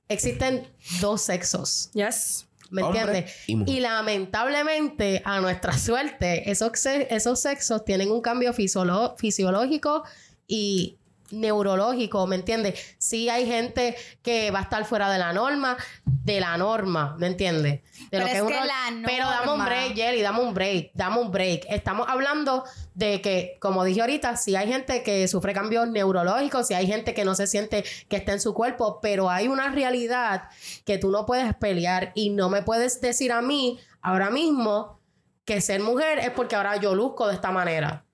[0.08, 0.68] Existen
[1.00, 1.90] dos sexos.
[1.92, 2.46] Yes.
[2.74, 3.32] ¿Me entiendes?
[3.46, 10.02] y lamentablemente, a nuestra suerte, esos, esos sexos tienen un cambio fisiológico
[10.48, 10.98] y
[11.30, 12.96] neurológico, ¿me entiendes?
[12.98, 17.26] Sí hay gente que va a estar fuera de la norma, de la norma, ¿me
[17.26, 17.82] entiendes?
[17.82, 21.18] De Pero es un que la Pero dame un break, Jelly, dame un break, dame
[21.18, 21.66] un break.
[21.68, 22.64] Estamos hablando
[22.94, 27.14] de que, como dije ahorita, si hay gente que sufre cambios neurológicos, si hay gente
[27.14, 30.48] que no se siente que está en su cuerpo, pero hay una realidad
[30.84, 35.00] que tú no puedes pelear y no me puedes decir a mí ahora mismo
[35.44, 38.04] que ser mujer es porque ahora yo luzco de esta manera.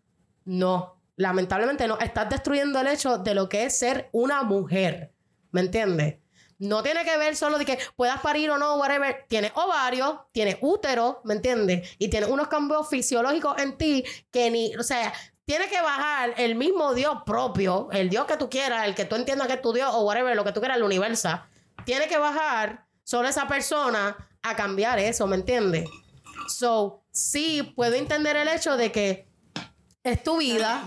[0.44, 1.98] No, lamentablemente no.
[1.98, 5.12] Estás destruyendo el hecho de lo que es ser una mujer.
[5.50, 6.16] ¿Me entiendes?
[6.58, 9.26] No tiene que ver solo de que puedas parir o no, whatever.
[9.28, 11.90] Tienes ovarios, tienes útero, ¿me entiendes?
[11.98, 15.12] Y tienes unos cambios fisiológicos en ti que ni, o sea,
[15.44, 19.16] tiene que bajar el mismo Dios propio, el Dios que tú quieras, el que tú
[19.16, 21.38] entiendas que es tu Dios o whatever, lo que tú quieras, el universo.
[21.84, 25.86] Tiene que bajar solo esa persona a cambiar eso, ¿me entiendes?
[26.48, 29.29] So, sí, puedo entender el hecho de que
[30.04, 30.82] es tu vida.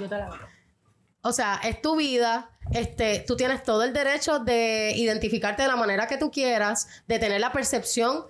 [1.21, 2.49] O sea, es tu vida.
[2.71, 7.19] Este, tú tienes todo el derecho de identificarte de la manera que tú quieras, de
[7.19, 8.25] tener la percepción.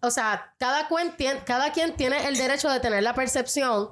[0.00, 3.90] O sea, cada, cuen- tien- cada quien tiene el derecho de tener la percepción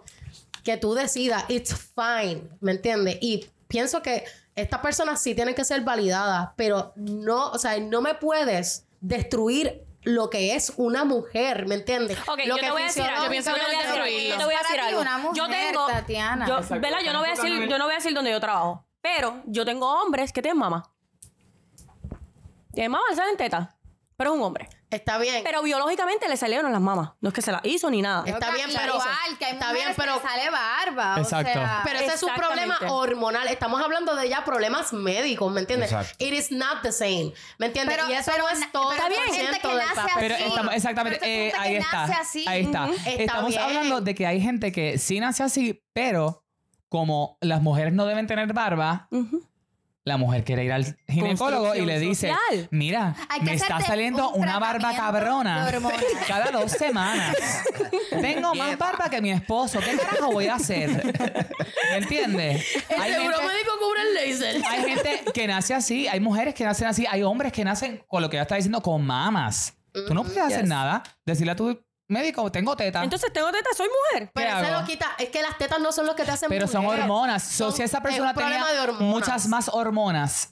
[0.63, 1.45] que tú decidas.
[1.49, 3.19] It's fine, ¿me entiendes?
[3.21, 8.01] Y pienso que estas personas sí tienen que ser validadas, pero no, o sea, no
[8.03, 12.19] me puedes destruir lo que es una mujer, ¿me entiendes?
[12.27, 13.25] Ok, lo yo te voy a decir algo.
[13.25, 14.31] Yo pienso yo que te voy a decir.
[14.31, 15.01] Yo te voy a decir algo.
[15.01, 16.47] una yo mujer, tengo, Tatiana.
[16.47, 17.01] Yo, ¿verdad?
[17.05, 19.65] Yo no voy a decir, yo no voy a decir dónde yo trabajo, pero yo
[19.65, 20.91] tengo hombres que tienen mamá.
[22.73, 23.77] Tienen mamá, salen teta,
[24.17, 24.69] pero es un hombre.
[24.93, 25.43] Está bien.
[25.43, 27.11] Pero biológicamente le salieron las mamas.
[27.21, 28.23] No es que se las hizo ni nada.
[28.27, 31.15] Está bien, pero- Igual, que hay está bien, pero- que sale barba.
[31.19, 31.51] Exacto.
[31.51, 33.49] O sea, Pero ese es un problema hormonal.
[33.49, 35.91] Estamos hablando de ya problemas médicos, ¿me entiendes?
[35.93, 36.25] Exacto.
[36.25, 37.33] It is not the same.
[37.59, 37.97] ¿Me entiendes?
[37.97, 40.15] Pero- y eso pero no es todo el hay gente que porciento del nace papel.
[40.21, 42.07] Pero estamos, exactamente, Pero eh, ahí que está.
[42.07, 42.45] nace así.
[42.47, 42.89] Ahí está.
[42.91, 43.63] Está Estamos bien.
[43.63, 46.45] hablando de que hay gente que sí nace así, pero
[46.89, 49.43] como las mujeres no deben tener barba, Ujú.
[50.05, 52.69] La mujer quiere ir al ginecólogo y le dice, social.
[52.71, 55.71] mira, me está saliendo un una barba cabrona
[56.27, 57.37] cada dos semanas.
[58.11, 59.79] Tengo más barba que mi esposo.
[59.79, 60.91] ¿Qué carajo voy a hacer?
[61.91, 62.67] ¿Me entiendes?
[62.91, 64.63] Hay gente, médico cubre el laser.
[64.69, 68.21] hay gente que nace así, hay mujeres que nacen así, hay hombres que nacen con
[68.21, 69.75] lo que ya está diciendo, con mamas.
[69.93, 71.03] Tú no puedes hacer nada.
[71.25, 71.79] Decirle a tu
[72.13, 73.03] médico, tengo teta.
[73.03, 74.31] Entonces tengo teta, soy mujer.
[74.35, 74.81] Pero ¿Qué eso hago?
[74.83, 75.07] lo quita.
[75.19, 77.01] Es que las tetas no son los que te hacen Pero son mujer.
[77.01, 77.43] hormonas.
[77.43, 79.03] So, Son- si esa es persona problema tenía de hormonas.
[79.09, 80.52] muchas más hormonas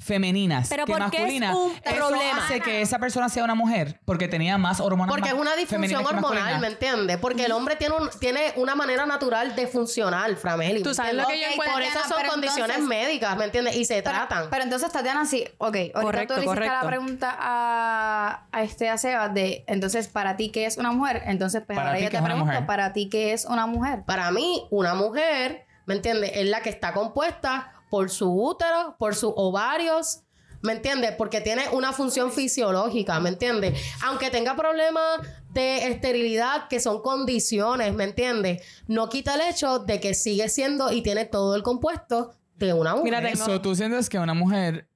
[0.00, 2.44] femeninas Pero que ¿por qué es masculinas, un eso problema?
[2.44, 6.04] hace que esa persona sea una mujer porque tenía más hormonas Porque es una disfunción
[6.04, 6.72] hormonal, ¿me masculinas.
[6.72, 7.16] entiendes?
[7.18, 10.82] Porque el hombre tiene, un, tiene una manera natural de funcionar, Frameli.
[10.82, 13.76] Tú ¿me sabes lo que yo encuentro- Por eso son condiciones entonces- médicas, ¿me entiendes?
[13.76, 14.48] Y se Pero- tratan.
[14.50, 15.76] Pero entonces, Tatiana, sí, ok.
[15.76, 16.74] Ahorita Correcto, tú le hiciste correcto.
[16.82, 21.22] la pregunta a, a este a de, entonces, ¿para ti qué es una mujer?
[21.26, 22.66] Entonces, pues Para ahora ti, yo ¿qué te es una pregunto, mujer?
[22.66, 24.02] ¿para ti qué es una mujer?
[24.06, 26.32] Para mí, una mujer, ¿me entiendes?
[26.34, 30.20] Es la que está compuesta por su útero, por sus ovarios,
[30.62, 31.12] ¿me entiendes?
[31.18, 33.78] Porque tiene una función fisiológica, ¿me entiendes?
[34.04, 35.20] Aunque tenga problemas
[35.52, 38.62] de esterilidad, que son condiciones, ¿me entiendes?
[38.86, 42.92] No quita el hecho de que sigue siendo y tiene todo el compuesto de una
[42.94, 43.04] mujer.
[43.04, 44.86] Mira, tengo- So, tú sientes que una mujer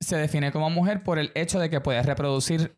[0.00, 2.76] se define como mujer por el hecho de que puede reproducir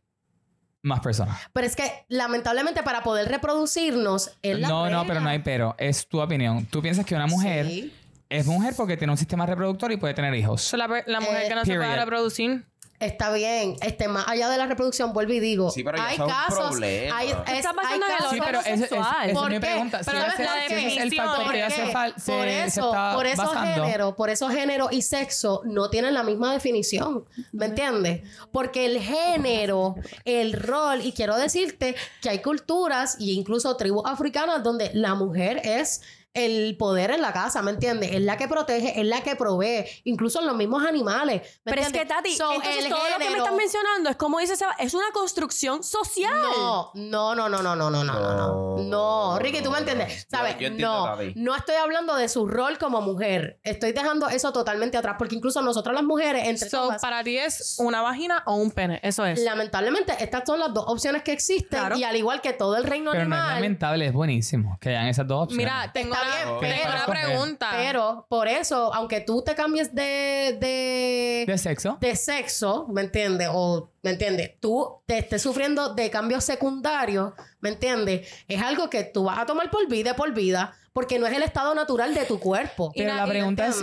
[0.82, 1.36] más personas.
[1.52, 5.74] Pero es que, lamentablemente, para poder reproducirnos, es la No, no, pero no hay pero.
[5.78, 6.64] Es tu opinión.
[6.66, 7.92] Tú piensas que una mujer Sí.
[8.28, 10.62] Es mujer porque tiene un sistema reproductor y puede tener hijos.
[10.62, 11.98] So, la, mujer Eh, que no se puede period.
[12.04, 12.66] reproducir.
[12.98, 16.16] Está bien, este, más allá de la reproducción, vuelvo y digo, Sí, pero ya hay
[16.16, 19.60] casos, hay, es- estás basando hay en el casos- Sí, pero es ¿Por mi qué?
[19.60, 20.00] pregunta.
[20.02, 21.62] Pero si la ese, si ese es el factor ¿Por que qué?
[21.64, 23.84] hace fal- se, por se eso, está por eso basando.
[23.84, 28.22] género, por eso género y sexo no tienen la misma definición, ¿me entiendes?
[28.50, 34.62] Porque el género, el rol, y quiero decirte que hay culturas y incluso tribus africanas
[34.62, 36.00] donde la mujer es
[36.36, 38.10] el poder en la casa, ¿me entiendes?
[38.12, 41.42] Es la que protege, es la que provee, incluso en los mismos animales.
[41.64, 42.04] ¿me Pero es que?
[42.06, 44.94] Tati, So, entonces el todo lo que me estás mencionando es como dice Seba, es
[44.94, 46.32] una construcción social.
[46.34, 48.76] No, no, no, no, no, no, no, no, no, no.
[48.84, 50.26] No, Ricky, tú me entiendes.
[50.30, 50.52] Yo- ¿Sabes?
[50.58, 53.58] yo entiendo, no, no estoy hablando de su rol como mujer.
[53.62, 57.38] Estoy dejando eso totalmente atrás porque incluso nosotras las mujeres, entre So, todas, para ti
[57.38, 59.00] es una vagina o un pene.
[59.02, 59.40] Eso es.
[59.40, 61.96] lamentablemente estas son las dos opciones que existen Claro.
[61.96, 63.54] y al igual que todo el reino Pero no es animal.
[63.56, 65.64] lamentable, es buenísimo que hayan esas dos opciones.
[65.66, 67.70] Mira, tengo bien, pero- una pregunta.
[67.72, 71.98] pero por eso, aunque tú te cambies de, de, ¿De sexo?
[72.00, 73.48] de sexo, ¿me entiendes?
[73.52, 74.52] O, ¿me entiendes?
[74.60, 78.28] Tú te estés sufriendo de cambios secundarios, ¿me entiendes?
[78.48, 81.42] Es algo que tú vas a tomar por vida, por vida, porque no es el
[81.42, 82.92] estado natural de tu cuerpo.
[82.96, 83.82] Pero la pregunta es.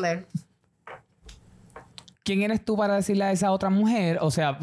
[2.23, 4.17] ¿quién eres tú para decirle a esa otra mujer?
[4.21, 4.57] O sea,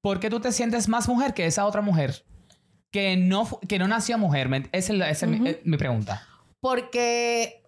[0.00, 2.24] ¿por qué tú te sientes más mujer que esa otra mujer?
[2.90, 4.48] Que no, que no nació mujer.
[4.48, 6.26] ¿me- Esa es, la- esa es mi, eh, mi pregunta.
[6.64, 7.62] Porque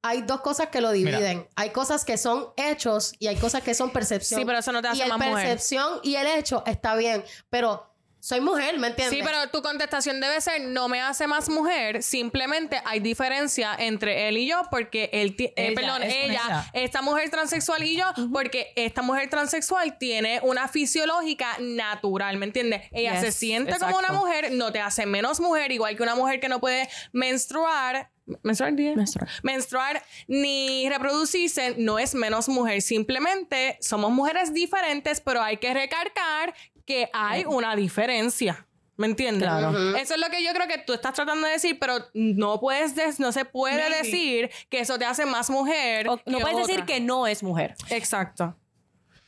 [0.00, 1.18] hay dos cosas que lo Mira.
[1.18, 1.48] dividen.
[1.56, 4.38] Hay cosas que son hechos y hay cosas que son percepción.
[4.38, 5.34] Sí, pero eso no te hace y el más mujer.
[5.34, 7.87] percepción y el hecho está bien, pero
[8.20, 9.16] soy mujer, ¿me entiendes?
[9.18, 14.28] Sí, pero tu contestación debe ser no me hace más mujer, simplemente hay diferencia entre
[14.28, 16.70] él y yo porque él, ti- eh, Ella, perdón, es una ella, ella.
[16.72, 22.82] esta mujer transexual y yo, porque esta mujer transexual tiene una fisiológica natural, ¿me entiendes?
[22.92, 26.14] Ella Yes, se siente como una mujer, no te hace menos mujer, igual que una
[26.14, 28.10] mujer que no puede menstruar.
[28.42, 28.74] ¿Menstruar?
[28.74, 28.94] dije?
[28.94, 29.28] Menstruar.
[29.42, 32.82] menstruar ni reproducirse no es menos mujer.
[32.82, 36.54] Simplemente somos mujeres diferentes, pero hay que recargar
[36.88, 38.66] que hay una diferencia.
[38.96, 39.46] ¿Me entiendes?
[39.46, 39.94] Claro.
[39.96, 42.96] Eso es lo que yo creo que tú estás tratando de decir, pero no puedes
[42.96, 43.96] des- no se puede Maybe.
[43.98, 46.08] decir que eso te hace más mujer.
[46.08, 47.74] O- no puedes decir que no es mujer.
[47.90, 48.56] Exacto.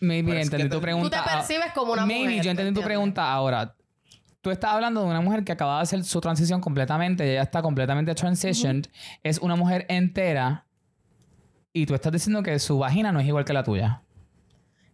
[0.00, 1.18] Maybe Pero es entendí que tu pregunta.
[1.18, 3.76] Tú te percibes como una Maybe mujer, yo entendí ¿me tu pregunta ahora.
[4.40, 7.60] Tú estás hablando de una mujer que acaba de hacer su transición completamente, ella está
[7.60, 8.86] completamente transitioned,
[9.22, 10.64] es una mujer entera
[11.74, 14.02] y tú estás diciendo que su vagina no es igual que la tuya.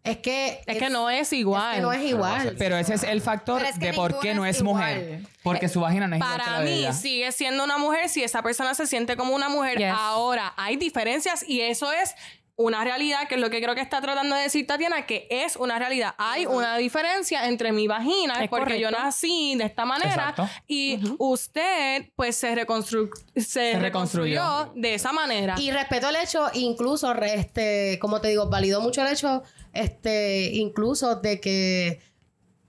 [0.06, 0.60] Es que...
[0.66, 1.70] Es que no es igual.
[1.72, 2.54] Es que no es igual.
[2.58, 4.98] Pero ese es el factor Pero es que de por qué no es es mujer.
[5.02, 5.28] igual.
[5.42, 6.92] Porque su vagina no es igual Para la de mí ella.
[6.92, 9.78] sigue siendo una mujer si esa persona se siente como una mujer.
[9.78, 9.92] Yes.
[9.96, 12.14] Ahora, hay diferencias y eso es
[12.58, 15.56] una realidad, que es lo que creo que está tratando de decir Tatiana, que es
[15.56, 16.14] una realidad.
[16.16, 20.48] Hay una diferencia entre mi vagina, Es porque yo nací de esta manera, Exacto.
[20.66, 24.40] y usted, pues, se, reconstru- se, reconstruyó.
[24.40, 25.54] reconstruyó de esa manera.
[25.58, 29.42] Y respeto el hecho, incluso, este, como te digo, validó mucho el hecho,
[29.74, 32.00] este, incluso de que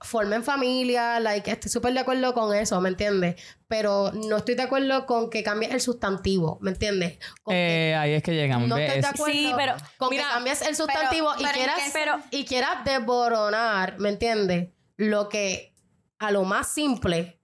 [0.00, 3.36] formen familia, like, estoy súper de acuerdo con eso, ¿me entiendes?
[3.66, 7.18] Pero no estoy de acuerdo con que cambies el sustantivo, ¿me entiendes?
[7.42, 8.68] Con que Eh, ahí es que llegamos.
[8.68, 11.52] no estoy de acuerdo Sí, pero- con mira, que cambies el sustantivo pero y ¿en
[11.54, 14.68] quieras pero- y quieras desboronar, ¿me entiendes?
[14.96, 15.74] Lo que
[16.18, 17.40] a lo más simple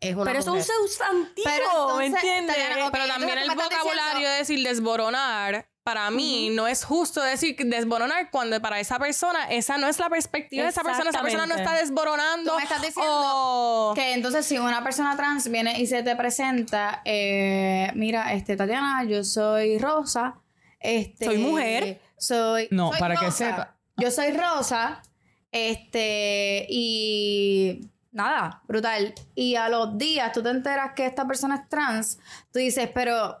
[0.00, 2.56] es una Pero es un sustantivo, Pero ¿me entiendes?
[2.92, 7.64] Pero también el vocabulario diciendo- de decir desboronar, para mí no es justo decir que
[7.64, 11.10] desboronar cuando para esa persona esa no es la perspectiva de esa persona.
[11.10, 12.50] Esa persona no está desboronando.
[12.52, 16.14] Tú me estás diciendo o- Que entonces si una persona trans viene y se te
[16.16, 20.36] presenta, eh, mira, este Tatiana, yo soy Rosa,
[20.78, 22.00] este, Soy mujer.
[22.18, 23.76] soy No, soy para que sepa.
[23.96, 25.02] Yo soy Rosa,
[25.50, 27.80] este y
[28.12, 29.14] nada, brutal.
[29.34, 32.18] Y a los días tú te enteras que esta persona es trans,
[32.52, 33.38] tú dices, pero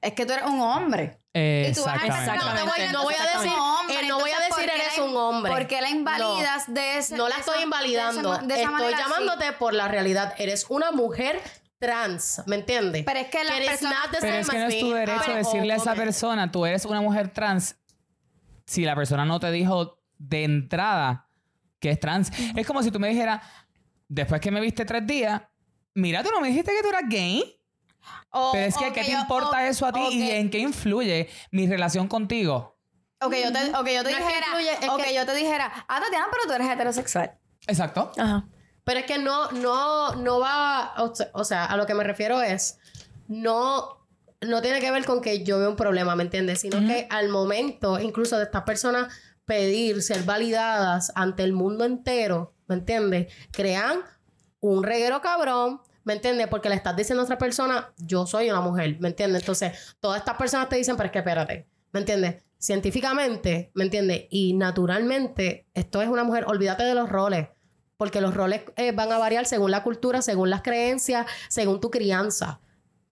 [0.00, 1.19] es que tú eres un hombre.
[1.32, 2.88] Y tú vas a Exactamente.
[2.92, 5.04] No voy- no a decir- hombre, eh, no voy a decir ¿por qué eres la-
[5.04, 5.52] un hombre.
[5.52, 8.30] ¿Por qué la invalidas de ese No la estoy invalidando.
[8.30, 10.34] de esa- de esa estoy llamándote por la realidad.
[10.38, 11.40] Eres una mujer
[11.78, 13.04] trans, ¿me entiendes?
[13.06, 15.76] Pero es que not the Pero es que no es tu derecho Ah, decirle a
[15.76, 17.76] esa persona, tú eres una mujer trans,
[18.66, 21.28] si la persona no te dijo de entrada
[21.78, 22.30] que es trans.
[22.56, 23.40] Es como si tú me dijeras,
[24.08, 25.40] después que me viste tres días,
[25.94, 27.56] mira, tú no me dijiste que tú eras gay.
[28.52, 31.66] Pero es que, ¿qué te yo- importa eso a ti y en qué influye mi
[31.66, 32.78] relación contigo?
[33.22, 34.96] O que yo te, o que yo te No es que dijera, influye, es o
[34.96, 37.32] que- que yo te dijera, ah, Tatiana, pero tú eres heterosexual.
[37.66, 38.10] Exacto.
[38.18, 38.46] Ajá.
[38.84, 42.02] Pero es que no, no, no va, o se- o sea, a lo que me
[42.04, 42.78] refiero es,
[43.28, 44.06] no,
[44.40, 46.60] no tiene que ver con que yo vea un problema, ¿me entiendes?
[46.62, 49.12] Sino que al momento, incluso de estas personas
[49.44, 53.32] pedir ser validadas ante el mundo entero, ¿me entiendes?
[53.50, 54.00] Crean
[54.60, 56.48] un reguero cabrón, ¿me entiendes?
[56.48, 59.42] Porque le estás diciendo a otra persona, yo soy una mujer, ¿me entiendes?
[59.42, 62.42] Entonces, todas estas personas te dicen, pero es que espérate, ¿me entiendes?
[62.58, 64.26] Científicamente, ¿me entiendes?
[64.30, 67.48] Y naturalmente, esto es una mujer, olvídate de los roles.
[67.96, 71.90] Porque los roles eh, van a variar según la cultura, según las creencias, según tu
[71.90, 72.60] crianza.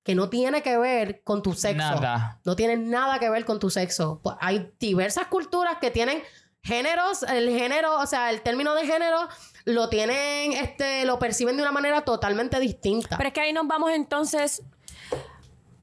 [0.02, 1.76] Que no tiene que ver con tu sexo.
[1.76, 2.40] Nada.
[2.46, 4.20] No tiene nada que ver con tu sexo.
[4.22, 6.22] Pues hay diversas culturas que tienen
[6.62, 9.28] géneros, el género, o sea, el término de género
[9.68, 13.16] lo tienen, este, lo perciben de una manera totalmente distinta.
[13.18, 14.62] Pero es que ahí nos vamos entonces.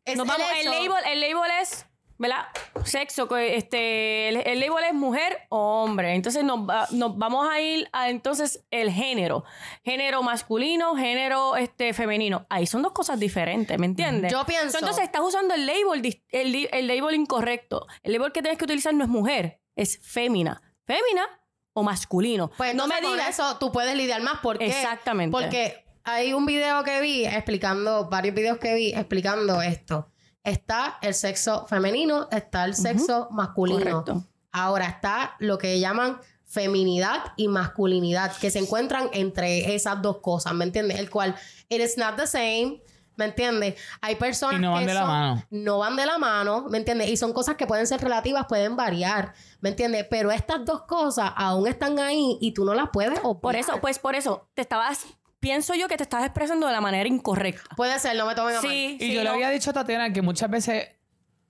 [0.05, 1.85] Es Nos vamos, el, label, el label es,
[2.17, 2.45] ¿verdad?
[2.83, 6.13] Sexo, este, el, el label es mujer o hombre.
[6.13, 9.43] Entonces nos, va- nos vamos a ir a entonces el género.
[9.83, 12.45] Género masculino, género este, femenino.
[12.49, 14.31] Ahí son dos cosas diferentes, ¿me entiendes?
[14.31, 17.87] Yo pienso- Entonces estás usando el label, el, el label incorrecto.
[18.03, 20.61] El label que tienes que utilizar no es mujer, es fémina.
[20.85, 21.27] Fémina
[21.75, 22.49] o masculino.
[22.57, 24.39] Pues no me digas eso tú puedes lidiar más.
[24.39, 24.67] ¿Por qué?
[24.67, 25.31] Exactamente.
[25.31, 30.09] Porque hay un video que vi explicando, varios videos que vi explicando esto.
[30.43, 33.79] Está el sexo femenino, está el sexo masculino.
[33.79, 34.25] Correcto.
[34.51, 40.53] Ahora está lo que llaman feminidad y masculinidad, que se encuentran entre esas dos cosas,
[40.53, 40.99] ¿me entiendes?
[40.99, 41.35] El cual,
[41.67, 42.81] it is not the same,
[43.17, 43.75] ¿me entiendes?
[44.01, 45.43] Hay personas Y no van que de la mano.
[45.49, 47.09] no van de la mano, ¿me entiendes?
[47.09, 50.05] Y son cosas que pueden ser relativas, pueden variar, ¿me entiendes?
[50.09, 53.41] Pero estas dos cosas aún están ahí y tú no las puedes obviar.
[53.41, 55.05] Por eso, pues por eso, te estabas,
[55.39, 57.75] pienso yo que te estás expresando de la manera incorrecta.
[57.75, 58.69] Puede ser, no me tomen a mal.
[58.69, 60.89] Sí, Y sí, yo le había dicho a Tatiana que muchas veces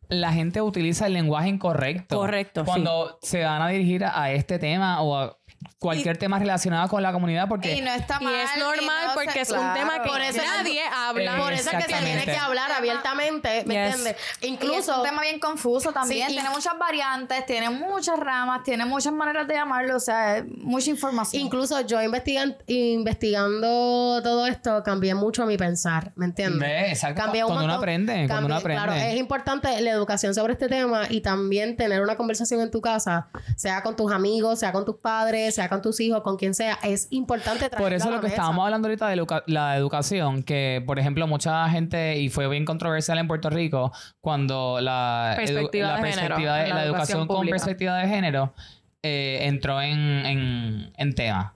[0.07, 2.17] la gente utiliza el lenguaje incorrecto.
[2.17, 2.65] Correcto, sí.
[2.67, 5.37] Cuando se van a dirigir a, a este tema o a
[5.79, 7.75] cualquier tema relacionado con la comunidad porque...
[7.77, 8.33] Y no está Y mal.
[8.35, 11.37] es normal no se- porque es un tema que Por eso- nadie habla.
[11.37, 13.95] Por eso es que se tiene que hablar abiertamente, ¿me Yes.
[13.95, 14.15] entiendes?
[14.41, 14.97] Y es Incluso...
[15.01, 16.27] un tema bien confuso también.
[16.29, 19.95] Sí, tiene muchas variantes, tiene muchas ramas, tiene muchas maneras de llamarlo.
[19.95, 21.41] O sea, es mucha información.
[21.41, 26.89] Incluso yo investigan- investigando todo esto, cambié mucho mi pensar, ¿me entiendes?
[26.91, 27.21] Exacto.
[27.21, 27.83] Cambié un Cuando uno montón.
[27.83, 29.13] aprende, cuando uno Cambié- Claro, aprende.
[29.13, 33.27] es importante la educación sobre este tema y también tener una conversación en tu casa,
[33.55, 36.77] sea con tus amigos, sea con tus padres, sea con tus hijos, con quien sea.
[36.83, 38.35] Es importante Por eso a la lo que mesa.
[38.35, 43.17] estábamos hablando ahorita de la educación, que por ejemplo mucha gente, y fue bien controversial
[43.17, 43.91] en Puerto Rico,
[44.21, 48.07] cuando la, Perspectiva la de género perspectiva de la la educación educación con perspectiva de
[48.07, 48.53] género
[49.01, 51.53] eh, entró en, en, en tema.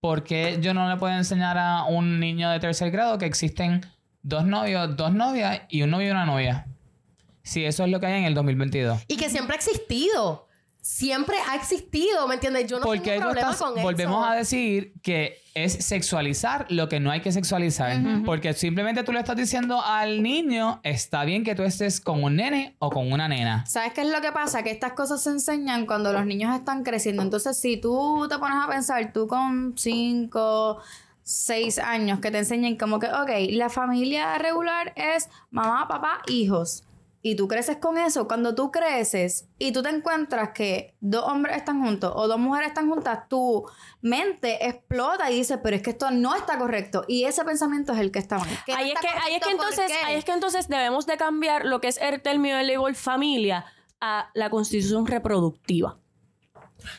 [0.00, 3.84] ¿Por qué yo no le puedo enseñar a un niño de tercer grado que existen
[4.22, 6.66] dos novios, dos novias y un novio y una novia?
[7.42, 9.02] Si eso es lo que hay en el 2022.
[9.08, 10.47] Y que siempre ha existido.
[10.80, 12.66] Siempre ha existido, ¿me entiendes?
[12.66, 14.32] Yo no Porque tengo problema estás- con volvemos eso.
[14.32, 17.98] a decir que es sexualizar lo que no hay que sexualizar.
[18.24, 22.36] Porque simplemente tú le estás diciendo al niño, está bien que tú estés con un
[22.36, 23.66] nene o con una nena.
[23.66, 24.62] ¿Sabes qué es lo que pasa?
[24.62, 27.22] Que estas cosas se enseñan cuando los niños están creciendo.
[27.22, 30.78] Entonces, si tú te pones a pensar, tú con 5,
[31.24, 36.84] 6 años, que te enseñen como que, ok, la familia regular es mamá, papá, hijos.
[37.20, 38.28] Y tú creces con eso.
[38.28, 42.68] Cuando tú creces y tú te encuentras que dos hombres están juntos o dos mujeres
[42.68, 43.68] están juntas, tu
[44.00, 47.04] mente explota y dice, pero es que esto no está correcto.
[47.08, 48.48] Y ese pensamiento es el que está mal.
[48.64, 50.68] Que no Ahí es que, ahí es que correcto, ¿por entonces, ahí es que entonces
[50.68, 53.64] debemos de cambiar lo que es el término del label familia
[54.00, 55.98] a la constitución reproductiva.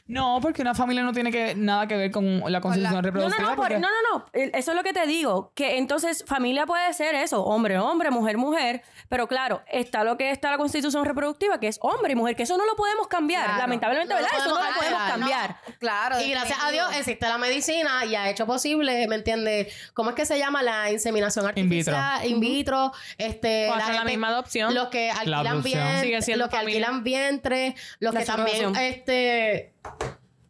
[0.08, 3.06] No, porque una familia no tiene que, nada que ver con la constitución No, no,
[3.06, 3.42] reproductiva.
[3.50, 4.26] no, por- porque- no, no, no.
[4.34, 5.52] El- Eso es lo que te digo.
[5.56, 8.82] Que entonces familia puede ser eso, hombre, hombre, mujer, mujer.
[9.08, 12.44] Pero claro, está lo que está la constitución reproductiva, que es hombre y mujer, que
[12.44, 13.46] eso no lo podemos cambiar.
[13.46, 13.60] Claro.
[13.62, 14.38] Lamentablemente, No ¿verdad?
[14.38, 15.58] Eso no lo podemos cambiar.
[15.80, 16.22] Claro.
[16.22, 16.72] Y gracias a.
[16.72, 19.74] Dios existe la medicina y ha hecho posible, ¿me entiendes?
[19.94, 22.26] ¿Cómo es que se llama la inseminación artificial?
[22.26, 22.92] In vitro.
[23.18, 24.74] este, O hasta la gente- misma adopción.
[24.76, 25.64] Los que alquilan adopción.
[25.88, 29.69] bien, Sigue siendo los que alquilan vientre, los La que también este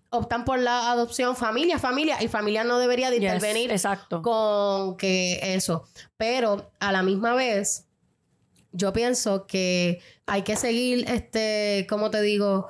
[0.10, 4.22] optan por la adopción, familia, familia, y familia no debería de Yes, intervenir exacto.
[4.22, 5.85] con que eso.
[6.18, 7.88] Pero a la misma vez,
[8.72, 12.68] yo pienso que hay que seguir, este, como te digo,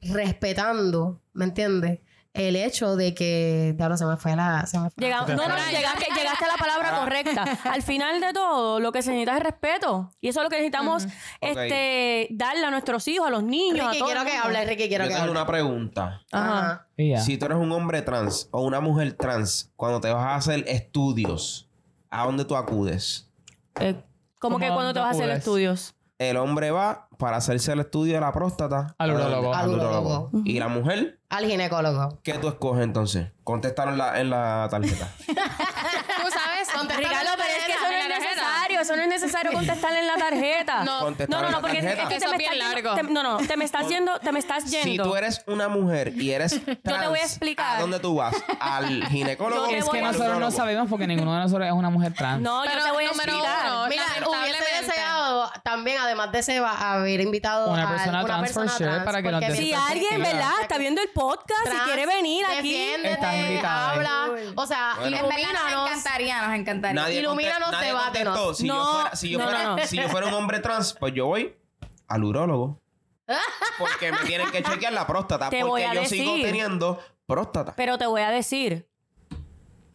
[0.00, 2.00] respetando, ¿me entiendes?
[2.38, 5.48] El hecho de que, ya se me fue la, se me fue la- Llega- no,
[5.48, 7.44] no, llegaste, llegaste a la palabra correcta.
[7.70, 10.10] Al final de todo, lo que se necesita es respeto.
[10.20, 11.06] Y eso es lo que necesitamos
[11.40, 13.86] este, darle a nuestros hijos, a los niños.
[13.86, 15.32] a Ricky, quiero que hable, Ricky, quiero Yo que tengo hable.
[15.32, 16.22] una pregunta.
[16.32, 16.86] Ajá.
[16.96, 17.20] Y ya.
[17.20, 20.64] Si tú eres un hombre trans o una mujer trans, cuando te vas a hacer
[20.68, 21.68] estudios,
[22.10, 23.30] ¿a dónde tú acudes?
[23.80, 23.94] Eh,
[24.38, 25.38] ¿Cómo ¿Cómo que cuando te vas a hacer acudes?
[25.38, 25.94] estudios?
[26.18, 28.94] El hombre va para hacerse el estudio de la próstata.
[28.98, 29.54] Al urólogo.
[29.54, 30.30] Al urólogo.
[30.44, 32.20] Y la mujer, Al ginecólogo.
[32.22, 33.28] ¿qué tú escoges entonces?
[33.48, 35.08] Contéstalo en la, en la tarjeta.
[35.26, 36.68] Tú sabes,
[36.98, 38.80] Ricardo, pero es que eso no es necesario.
[38.82, 40.84] Eso no es necesario contestarle en la tarjeta.
[40.84, 41.00] No.
[41.08, 42.94] Contestar no, no, no, porque es que te me es bien estás largo.
[42.94, 45.04] te- no, no, te me estás yendo, te me estás Si yendo.
[45.04, 47.78] tú eres una mujer y eres trans, voy a explicar.
[47.78, 48.34] ¿a dónde tú vas?
[48.60, 49.64] ¿Al ginecólogo?
[49.64, 52.42] Yo te Es que nosotros no sabemos porque ninguno de nosotros es una mujer trans.
[52.42, 53.70] No, yo te voy a explicar.
[53.70, 58.68] uno, Mira, hubiese deseado también, además de Seba, haber invitado Una a persona trans for
[58.68, 60.20] sure para que nos Si alguien.
[60.22, 60.52] ¿verdad?
[60.60, 62.56] Está viendo el podcast y quiere venir aquí.
[62.56, 63.90] defiéndete, Invitada.
[63.92, 64.28] habla.
[64.56, 65.16] O sea, Bueno.
[65.16, 65.88] En verdad nos ilumínanos.
[65.90, 67.02] encantaría, nos encantaría.
[67.02, 68.56] Nadie Ilumínanos.
[68.56, 69.86] Si, No, yo fuera, si, yo no, fuera, no, no.
[69.86, 71.54] si yo fuera un hombre trans, pues yo voy
[72.08, 72.80] al urólogo.
[73.78, 75.50] Porque me tienen que chequear la próstata.
[75.50, 77.74] Te porque voy a yo sigo teniendo próstata.
[77.76, 78.88] Pero te voy a decir,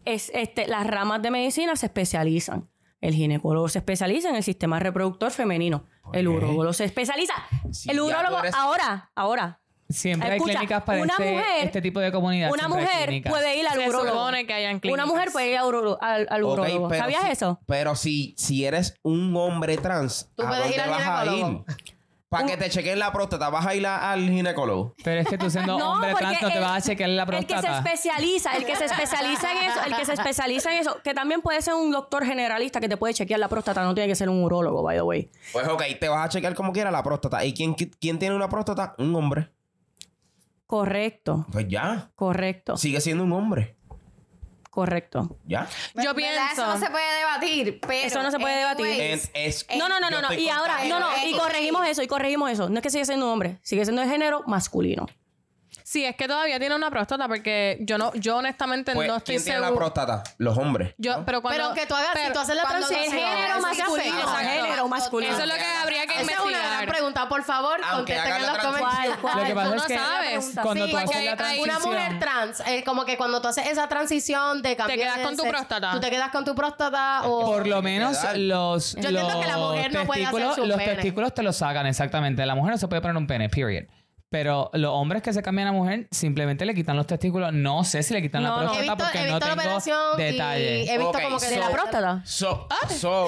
[0.05, 2.69] es, este, las ramas de medicina se especializan.
[3.01, 5.85] El ginecólogo se especializa en el sistema reproductor femenino.
[6.13, 7.33] El urólogo se especializa.
[7.71, 9.59] Si el urólogo, eres- ahora, ahora.
[9.93, 12.51] Siempre hay Escucha, clínicas para una este, mujer- este tipo de comunidad.
[12.51, 14.09] Una mujer puede ir al Se urólogo.
[14.19, 16.87] supone que hayan Una mujer puede ir al, uro- al- al Ok, urólogo.
[16.89, 17.59] pero ¿Sabías si- eso?
[17.67, 21.21] Pero si, si eres un hombre trans, Tú ¿a puedes dónde ir al vas a
[21.23, 21.65] ginecólogo.
[21.67, 21.75] ir?
[22.33, 24.95] Para que te chequen la próstata, ¿vas a ir a- al ginecólogo?
[25.03, 27.23] Pero es que tú siendo hombre porque trans no te el- vas a chequear la
[27.23, 27.77] El que se próstata.
[27.77, 31.41] especializa, el que se especializa en eso, el que se especializa en eso, que también
[31.43, 34.29] puede ser un doctor generalista que te puede chequear la próstata, no tiene que ser
[34.29, 35.29] un urólogo, by the way.
[35.51, 37.45] Pues ok, te vas a chequear como quiera la próstata.
[37.45, 38.95] ¿Y quién, quién tiene una próstata?
[38.97, 39.49] Un hombre.
[40.77, 42.09] Correcto, Pues ya.
[42.15, 43.75] correcto, Sigue siendo un hombre.
[44.71, 45.37] correcto.
[45.45, 45.67] Ya.
[46.03, 46.41] Yo pienso.
[46.51, 48.07] Eso no se puede debatir, pero...
[48.07, 48.85] Eso no se puede debatir.
[48.87, 50.33] anyways, Es, es- No, no, no, no, no.
[50.33, 52.69] Y ahora, no, no, y corregimos eso, y corregimos eso.
[52.71, 55.05] No es que sigue siendo un hombre, sigue siendo de género masculino.
[55.93, 59.35] Sí, es que todavía tiene una próstata porque yo no, yo honestamente Pues, no estoy
[59.35, 60.23] ¿Quién tiene la próstata?
[60.39, 60.95] Los hombres.
[60.97, 63.19] Yo, pero cuando, Pero que tú hagas, si tú haces la cuando- transición.
[63.19, 65.33] El género eso masculino, género masculino.
[65.33, 66.89] Eso es lo que habría que Esa es una gran investigar.
[66.89, 67.29] pregunta.
[67.29, 69.17] Por favor, Aunque contesten hagan en la los comentarios.
[69.21, 69.65] ¿Cuál, Lo que cuál?
[69.65, 70.59] pasa Tú es no que sabes.
[70.63, 71.93] cuando Sí, tú porque haces la hay- Una transición...
[71.93, 75.35] mujer trans, eh, como que cuando tú haces esa transición de cambiar quedas de con
[75.35, 75.91] tu sexo, próstata.
[75.91, 77.45] Tú te quedas con tu próstata o...
[77.45, 80.65] Por lo menos los, Yo entiendo que la los mujer no puede hacer testículos, su
[80.65, 80.93] los pene.
[80.95, 82.43] testículos te los sacan, exactamente.
[82.47, 83.83] La mujer no se puede poner un pene, period.
[84.33, 87.53] Pero los hombres que se cambian a mujer simplemente le quitan los testículos.
[87.53, 88.71] No sé si le quitan No, la no.
[88.71, 89.61] Próstata visto, porque no tengo
[90.57, 91.45] y he visto como que...
[91.49, 92.21] ¿De la próstata?
[92.25, 93.27] So, so,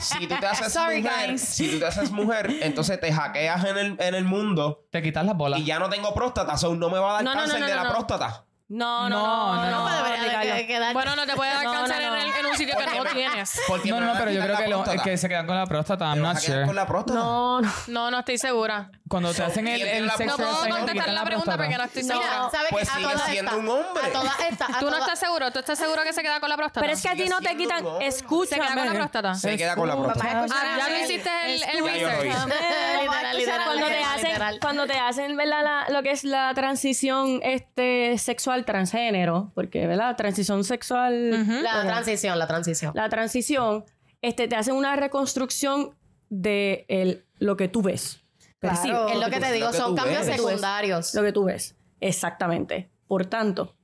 [0.00, 1.40] si tú te haces Sorry, mujer, guys.
[1.40, 5.26] si tú te haces mujer, entonces te hackeas en el, en el mundo Te quitas
[5.26, 5.58] las bolas.
[5.58, 7.70] y ya no tengo próstata, so no me va a dar No, cáncer no, no,
[7.70, 7.90] de la no.
[7.90, 8.44] próstata.
[8.70, 9.70] No, no, No, no.
[9.70, 12.16] no, no, quedar- Bueno, no te puede dar No, cáncer no, no.
[12.16, 13.60] En, el- en un sitio que no tienes.
[13.86, 16.04] No, no, pero yo creo que, lo, que se quedan con la próstata.
[16.06, 16.66] I'm ¿Me not sure.
[16.66, 17.18] con la próstata?
[17.18, 17.72] No, no.
[17.86, 18.90] No, no estoy segura.
[19.08, 21.84] Cuando te hacen el, ¿quién tiene el sexo No puedo contestar la pregunta porque no
[21.84, 22.48] estoy Mira, segura.
[22.52, 24.02] ¿sabes Pues sigue siendo un hombre.
[24.06, 24.68] A todas estas.
[24.68, 25.50] a ¿Tú no estás seguro?
[25.50, 26.80] ¿Tú estás seguro que se queda con la próstata?
[26.80, 27.86] Pero es que a ti no te quitan.
[27.86, 28.12] hombre.
[28.12, 29.34] ¿Se queda con la próstata?
[29.34, 30.42] Se queda con la próstata.
[30.42, 32.48] Ah, ya lo el- hiciste el, research.
[33.66, 34.58] cuando te hacen, literal.
[34.60, 35.64] cuando te hacen ¿verdad?
[35.64, 38.18] La- lo que es la transición este,
[38.58, 40.16] sexual transgénero, porque ¿verdad?
[40.16, 41.30] transición sexual,
[41.62, 42.92] La transición, la transición.
[42.94, 43.84] la transición,
[44.22, 45.94] este, te hacen una reconstrucción
[46.30, 48.20] de el- lo que tú ves.
[48.58, 49.08] Claro.
[49.08, 50.36] Es lo que te digo, que son tú cambios ves.
[50.36, 51.14] secundarios.
[51.14, 51.76] Lo que tú ves.
[52.00, 52.90] Exactamente.
[53.06, 53.76] Por tanto,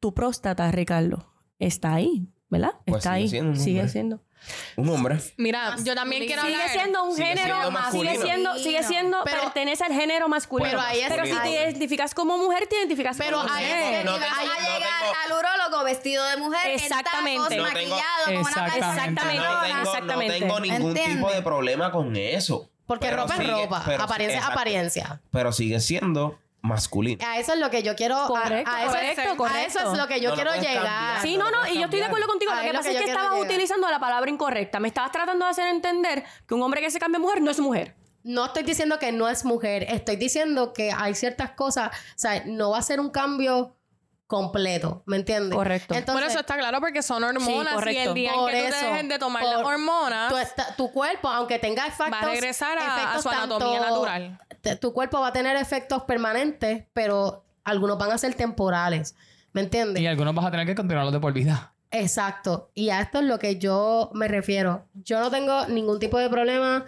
[0.00, 2.72] tu próstata, Ricardo, está ahí, ¿verdad?
[2.86, 3.28] Pues está sigue ahí.
[3.28, 4.20] siendo un sigue siendo.
[4.76, 5.18] Un hombre.
[5.38, 6.70] Mira, yo también quiero Sigue hablar.
[6.70, 10.70] siendo un Sigue género, siendo sigue siendo, sigue siendo, Pero- pertenece al género masculino.
[10.70, 13.64] Pero ahí es- Pero si te ahí- identificas como mujer, te identificas Pero como ahí
[13.64, 13.82] mujer.
[13.94, 17.32] es que No a no llegar tengo- al urólogo vestido de mujer, Exactamente.
[17.32, 18.78] en No tacos, tengo- maquillado, con una Exactamente.
[18.78, 19.36] Exactamente.
[19.48, 20.38] No tengo, no Exactamente.
[20.38, 21.16] tengo ningún ¿Entiendes?
[21.16, 22.70] tipo de problema con eso.
[22.86, 25.20] Porque Pero ropa es sigue- ropa, pero- apariencia es apariencia.
[25.32, 27.26] Pero sigue siendo masculino.
[27.26, 28.16] A eso es lo que yo quiero.
[28.16, 28.92] a- Correcto, a, eso,
[29.36, 30.74] correcto, a eso es lo que yo No quiero llegar.
[30.74, 31.22] cambiar.
[31.22, 32.52] Sí, no no, y yo estoy de acuerdo contigo.
[32.54, 33.46] Lo que pasa es que estabas llegar.
[33.46, 34.80] utilizando la palabra incorrecta.
[34.80, 37.60] Me estabas tratando de hacer entender que un hombre que se cambia mujer no es
[37.60, 37.94] mujer.
[38.22, 42.42] No estoy diciendo que no es mujer, estoy diciendo que hay ciertas cosas, o sea,
[42.44, 43.75] no va a ser un cambio
[44.26, 45.54] completo, ¿me entiendes?
[45.56, 45.94] Correcto.
[45.94, 48.02] Entonces, Por eso está claro, porque son hormonas y correcto.
[48.10, 50.90] el día en por que tú dejes de tomar por- las hormonas, tu, esta- tu
[50.92, 54.38] cuerpo, aunque tenga efectos, va a regresar a, a su anatomía tanto- natural.
[54.60, 59.14] te- tu cuerpo va a tener efectos permanentes, pero algunos van a ser temporales,
[59.52, 60.02] ¿me entiendes?
[60.02, 61.72] Y algunos vas a tener que continuarlos de por vida.
[61.92, 62.70] Exacto.
[62.74, 64.84] Y a esto es lo que yo me refiero.
[64.94, 66.84] Yo no tengo ningún tipo de problema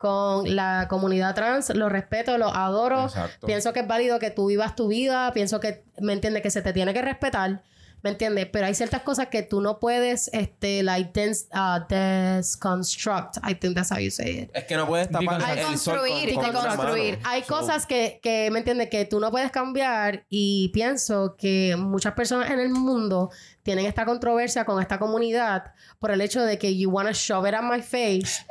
[0.00, 1.74] con la comunidad trans.
[1.74, 3.04] Lo respeto, lo adoro.
[3.04, 3.46] Exacto.
[3.46, 5.30] Pienso que es válido que tú vivas tu vida.
[5.34, 6.42] Pienso que, ¿me entiendes?
[6.42, 7.60] Que se te tiene que respetar.
[8.02, 8.46] ¿Me entiendes?
[8.46, 13.36] Pero hay ciertas cosas que tú no puedes, este, like, dens- uh, desconstruct.
[13.46, 14.50] I think that's how you say it.
[14.54, 16.94] Es que no puedes tapar el sol con, con mano.
[17.24, 18.88] Hay So, cosas que, que, ¿me entiendes?
[18.90, 23.30] Que tú no puedes cambiar y pienso que muchas personas en el mundo
[23.62, 27.54] tienen esta controversia con esta comunidad por el hecho de que you wanna shove it
[27.54, 28.44] on my face.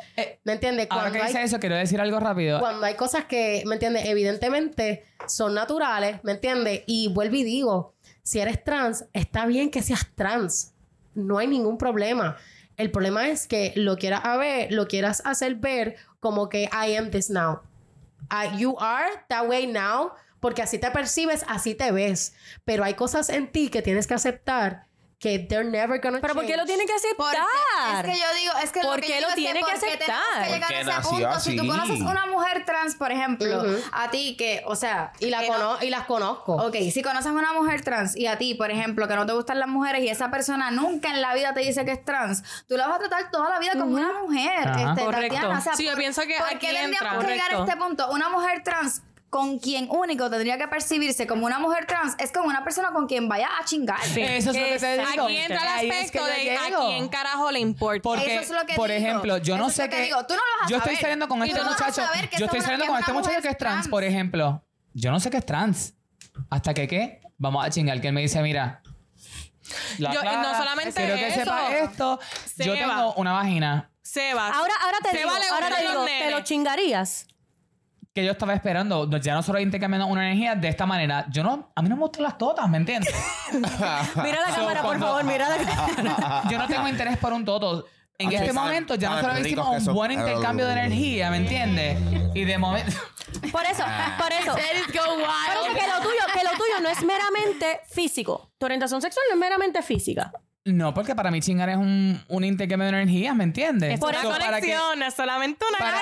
[0.43, 0.88] ¿Me entiendes?
[0.89, 2.59] Ahora Cuando que hay, dice eso, quiero decir algo rápido.
[2.59, 4.05] cuando hay cosas que, ¿me entiendes?
[4.05, 6.84] Evidentemente son naturales, ¿me entiendes?
[6.85, 7.95] Y vuelvo y digo,
[8.30, 10.76] si eres trans, está bien que seas trans.
[11.15, 12.38] No hay ningún problema.
[12.77, 17.10] El problema es que lo quieras ver, lo quieras hacer ver como que I am
[17.10, 17.61] this now.
[18.30, 22.35] Ah, you are that way now, porque así te percibes, así te ves.
[22.65, 24.85] Pero hay cosas en ti que tienes que aceptar
[25.19, 26.67] que they're never gonna Pero ¿por qué lo change.
[26.67, 28.05] tiene que Porque aceptar?
[28.05, 29.65] es que yo digo, es que ¿Por lo que qué yo lo digo tiene es
[29.65, 30.45] que ¿por qué tenemos aceptar?
[30.47, 31.39] que llegar a ese punto.
[31.41, 35.41] Si tú conoces una mujer trans, por ejemplo, a ti que, o sea, Y, la
[35.41, 36.53] que no- cono- y las conozco.
[36.55, 39.59] Ok, si conoces una mujer trans y a ti, por ejemplo, que no te gustan
[39.59, 42.77] las mujeres y esa persona nunca en la vida te dice que es trans, tú
[42.77, 44.69] la vas a tratar toda la vida como una mujer.
[44.69, 45.35] Este, Correcto.
[45.35, 47.27] Tatiana, o sea, Sí, yo ¿por- pienso que ¿por aquí qué tendríamos entra.
[47.27, 48.09] que llegar a este punto?
[48.11, 52.47] Una mujer trans con quien único tendría que percibirse como una mujer trans es como
[52.47, 53.99] una persona con quien vaya a chingar.
[54.03, 55.23] Eso es lo que te digo.
[55.26, 58.01] Aquí entra el es aspecto que de a quién carajo le importa.
[58.01, 58.99] Porque, Eso es lo que por digo.
[58.99, 60.01] ejemplo, yo no sé qué.
[60.01, 60.26] digo.
[60.26, 62.01] Tú no lo vas a yo estoy saliendo con Y este a muchacho.
[62.38, 63.88] Yo estoy es saliendo con este muchacho que es trans, trans.
[63.88, 64.64] por ejemplo.
[64.93, 65.93] Yo no sé qué es trans.
[66.49, 67.22] Hasta que qué.
[67.38, 68.01] Vamos a chingar.
[68.01, 68.81] Que él me dice, mira.
[69.99, 71.39] la Yo- no solamente Quiero que eso.
[71.41, 72.19] sepa esto.
[72.57, 74.56] Yo tengo una vagina Sebas.
[74.56, 77.27] Ahora, ahora te Seba digo, ahora te los digo, ¿te lo chingarías?
[78.19, 79.09] Que yo estaba esperando.
[79.19, 81.25] Ya nosotros intercambiando una energía de esta manera.
[81.29, 81.71] Yo no.
[81.75, 83.13] A mí no me gustan las totas, ¿me entiendes?
[83.51, 86.43] Mira la So, cámara, por cuando- favor, mira la cámara.
[86.49, 87.85] yo no tengo interés por un toto.
[88.17, 91.97] En Ok, este momento ya nosotros hicimos un buen intercambio de energía, ¿me entiendes?
[92.35, 92.91] Y de momento.
[93.51, 93.83] Por eso,
[94.17, 94.51] por eso.
[94.53, 98.51] Por eso que lo tuyo, que lo tuyo no es meramente físico.
[98.57, 100.31] Tu orientación sexual no es meramente física.
[100.65, 103.93] No, porque para mí chingar es un, un intercambio de energía, ¿me entiendes?
[103.93, 105.77] Es una So, para que- conexión, es solamente una.
[105.77, 106.01] para-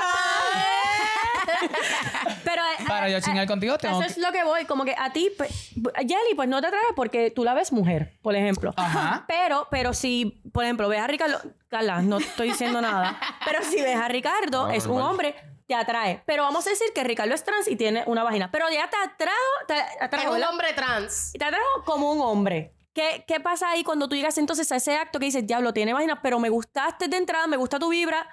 [2.44, 4.86] Pero eh, Para yo eh, chingar eh, contigo tengo Eso es lo que voy, como
[4.86, 8.36] que a ti, pues, Jelly, pues no te atrae porque tú la ves mujer, por
[8.36, 8.74] ejemplo.
[8.76, 9.26] Ajá.
[9.28, 11.40] Pero, pero si, por ejemplo, ves a Ricardo,
[11.70, 15.36] Carla, no estoy diciendo nada, pero si ves a Ricardo, No, es un hombre,
[15.68, 16.24] te atrae.
[16.26, 18.50] Pero vamos a decir que Ricardo es trans y tiene una vagina.
[18.52, 21.36] Pero ya te atrajo, te Es un hombre trans.
[21.36, 22.74] Y te atrajo como un hombre.
[22.94, 25.94] ¿Qué, ¿Qué pasa ahí cuando tú llegas entonces a ese acto que dices, diablo, tiene
[25.94, 28.28] vagina, pero me gustaste de entrada, me gusta tu vibra?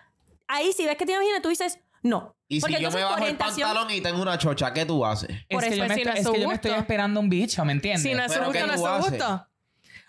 [0.46, 2.36] Ahí si ves que tiene vagina, tú dices, no.
[2.46, 5.30] Y si yo me bajo el pantalón y tengo una chocha, ¿qué tú haces?
[5.30, 6.46] Es Por que, eso yo, es me si no estoy, es es su que yo
[6.48, 6.68] me gusto.
[6.68, 8.02] estoy esperando un bicho, ¿me entiendes?
[8.02, 9.48] Si no es su gusto, ¿qué no es su gusto.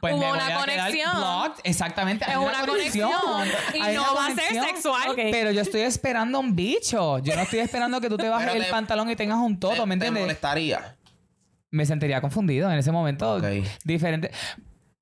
[0.01, 1.15] Pues Hubo me voy una a conexión.
[1.15, 1.61] blocked.
[1.63, 2.25] Exactamente.
[2.29, 3.09] Es una conexión.
[3.73, 5.09] Y Hay no va a ser sexual.
[5.09, 5.15] Ok.
[5.31, 7.19] Pero yo estoy esperando un bicho.
[7.19, 9.95] Yo no estoy esperando que tú te bajes el pantalón y tengas un toto, ¿me
[9.97, 10.23] ¿Te entiendes?
[10.23, 10.97] molestaría?
[11.71, 13.41] me sentiría confundido en ese momento.
[13.83, 14.31] Diferente.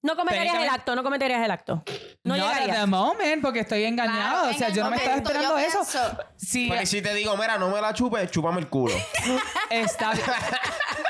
[0.04, 1.82] No cometerías el acto, no cometerías el acto.
[2.24, 2.80] No Not at llegarías.
[2.82, 4.42] the moment, porque estoy engañado.
[4.44, 5.80] Claro, o sea, en el yo no me estaba momento, esperando yo eso.
[5.80, 8.94] pienso- Sí, Porque si te digo, mira, no me la chupes, chúpame el culo.
[9.70, 10.12] está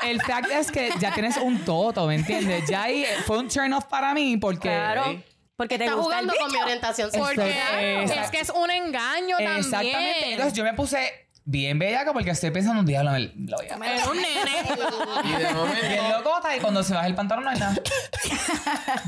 [0.04, 2.68] El fact es que ya tienes un toto, ¿me entiendes?
[2.68, 4.68] Ya ahí fue un turn off para mí porque.
[4.68, 5.22] Claro.
[5.56, 7.38] Porque te Está gusta el jugando con mi orientación sexual.
[7.40, 8.30] eh, Es exacto.
[8.32, 9.92] que es un engaño Exactamente.
[9.92, 10.32] también.
[10.32, 13.76] Entonces yo me puse bien bellaco porque estoy pensando un día lo, lo voy a
[13.76, 13.96] meter.
[13.96, 14.52] Es un nene.
[15.24, 16.18] Y de Bien momento.
[16.18, 17.74] locota y cuando se baja el pantalón no hay nada.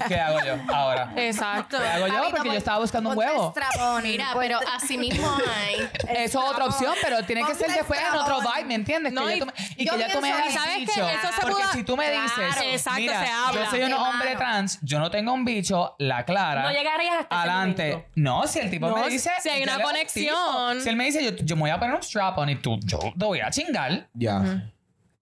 [0.09, 1.13] ¿Qué hago yo ahora?
[1.17, 1.79] Exacto.
[1.79, 2.31] ¿Qué hago yo?
[2.31, 3.55] Porque yo estaba buscando un huevo.
[4.03, 5.89] Mira, ponte- pero así mismo hay.
[6.25, 9.13] Eso es otra opción, pero tiene que ser después en otro vibe, ¿me entiendes?
[9.13, 10.75] No, que y- ya tú me- y yo que ya tú me pienso- hayas ¿sabes
[10.75, 10.81] qué?
[10.81, 11.09] dicho.
[11.09, 13.65] Eso se Porque pudo- si tú me dices, Claro, exacto, mira, se habla.
[13.65, 14.39] yo soy un hombre mano.
[14.39, 16.63] trans, yo no tengo un bicho, la clara.
[16.63, 18.07] No llegarías hasta ese Adelante.
[18.15, 19.31] No, si el tipo No, me dice.
[19.43, 20.81] si hay una conexión.
[20.83, 22.79] Si él me dice, yo, yo me voy a poner un strap on y tú,
[22.85, 24.09] yo te voy a chingar.
[24.15, 24.73] Ya.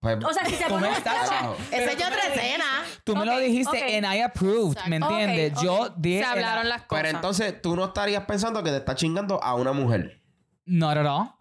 [0.01, 1.31] Pues, O sea, si se Tú pone me estás.
[1.73, 2.65] Esa es otra escena.
[3.05, 4.05] Tú me lo Ok, dijiste ok.
[4.05, 5.53] and I approved, ¿me entiendes?
[5.57, 6.19] Ok, Yo dije.
[6.19, 7.03] Se hablaron las cosas.
[7.05, 10.21] Pero entonces tú no estarías pensando que te está chingando a una mujer.
[10.67, 11.39] No, no, no.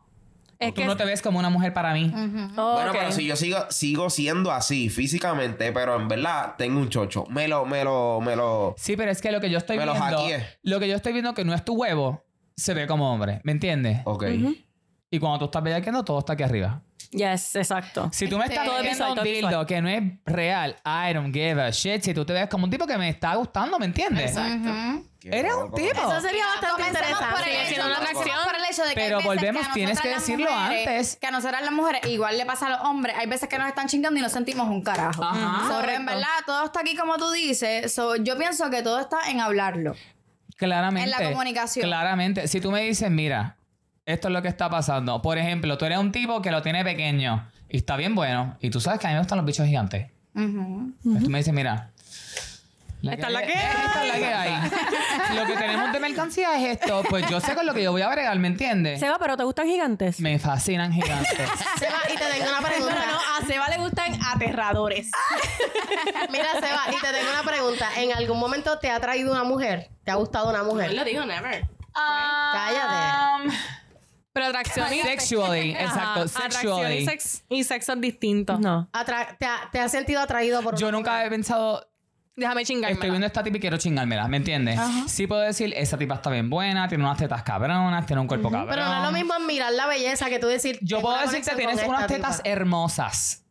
[0.60, 2.10] Es Tú que no te ves como una mujer para mí.
[2.56, 2.98] Oh, Bueno, ok.
[2.98, 7.26] pero si yo sigo, sigo siendo así físicamente, pero en verdad tengo un chocho.
[7.30, 8.74] Me lo, me lo, me lo.
[8.78, 10.20] Sí, pero es que lo que yo estoy Me lo viendo.
[10.20, 10.46] hackeé.
[10.62, 12.24] Lo que yo estoy viendo que no es tu huevo,
[12.56, 14.04] se ve como hombre, ¿me entiendes?
[14.06, 14.24] Ok.
[15.14, 16.82] Y cuando tú estás bellaqueando, todo está aquí arriba.
[17.12, 18.10] Yes, exacto.
[18.12, 19.66] Si tú me Este, estás Todo viendo visual, un dildo visual.
[19.68, 22.02] que no es real, I don't give a shit.
[22.02, 24.32] Si tú te ves como un tipo que me está gustando, ¿me entiendes?
[25.20, 25.92] Qué Eres un tipo.
[25.92, 27.26] Eso sería bastante interesante.
[27.32, 30.50] por el hecho, una por el hecho de que Pero volvemos, que tienes que decirlo
[30.52, 31.16] mujeres- antes.
[31.18, 33.68] Que a nosotras las mujeres, igual le pasa a los hombres, hay veces que nos
[33.68, 35.24] están chingando y no sentimos un carajo.
[35.24, 35.68] Ajá.
[35.68, 37.94] So, en verdad, todo está aquí como tú dices.
[37.94, 39.94] So, yo pienso que todo está en hablarlo.
[40.58, 41.04] Claramente.
[41.04, 41.86] En la comunicación.
[41.86, 42.48] Claramente.
[42.48, 43.58] Si tú me dices, mira,
[44.06, 45.22] esto es lo que está pasando.
[45.22, 48.58] Por ejemplo, tú eres un tipo que lo tiene pequeño y está bien bueno.
[48.60, 50.12] Y tú sabes que a mí me gustan los bichos gigantes.
[50.34, 51.90] Pues tú me dices, mira.
[53.04, 54.72] Esta es la hay- que Esta es la que hay.
[55.36, 57.04] lo que tenemos de mercancía es esto.
[57.10, 58.98] Pues yo sé con lo que yo voy a bregar, ¿me entiendes?
[59.02, 60.22] Seba, pero ¿te gustan gigantes?
[60.22, 61.28] Me fascinan gigantes.
[61.80, 63.06] Seba, y te tengo una No, pregunta.
[63.12, 65.12] no, a Seba le gustan aterradores.
[66.32, 67.90] Mira, Seba, y te tengo una pregunta.
[67.98, 69.90] ¿En algún momento te ha traído una mujer?
[70.06, 70.94] ¿Te ha gustado una Él mujer?
[70.94, 71.68] lo dijo, never.
[71.94, 73.54] Cállate.
[74.34, 75.00] Pero atracción y...
[75.02, 76.98] Sexually, Ajá, exacto, Atracción sexually.
[76.98, 78.58] y, sex, y sexo es distinto.
[78.60, 78.90] No.
[78.92, 81.88] Atra- te, ha, ¿Te has sentido atraído por yo una nunca he pensado,
[82.36, 82.94] Déjame chingarme.
[82.96, 84.80] Estoy viendo esta tipa y quiero chingármela, ¿me entiendes?
[85.06, 88.50] Sí puedo decir, esa tipa está bien buena, tiene unas tetas cabronas, tiene un cuerpo
[88.50, 88.70] cabrón.
[88.72, 90.80] Pero no es lo mismo mirar la belleza que tú decir.
[90.82, 92.50] Yo tengo puedo una decirte, conexión tienes con unas esta tetas tipa.
[92.50, 93.43] hermosas.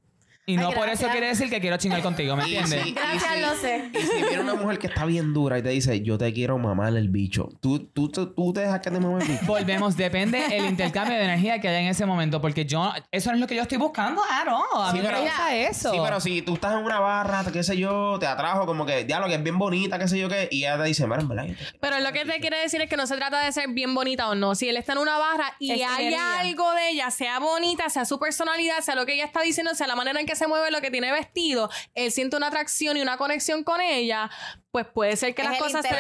[0.45, 2.85] Y no Ay, por eso quiere decir que quiero chingar contigo, ¿me entiendes?
[2.85, 3.91] y Gracias, si- lo sé.
[3.95, 6.59] Y si viene una mujer que está bien dura y te dice, yo te quiero
[6.59, 9.47] mamar el bicho, ¿tú, tú, tú, tú te dejas que te mame el bicho?
[9.47, 13.37] Volvemos, depende el intercambio de energía que haya en ese momento, porque yo, eso no
[13.37, 15.93] es lo que yo estoy buscando, ah, no, a Sí, mí me gusta eso.
[15.93, 19.05] Sí, pero si tú estás en una barra, qué sé yo, te atrajo como que,
[19.05, 21.29] diablo, que es bien bonita, qué sé yo qué, y ella te dice, mira, en
[21.29, 21.47] verdad,
[21.81, 24.29] Pero lo que te quiere decir es que no se trata de ser bien bonita
[24.29, 24.57] o no.
[24.57, 26.41] Si él está en una barra y Es hay energía.
[26.41, 29.87] algo de ella, sea bonita, sea su personalidad, sea lo que ella está diciendo, sea
[29.87, 33.01] la manera en que se mueve, lo que tiene vestido, él siente una atracción y
[33.03, 34.31] una conexión con ella,
[34.71, 35.95] pues puede ser que Es las el cosas se, se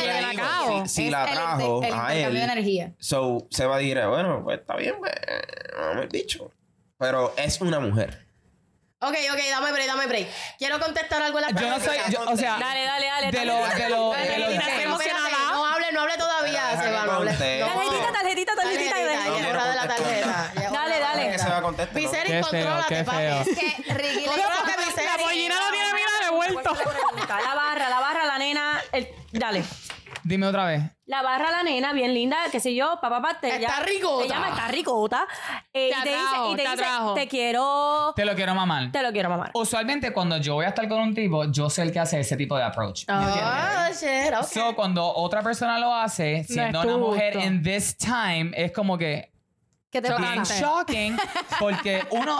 [0.00, 0.82] lleven a cabo.
[0.86, 2.92] si, si Es la el trajo inter- el a él, de energía.
[2.98, 5.12] so, se va a decir, bueno, pues está bien, pues,
[5.78, 6.50] mame el bicho.
[6.98, 8.26] Pero es una mujer.
[9.00, 10.26] Ok, ok, dame break, dame break.
[10.58, 13.30] Quiero contestar algo en la Yo no soy, yo- o sea, Dale, dale, dale.
[13.30, 14.38] de lo, de lo, de.
[15.52, 17.30] No hable, no hable todavía, Seba, que no hable.
[17.32, 17.38] No.
[17.38, 18.94] Tarjetita, tarjetita, tarjetita.
[18.94, 20.37] Tarjetita,
[21.78, 21.86] ¿no?
[21.94, 23.50] Viserys, Qué feo, contrólate, papi.
[23.50, 25.04] Es que Ricky le.
[25.06, 26.74] La pollina lo tiene, mira, revuelto.
[27.28, 28.80] La barra, la barra, la nena.
[28.92, 29.64] el- dale.
[30.24, 30.82] Dime otra vez.
[31.06, 33.38] La barra, la nena, bien linda, qué sé yo, papá, papá.
[33.40, 34.22] Te Está llama- ricota.
[34.24, 35.26] Te llama, está ricota.
[35.72, 37.14] Eh, Te y te dice, y te te dice, atrajo.
[37.14, 38.92] te quiero, Te lo quiero mamar.
[38.92, 39.50] te lo quiero mamar.
[39.54, 42.36] Usualmente cuando yo voy a estar con un tipo, yo soy el que hace ese
[42.36, 43.06] tipo de approach.
[43.08, 43.42] ¿me entiendes?
[43.44, 44.44] Oh, shit, ok.
[44.44, 47.48] So, cuando otra persona lo hace, siendo tu una mujer gusto.
[47.48, 49.30] en this time, es como que
[49.90, 50.60] ¿Qué te bien pasa?
[50.60, 51.16] shocking.
[51.58, 52.38] Porque uno.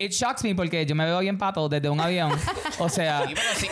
[0.00, 2.32] It shocks me porque yo me veo bien pato desde un avión.
[2.78, 3.24] O sea,
[3.56, 3.66] Sí,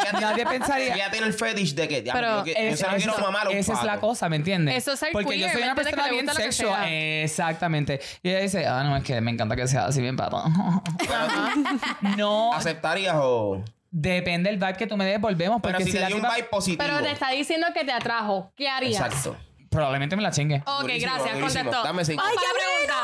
[0.00, 0.94] pero nadie pensaría.
[0.94, 3.20] ella tiene el fetish de que, Pero yo, que- yo Es- se la quiero eso-
[3.22, 4.76] mamar a un esa es la cosa, ¿me entiendes?
[4.76, 5.84] Eso es ser Porque yo soy ¿me una entiendes?
[5.84, 6.88] persona Que le bien gusta lo que sexual.
[6.88, 8.00] Exactamente.
[8.22, 10.44] Y ella dice, ah, no, es que me encanta que sea así bien pato.
[12.16, 13.62] no, ¿Aceptarías o...?
[13.90, 15.60] depende del vibe que tú me des, volvemos.
[15.62, 16.84] Pero Porque si si te la dio un tipa- vibe positivo.
[16.84, 18.52] Pero te está diciendo que te atrajo.
[18.56, 19.00] ¿Qué harías?
[19.00, 19.36] Exacto.
[19.74, 20.62] Probablemente me la chingue.
[20.64, 21.64] Ok, Durísimo, gracias, durísimo.
[21.64, 21.82] contestó.
[21.84, 22.22] Dame cinco.
[22.22, 22.94] Vamos ¡Ay, para la pregunta.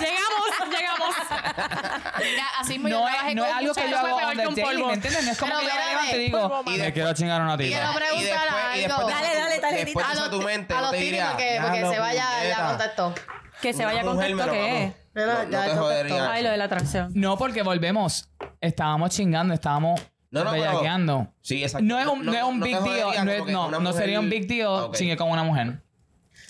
[0.00, 1.14] llegamos, llegamos.
[2.18, 4.16] Mira, así mismo yo No trabajé es, no es con algo que yo muchachos, hago
[4.18, 4.86] peor on que the un polvo.
[4.88, 5.24] ¿me entiendes?
[5.24, 7.40] No es como Pero que yo me espérame, levanto y digo, polvo, me quiero chingar
[7.40, 7.94] a una Quiero tipa.
[7.94, 9.08] preguntar y después, y después algo.
[9.08, 9.84] de- Dale, dale, tarjetita.
[9.86, 11.78] Después a de eso los, tu mente a no los te tiros diría, porque, porque
[11.78, 12.66] "Diablo, se vaya ya puñeta".
[12.68, 13.14] contestó.
[13.60, 14.84] Que se Una vaya mujer me contexto lo que mamó.
[14.84, 14.92] es.
[15.14, 15.82] No, no, No ya te contestó.
[15.82, 16.30] jodería.
[16.32, 17.08] Ay, lo de la atracción.
[17.14, 18.28] No, porque volvemos.
[18.60, 20.00] estábamos chingando, estábamos
[20.30, 21.32] No, no, pero- bellaqueando.
[21.40, 21.84] Sí, exacto.
[21.86, 23.24] No es un, no, es un no big deal.
[23.24, 25.82] No, es- no, no sería un big deal chingue con una mujer.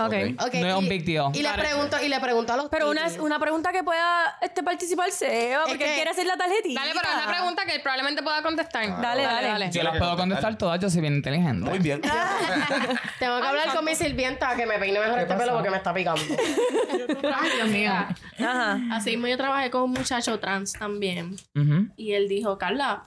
[0.01, 0.15] Ok.
[0.47, 1.33] Ok, No es un big deal.
[1.35, 4.63] Y le pregunto, y le pregunto a los Pero una, una pregunta que pueda este,
[4.63, 6.81] participar Seba, porque que- él quiere hacer la tarjetita.
[6.81, 9.01] Dale, pero es una pregunta que él probablemente pueda contestar.
[9.01, 9.71] Dale, dale.
[9.73, 11.69] Yo las puedo contestar todas, yo soy bien inteligente.
[11.69, 12.01] Muy bien.
[13.19, 15.93] Tengo que hablar con mi sirvienta que me peine mejor este pelo porque me está
[15.93, 16.23] picando.
[17.35, 17.91] Ay, Dios mío.
[18.39, 18.79] Ajá.
[18.93, 21.37] Así mismo yo trabajé con un muchacho trans también.
[21.57, 21.89] Ujú.
[21.97, 23.03] Y él dijo, Carla,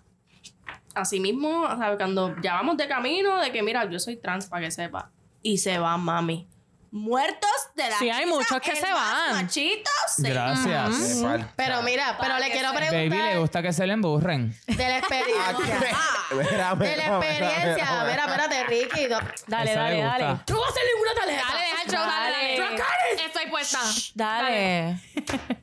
[0.96, 4.48] así mismo, o sea, cuando ya vamos de camino, de que mira, yo soy trans
[4.48, 5.10] para que sepa.
[5.42, 6.48] Y se va, mami.
[6.94, 9.32] Muertos de la Sí, hay muchos que se van.
[9.44, 10.90] Machito, se Gracias.
[10.90, 11.54] Me falta.
[11.56, 14.54] Pero mira, pero le quiero Baby, le preguntar gusta que se le emburren.
[14.68, 15.56] de la experiencia.
[16.32, 18.04] Mira, De la experiencia.
[18.04, 19.08] Mira, espérate, Ricky.
[19.10, 20.26] no- Dale, dale, dale.
[20.26, 21.46] No voy a hacer ninguna tarjeta.
[21.48, 22.78] Dale, deja el show, dale, dale.
[22.78, 23.26] Dale.
[23.26, 23.80] Estoy puesta.
[24.16, 25.00] Dale.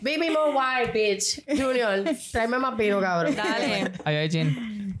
[0.00, 1.42] me more wild, bitch.
[1.46, 3.34] Junior, tráeme más vino, cabrón.
[3.34, 3.92] Dale.
[4.04, 4.98] Ay, ay, Jean.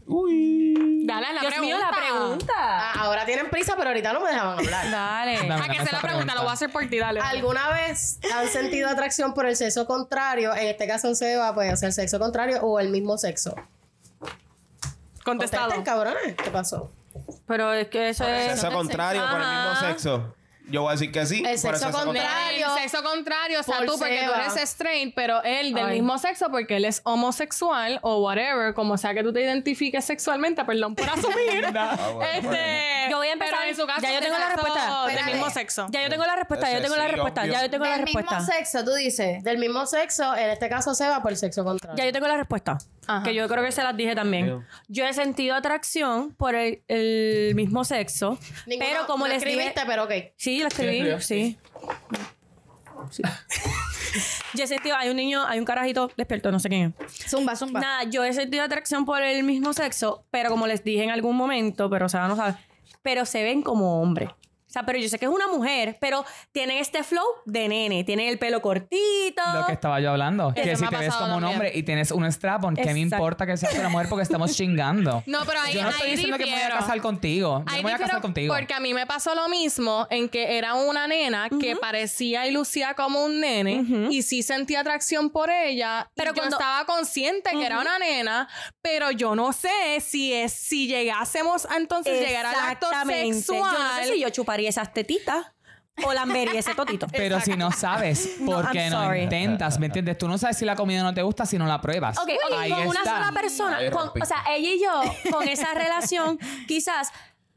[1.06, 1.60] Dale, la Dios pregunta.
[1.60, 2.54] mío, la pregunta.
[2.56, 4.90] Ah, ahora tienen prisa, pero ahorita no me dejaban hablar.
[4.90, 5.48] Dale.
[5.48, 7.20] Dame, A que se la pregunta, lo voy a hacer por ti, dale.
[7.20, 10.54] ¿Alguna vez han sentido atracción por el sexo contrario?
[10.54, 13.54] En este caso, Seba, puede ser el sexo contrario o el mismo sexo.
[15.24, 15.72] Contestado.
[15.72, 16.34] Contesten, cabrones.
[16.36, 16.90] ¿Qué pasó?
[17.46, 18.58] Pero es que eso es.
[18.60, 20.34] Sexo contrario por el mismo sexo.
[20.70, 21.42] Yo voy a decir que sí.
[21.46, 22.66] El sexo contrario.
[22.76, 25.94] El sexo contrario, o sea, Por tú porque tú eres straight, pero él del Ay.
[25.94, 30.64] mismo sexo porque él es homosexual o whatever, como sea que tú te identifiques sexualmente,
[30.64, 31.66] perdón por asumir.
[31.80, 33.54] Ah, bueno, este, Yo voy a empezar.
[33.58, 35.06] Pero en su caso, Ya yo tengo la respuesta.
[35.06, 35.86] Del mismo sexo.
[35.90, 38.04] Ya yo tengo la respuesta, ya yo tengo la respuesta, ya yo tengo la Del
[38.04, 38.52] mismo respuesta.
[38.52, 39.42] sexo, tú dices.
[39.44, 41.96] Del mismo sexo, en este caso, Seba, por el sexo contrario.
[41.96, 42.78] Ya yo tengo la respuesta.
[43.08, 43.22] Ajá.
[43.24, 44.64] Que yo creo que se las dije también.
[44.86, 48.38] Yo he sentido atracción por el, el mismo sexo.
[48.66, 49.54] Ninguno- pero como no les dije.
[49.56, 50.12] escribiste, pero ok.
[50.36, 51.58] Sí, la escribí, sí.
[53.10, 53.22] Sí.
[54.54, 57.30] yo he sentido, hay un niño, hay un carajito despierto, no sé quién es.
[57.30, 57.80] Zumba, zumba.
[57.80, 61.36] Nada, yo he sentido atracción por el mismo sexo, pero como les dije en algún
[61.36, 62.56] momento, pero o sea, no sabe,
[63.02, 64.30] pero se ven como hombres.
[64.78, 68.28] Sea, pero yo sé que es una mujer, pero tienen este flow de nene, tienen
[68.28, 69.42] el pelo cortito.
[69.54, 70.52] Lo que estaba yo hablando.
[70.54, 73.46] Eso Que si te ves como un hombre y tienes un strap-on, ¿qué me importa
[73.46, 75.22] que seas una mujer porque estamos chingando?
[75.26, 76.80] No, pero ahí, Yo no estoy ahí diciendo que me voy a difiero.
[76.80, 77.58] casar contigo.
[77.60, 78.54] Yo Ahí me voy a difiero casar contigo.
[78.54, 82.50] Porque a mí me pasó lo mismo en que era una nena que parecía y
[82.52, 86.10] lucía como un nene y sí sentía atracción por ella.
[86.14, 88.48] Pero Pero yo cuando- estaba consciente que era una nena,
[88.82, 93.72] pero yo no sé si es si llegásemos a entonces llegar al acto sexual.
[93.72, 95.46] Yo no sé si yo chuparía esas tetitas
[96.04, 97.06] o lambería ese totito.
[97.12, 99.22] Pero si no sabes, No, ¿por qué I'm no, sorry.
[99.22, 99.78] intentas?
[99.80, 100.16] ¿Me entiendes?
[100.18, 102.16] Tú no sabes si la comida no te gusta si no la pruebas.
[102.18, 103.10] Ok, ok, Ahí con una está.
[103.18, 104.20] sola persona, Ahí con- rompí.
[104.22, 106.38] o sea, ella y yo, con esa relación,
[106.68, 107.10] quizás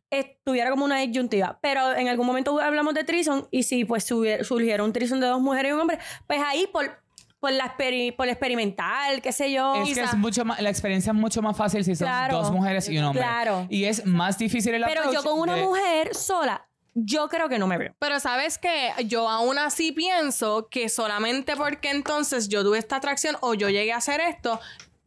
[0.10, 1.60] estuviera como una disyuntiva.
[1.62, 5.28] Pero en algún momento hablamos de trison y si pues subiera- surgiera un trison de
[5.28, 7.00] dos mujeres y un hombre, pues ahí por,
[7.40, 9.76] por, la experi- por experimental, qué sé yo.
[9.84, 12.40] Es que es mucho más, la experiencia es mucho más fácil si son Claro.
[12.40, 13.22] dos mujeres y un hombre.
[13.24, 13.68] Claro.
[13.70, 17.50] Y es más difícil el Pero yo approach con una de- mujer sola, yo creo
[17.50, 17.96] que no me veo.
[18.00, 23.38] Pero sabes que yo aún así pienso que solamente porque entonces yo tuve esta atracción
[23.42, 24.60] o yo llegué a hacer esto,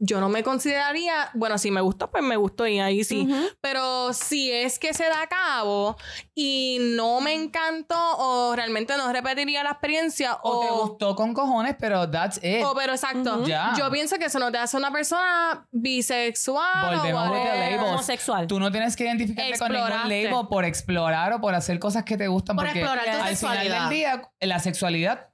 [0.05, 3.29] yo no me consideraría, bueno, si me gustó, pues me gustó y ahí sí.
[3.61, 5.97] Pero si es que se da a cabo
[6.35, 10.87] y no me encantó o realmente no repetiría la experiencia O te o...
[10.89, 12.63] gustó con cojones, pero that's it.
[12.65, 13.45] o pero exacto.
[13.47, 13.73] Ya.
[13.79, 17.85] Yo pienso que eso no te hace una persona bisexual Volvemos o.
[17.85, 18.47] Homosexual.
[18.47, 20.25] Tú no tienes que identificarte con ningún Exploraste.
[20.25, 22.57] label por explorar o por hacer cosas que te gustan.
[22.57, 25.29] Por porque explorar tu al final del día, la sexualidad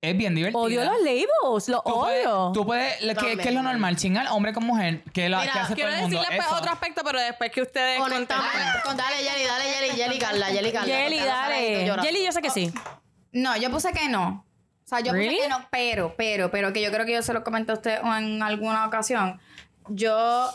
[0.00, 0.60] es bien divertida.
[0.60, 2.52] Odio los labels, los Tú puedes, odio.
[2.54, 3.38] tú puedes- ¿qué, También.
[3.38, 3.96] qué es lo normal?
[3.96, 5.02] Chingar hombre con mujer.
[5.12, 6.18] ¿Qué, lo, Mira, qué hace todo Quiero el mundo?
[6.18, 6.56] decirle pues, Eso.
[6.56, 8.34] otro aspecto, pero después que ustedes Honestamente.
[8.84, 8.96] contesten.
[8.96, 10.94] Dale, Jelly, dale, Jelly, Jelly, Carla, Jelly, Carla.
[10.94, 11.92] Jelly, dale.
[12.02, 12.72] Jelly, yo sé que sí.
[13.32, 14.44] No, yo puse que no.
[14.84, 15.34] O sea, yo ¿Really?
[15.36, 17.74] puse que no, pero, pero, pero, que yo creo que yo se lo comenté a
[17.74, 19.40] usted en alguna ocasión.
[19.88, 20.48] Yo,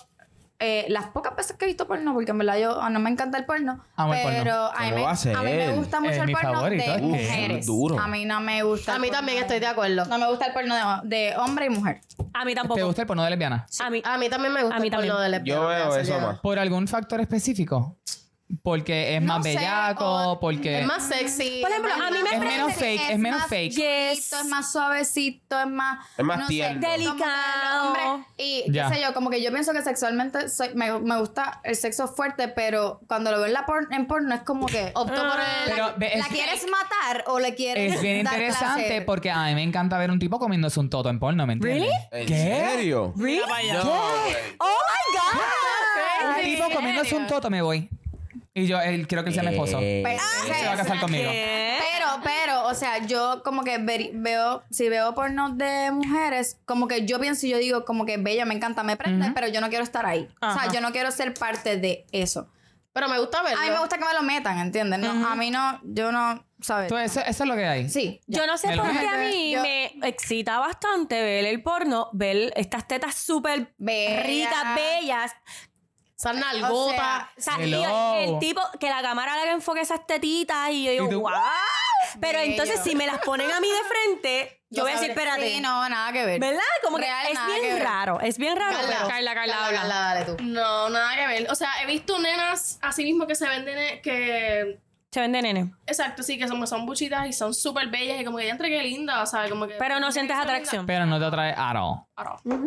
[0.64, 3.10] eh, las pocas veces que he visto porno, porque en verdad yo ah, no me
[3.10, 4.38] encanta el porno, Amo el porno.
[4.42, 5.10] pero a, mí ¿Qué me, a
[5.40, 7.66] a mí me gusta mucho Es el porno favorito, de mujeres.
[7.66, 8.00] Duro.
[8.00, 8.94] A mí no me gusta.
[8.94, 10.06] A el mí porno también estoy de acuerdo.
[10.06, 12.02] No me gusta el porno de, de hombre y mujer.
[12.34, 12.86] A mí ¿Te tampoco.
[12.86, 13.66] gusta el porno de lesbiana?
[13.80, 14.02] A mí.
[14.06, 15.32] A mí también me gusta A mí el porno también.
[15.32, 16.40] de lesbiana, Yo veo eso más.
[16.40, 17.98] ¿Por algún factor específico?
[18.62, 20.82] Porque es No más sé, bellaco, o- porque...
[20.82, 21.60] Es más sexy.
[21.62, 23.72] Por ejemplo, es más a mí me Es menos fake, es menos fake.
[23.74, 24.34] Yes.
[24.34, 26.06] es más suavecito, es más...
[26.18, 26.88] Es más no sé, tierno.
[26.88, 27.88] Delicado.
[27.88, 28.90] hombre- y Ya.
[28.90, 32.08] qué sé yo, como que yo pienso que sexualmente soy- me, me gusta el sexo
[32.08, 34.92] fuerte, pero cuando lo veo en, la por- en porno es como que...
[34.94, 35.72] Opto por el...
[35.74, 39.06] Pero ¿La es, quieres matar o le quieres es bien dar interesante placer?
[39.06, 41.90] porque a mí me encanta ver un tipo comiéndose un toto en porno, ¿me entiendes?
[42.12, 42.36] ¿En ¿Qué?
[42.76, 43.14] serio?
[43.18, 43.40] ¿Really?
[43.72, 44.36] No, güey.
[44.60, 46.38] ¡Oh, my God!
[46.38, 47.90] Un tipo comiéndose un toto me voy.
[48.56, 49.80] Y yo él, quiero que él sea mi esposo.
[49.82, 51.30] Eh, Pues, Él se va a casar conmigo.
[51.32, 57.06] Pero pero, o sea, yo como que veo, si veo porno de mujeres, como que
[57.06, 59.70] yo pienso y yo digo, como que bella, me encanta, me prende, pero yo no
[59.70, 60.30] quiero estar ahí.
[60.42, 62.48] O sea, yo no quiero ser parte de eso.
[62.94, 63.60] Pero me gusta verlo.
[63.60, 65.00] A mí me gusta que me lo metan, ¿entiendes?
[65.00, 66.90] No, A mí no, yo no, ¿sabes?
[66.90, 67.90] Tú, eso, eso es lo que hay.
[67.90, 68.22] Sí.
[68.28, 68.42] ya.
[68.42, 72.54] Yo no sé por qué a mí Yo- me excita bastante ver el porno, ver
[72.56, 75.32] estas tetas súper ricas, bellas.
[76.18, 76.98] Esas O nalgotas.
[77.38, 78.16] sea, O sea, y Hello.
[78.16, 81.22] el, tipo, que la cámara le haga enfoque esas tetitas y yo digo, ¿Y tú?
[81.22, 81.32] ¡wow!
[82.22, 82.52] Pero Bello.
[82.52, 85.50] entonces, si me las ponen a mí de frente, yo voy a decir, espérate.
[85.56, 86.40] Sí, no, nada que ver.
[86.40, 86.62] ¿Verdad?
[86.84, 87.84] Como que Real, es nada que bien ver.
[87.84, 88.20] raro.
[88.22, 89.08] Es bien raro, Carla, pero...
[89.08, 89.96] Carla, Carla, Carla, habla.
[90.00, 90.38] dale tú.
[90.44, 91.52] No, nada que ver.
[91.52, 94.80] O sea, he visto nenas así mismo que se venden, eh, que
[95.14, 95.72] Se vende nene.
[95.86, 98.70] Exacto, sí, que son, son buchitas y son súper bellas y como que ya entre
[98.70, 99.76] qué linda, o sea, como que...
[99.76, 100.88] Pero no sientes atracción.
[100.88, 102.00] Pero no te atrae at all.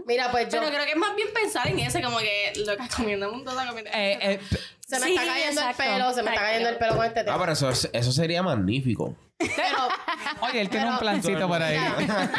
[0.06, 0.60] Mira, pues yo.
[0.60, 3.38] Pero creo que es más bien pensar en ese, como que lo que comiendo un
[3.38, 3.90] montón de comida.
[3.92, 4.40] Eh, eh,
[4.86, 5.82] Se me Sí, está cayendo exacto.
[5.82, 7.38] el pelo, se me está Ay, cayendo el pelo con este Ah, tema.
[7.40, 9.16] pero eso, eso sería magnífico.
[9.38, 9.58] Pero,
[10.42, 11.78] oye, él tiene Pero- un plancito por ahí.
[11.98, 12.30] mira,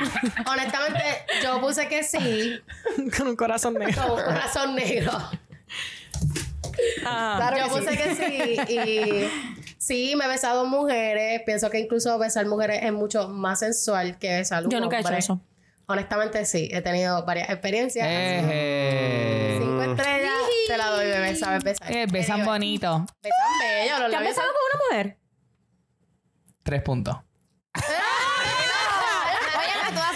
[0.50, 1.04] honestamente,
[1.44, 2.62] yo puse que sí,
[3.18, 4.02] Con un corazón negro.
[4.04, 5.12] con un corazón negro.
[7.06, 7.58] Ajá.
[7.58, 9.28] yo puse que sí y
[9.78, 11.41] sí, me he besado mujeres.
[11.45, 15.02] Pienso que incluso besar mujeres es mucho más sensual que besar un Yo nunca he
[15.02, 15.41] hecho eso.
[15.88, 16.70] Honestamente, sí.
[16.72, 18.06] He tenido varias experiencias.
[18.10, 20.34] Eh, Cinco estrellas,
[20.68, 21.36] te la doy, bebé.
[21.36, 21.91] Sabes besar.
[21.91, 23.06] eh, besan bonito.
[23.24, 23.99] Besan bello.
[23.99, 25.18] Los ¿Te has besado con una mujer?
[26.64, 27.16] Tres puntos.
[27.78, 27.86] Oye,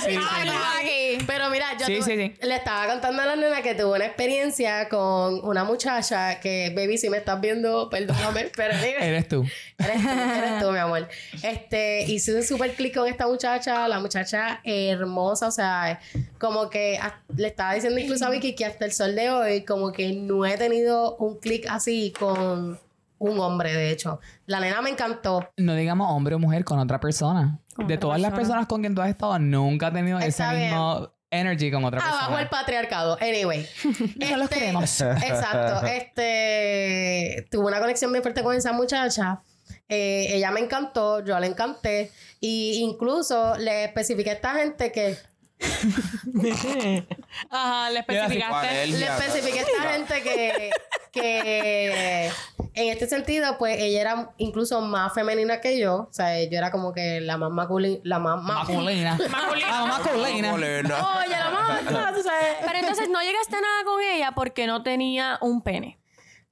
[0.04, 0.81] Sí, ah, sí.
[1.28, 2.48] Pero mira, yo Sí, tuve- sí, sí.
[2.48, 6.98] le estaba contando a la nena que tuve una experiencia con una muchacha que, baby,
[6.98, 9.46] si me estás viendo, perdóname, pero Eres tú.
[9.78, 11.08] Eres tú, eres tú, mi amor.
[11.44, 16.00] Este, hice un super clic con esta muchacha, la muchacha hermosa, o sea,
[16.40, 17.00] como que
[17.36, 20.46] le estaba diciendo incluso a Vicky que hasta el sol de hoy, como que no
[20.46, 22.80] he tenido un clic así con
[23.20, 24.20] un hombre, de hecho.
[24.48, 25.48] La nena me encantó.
[25.58, 27.60] No digamos hombre o mujer con otra persona.
[27.78, 28.36] De todas las persona.
[28.36, 30.66] personas con quien tú has estado, nunca has tenido ese Está bien.
[30.70, 32.26] mismo energy con otra persona.
[32.26, 33.18] Abajo el patriarcado.
[33.22, 33.66] Anyway.
[34.32, 35.02] No los queremos.
[35.02, 35.86] Exacto.
[35.88, 39.42] Este, tuve una conexión bien fuerte con esa muchacha.
[39.88, 42.12] Eh, ella me encantó, yo le encanté.
[42.40, 45.18] Y incluso le especifiqué a esta gente que
[47.50, 48.84] Ajá, le ¿Cuál especificaste.
[48.84, 48.90] es?
[49.00, 50.72] Le especifiqué a esta gente que,
[51.12, 52.32] que
[52.74, 56.08] en este sentido, pues ella era incluso más femenina que yo.
[56.10, 58.00] O sea, yo era como que la más masculina.
[58.04, 59.18] La más, Masculina.
[59.30, 60.52] Masculina.
[60.52, 61.08] Molena.
[61.20, 62.16] Oye, la más.
[62.16, 62.56] tú sabes.
[62.66, 66.00] Pero entonces no llegaste a nada con ella porque no tenía un pene.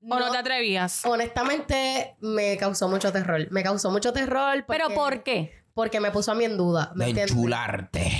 [0.02, 1.04] ¿O no te atrevías?
[1.06, 3.48] Honestamente, me causó mucho terror.
[3.52, 4.64] Me causó mucho terror.
[4.66, 5.54] Porque, ¿Pero por qué?
[5.74, 6.92] Porque me puso a mí en duda.
[6.96, 7.36] ¿me De entiendes?
[7.36, 8.12] enchularte.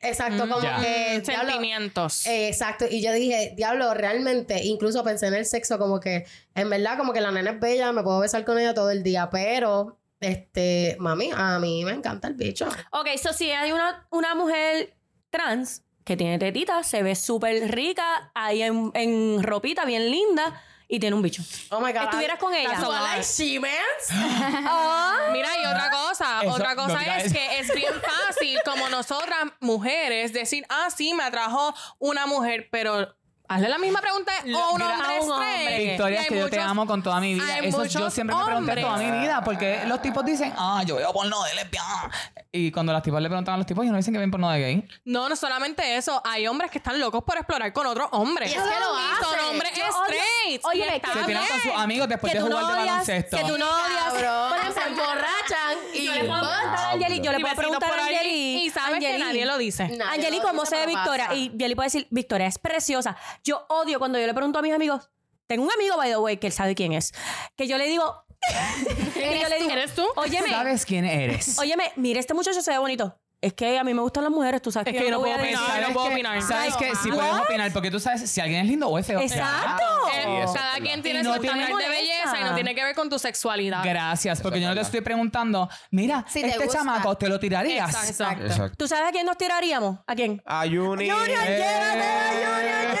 [0.00, 0.80] Exacto, como Ya.
[0.80, 1.18] que.
[1.18, 2.26] Mm, diablo, Sentimientos.
[2.26, 6.70] Eh, exacto, y yo dije, diablo, realmente, incluso pensé en el sexo como que, en
[6.70, 9.28] verdad, como que la nena es bella, me puedo besar con ella todo el día,
[9.30, 12.68] pero, este, mami, a mí me encanta el bicho.
[12.92, 14.94] Ok, so si hay una, una mujer
[15.30, 20.98] trans que tiene tetitas, se ve súper rica, ahí en, en ropita bien linda y
[20.98, 21.42] tiene un bicho.
[21.70, 22.04] Oh my God.
[22.04, 22.78] ¿Estuvieras con ella?
[22.80, 24.08] Do I like she-mans?
[24.10, 25.28] Ah.
[25.32, 27.34] Mira, y otra cosa, Eso, otra cosa no es eso.
[27.34, 27.92] que es bien
[28.26, 33.14] fácil como nosotras mujeres decir, ah, sí, me atrajo una mujer, pero
[33.48, 35.78] hazle la misma pregunta a un hombre a un hombre.
[35.78, 37.58] Victoria, que yo te amo con toda mi vida.
[37.60, 38.84] Eso yo siempre me pregunté hombres.
[38.84, 39.42] toda mi vida.
[39.44, 42.10] Porque los tipos dicen, ah, yo veo porno de lesbiana.
[42.52, 44.50] Y cuando las tipas le preguntan a los tipos, ellos no dicen que ven porno
[44.50, 44.88] de gay.
[45.04, 48.50] No, no solamente eso, hay hombres que están locos por explorar con otros hombres.
[48.50, 49.44] Y es que lo Y son hacen.
[49.50, 50.64] hombres Yo odio- straight.
[50.64, 52.86] Oye, y que Se tiran con sus amigos después que de tú no jugar de
[52.86, 53.36] baloncesto.
[53.36, 54.48] que tú no odias.
[54.48, 56.04] Por ejemplo, se emborrachan y...
[56.06, 58.64] Yo le puedo preguntar a Angeli, yo le puedo preguntar a Angeli.
[58.64, 59.88] Y sabes que nadie lo dice.
[59.88, 61.34] Nadie Angeli, ¿cómo se ve Victoria?
[61.34, 63.16] Y Angeli puede decir, Victoria es preciosa.
[63.44, 65.10] Yo odio cuando yo le pregunto a mis amigos,
[65.46, 67.12] tengo un amigo, by the way, que él sabe quién es,
[67.56, 68.24] que yo le digo,
[69.14, 70.06] yo le digo, ¿Eres tú?
[70.16, 71.58] Óyeme, ¿Sabes quién eres?
[71.58, 73.18] óyeme, mira, este muchacho se ve bonito.
[73.40, 75.20] Es que a mí me gustan las mujeres, tú sabes Es que, que yo no
[75.20, 76.42] voy puedo a opinar, decir- no puedo opinar.
[76.42, 76.92] ¿Sabes qué?
[77.00, 77.42] Sí puedes What?
[77.42, 79.20] opinar porque tú sabes si alguien es lindo o es feo.
[79.20, 79.84] Exacto.
[80.12, 82.96] Eh, cada quien tiene su no tiene estándar de belleza y no tiene que ver
[82.96, 83.84] con tu sexualidad.
[83.84, 86.80] Gracias, porque yo no te estoy preguntando, mira, Si te este gusta.
[86.80, 87.88] chamaco, ¿te lo tirarías?
[88.08, 88.44] Exacto.
[88.44, 88.76] Exacto.
[88.76, 90.00] ¿Tú sabes a quién nos tiraríamos?
[90.04, 90.42] ¿A quién?
[90.44, 91.08] A Juni.
[91.08, 91.58] Junior, Eh.
[91.58, 92.98] llévatela, Junior.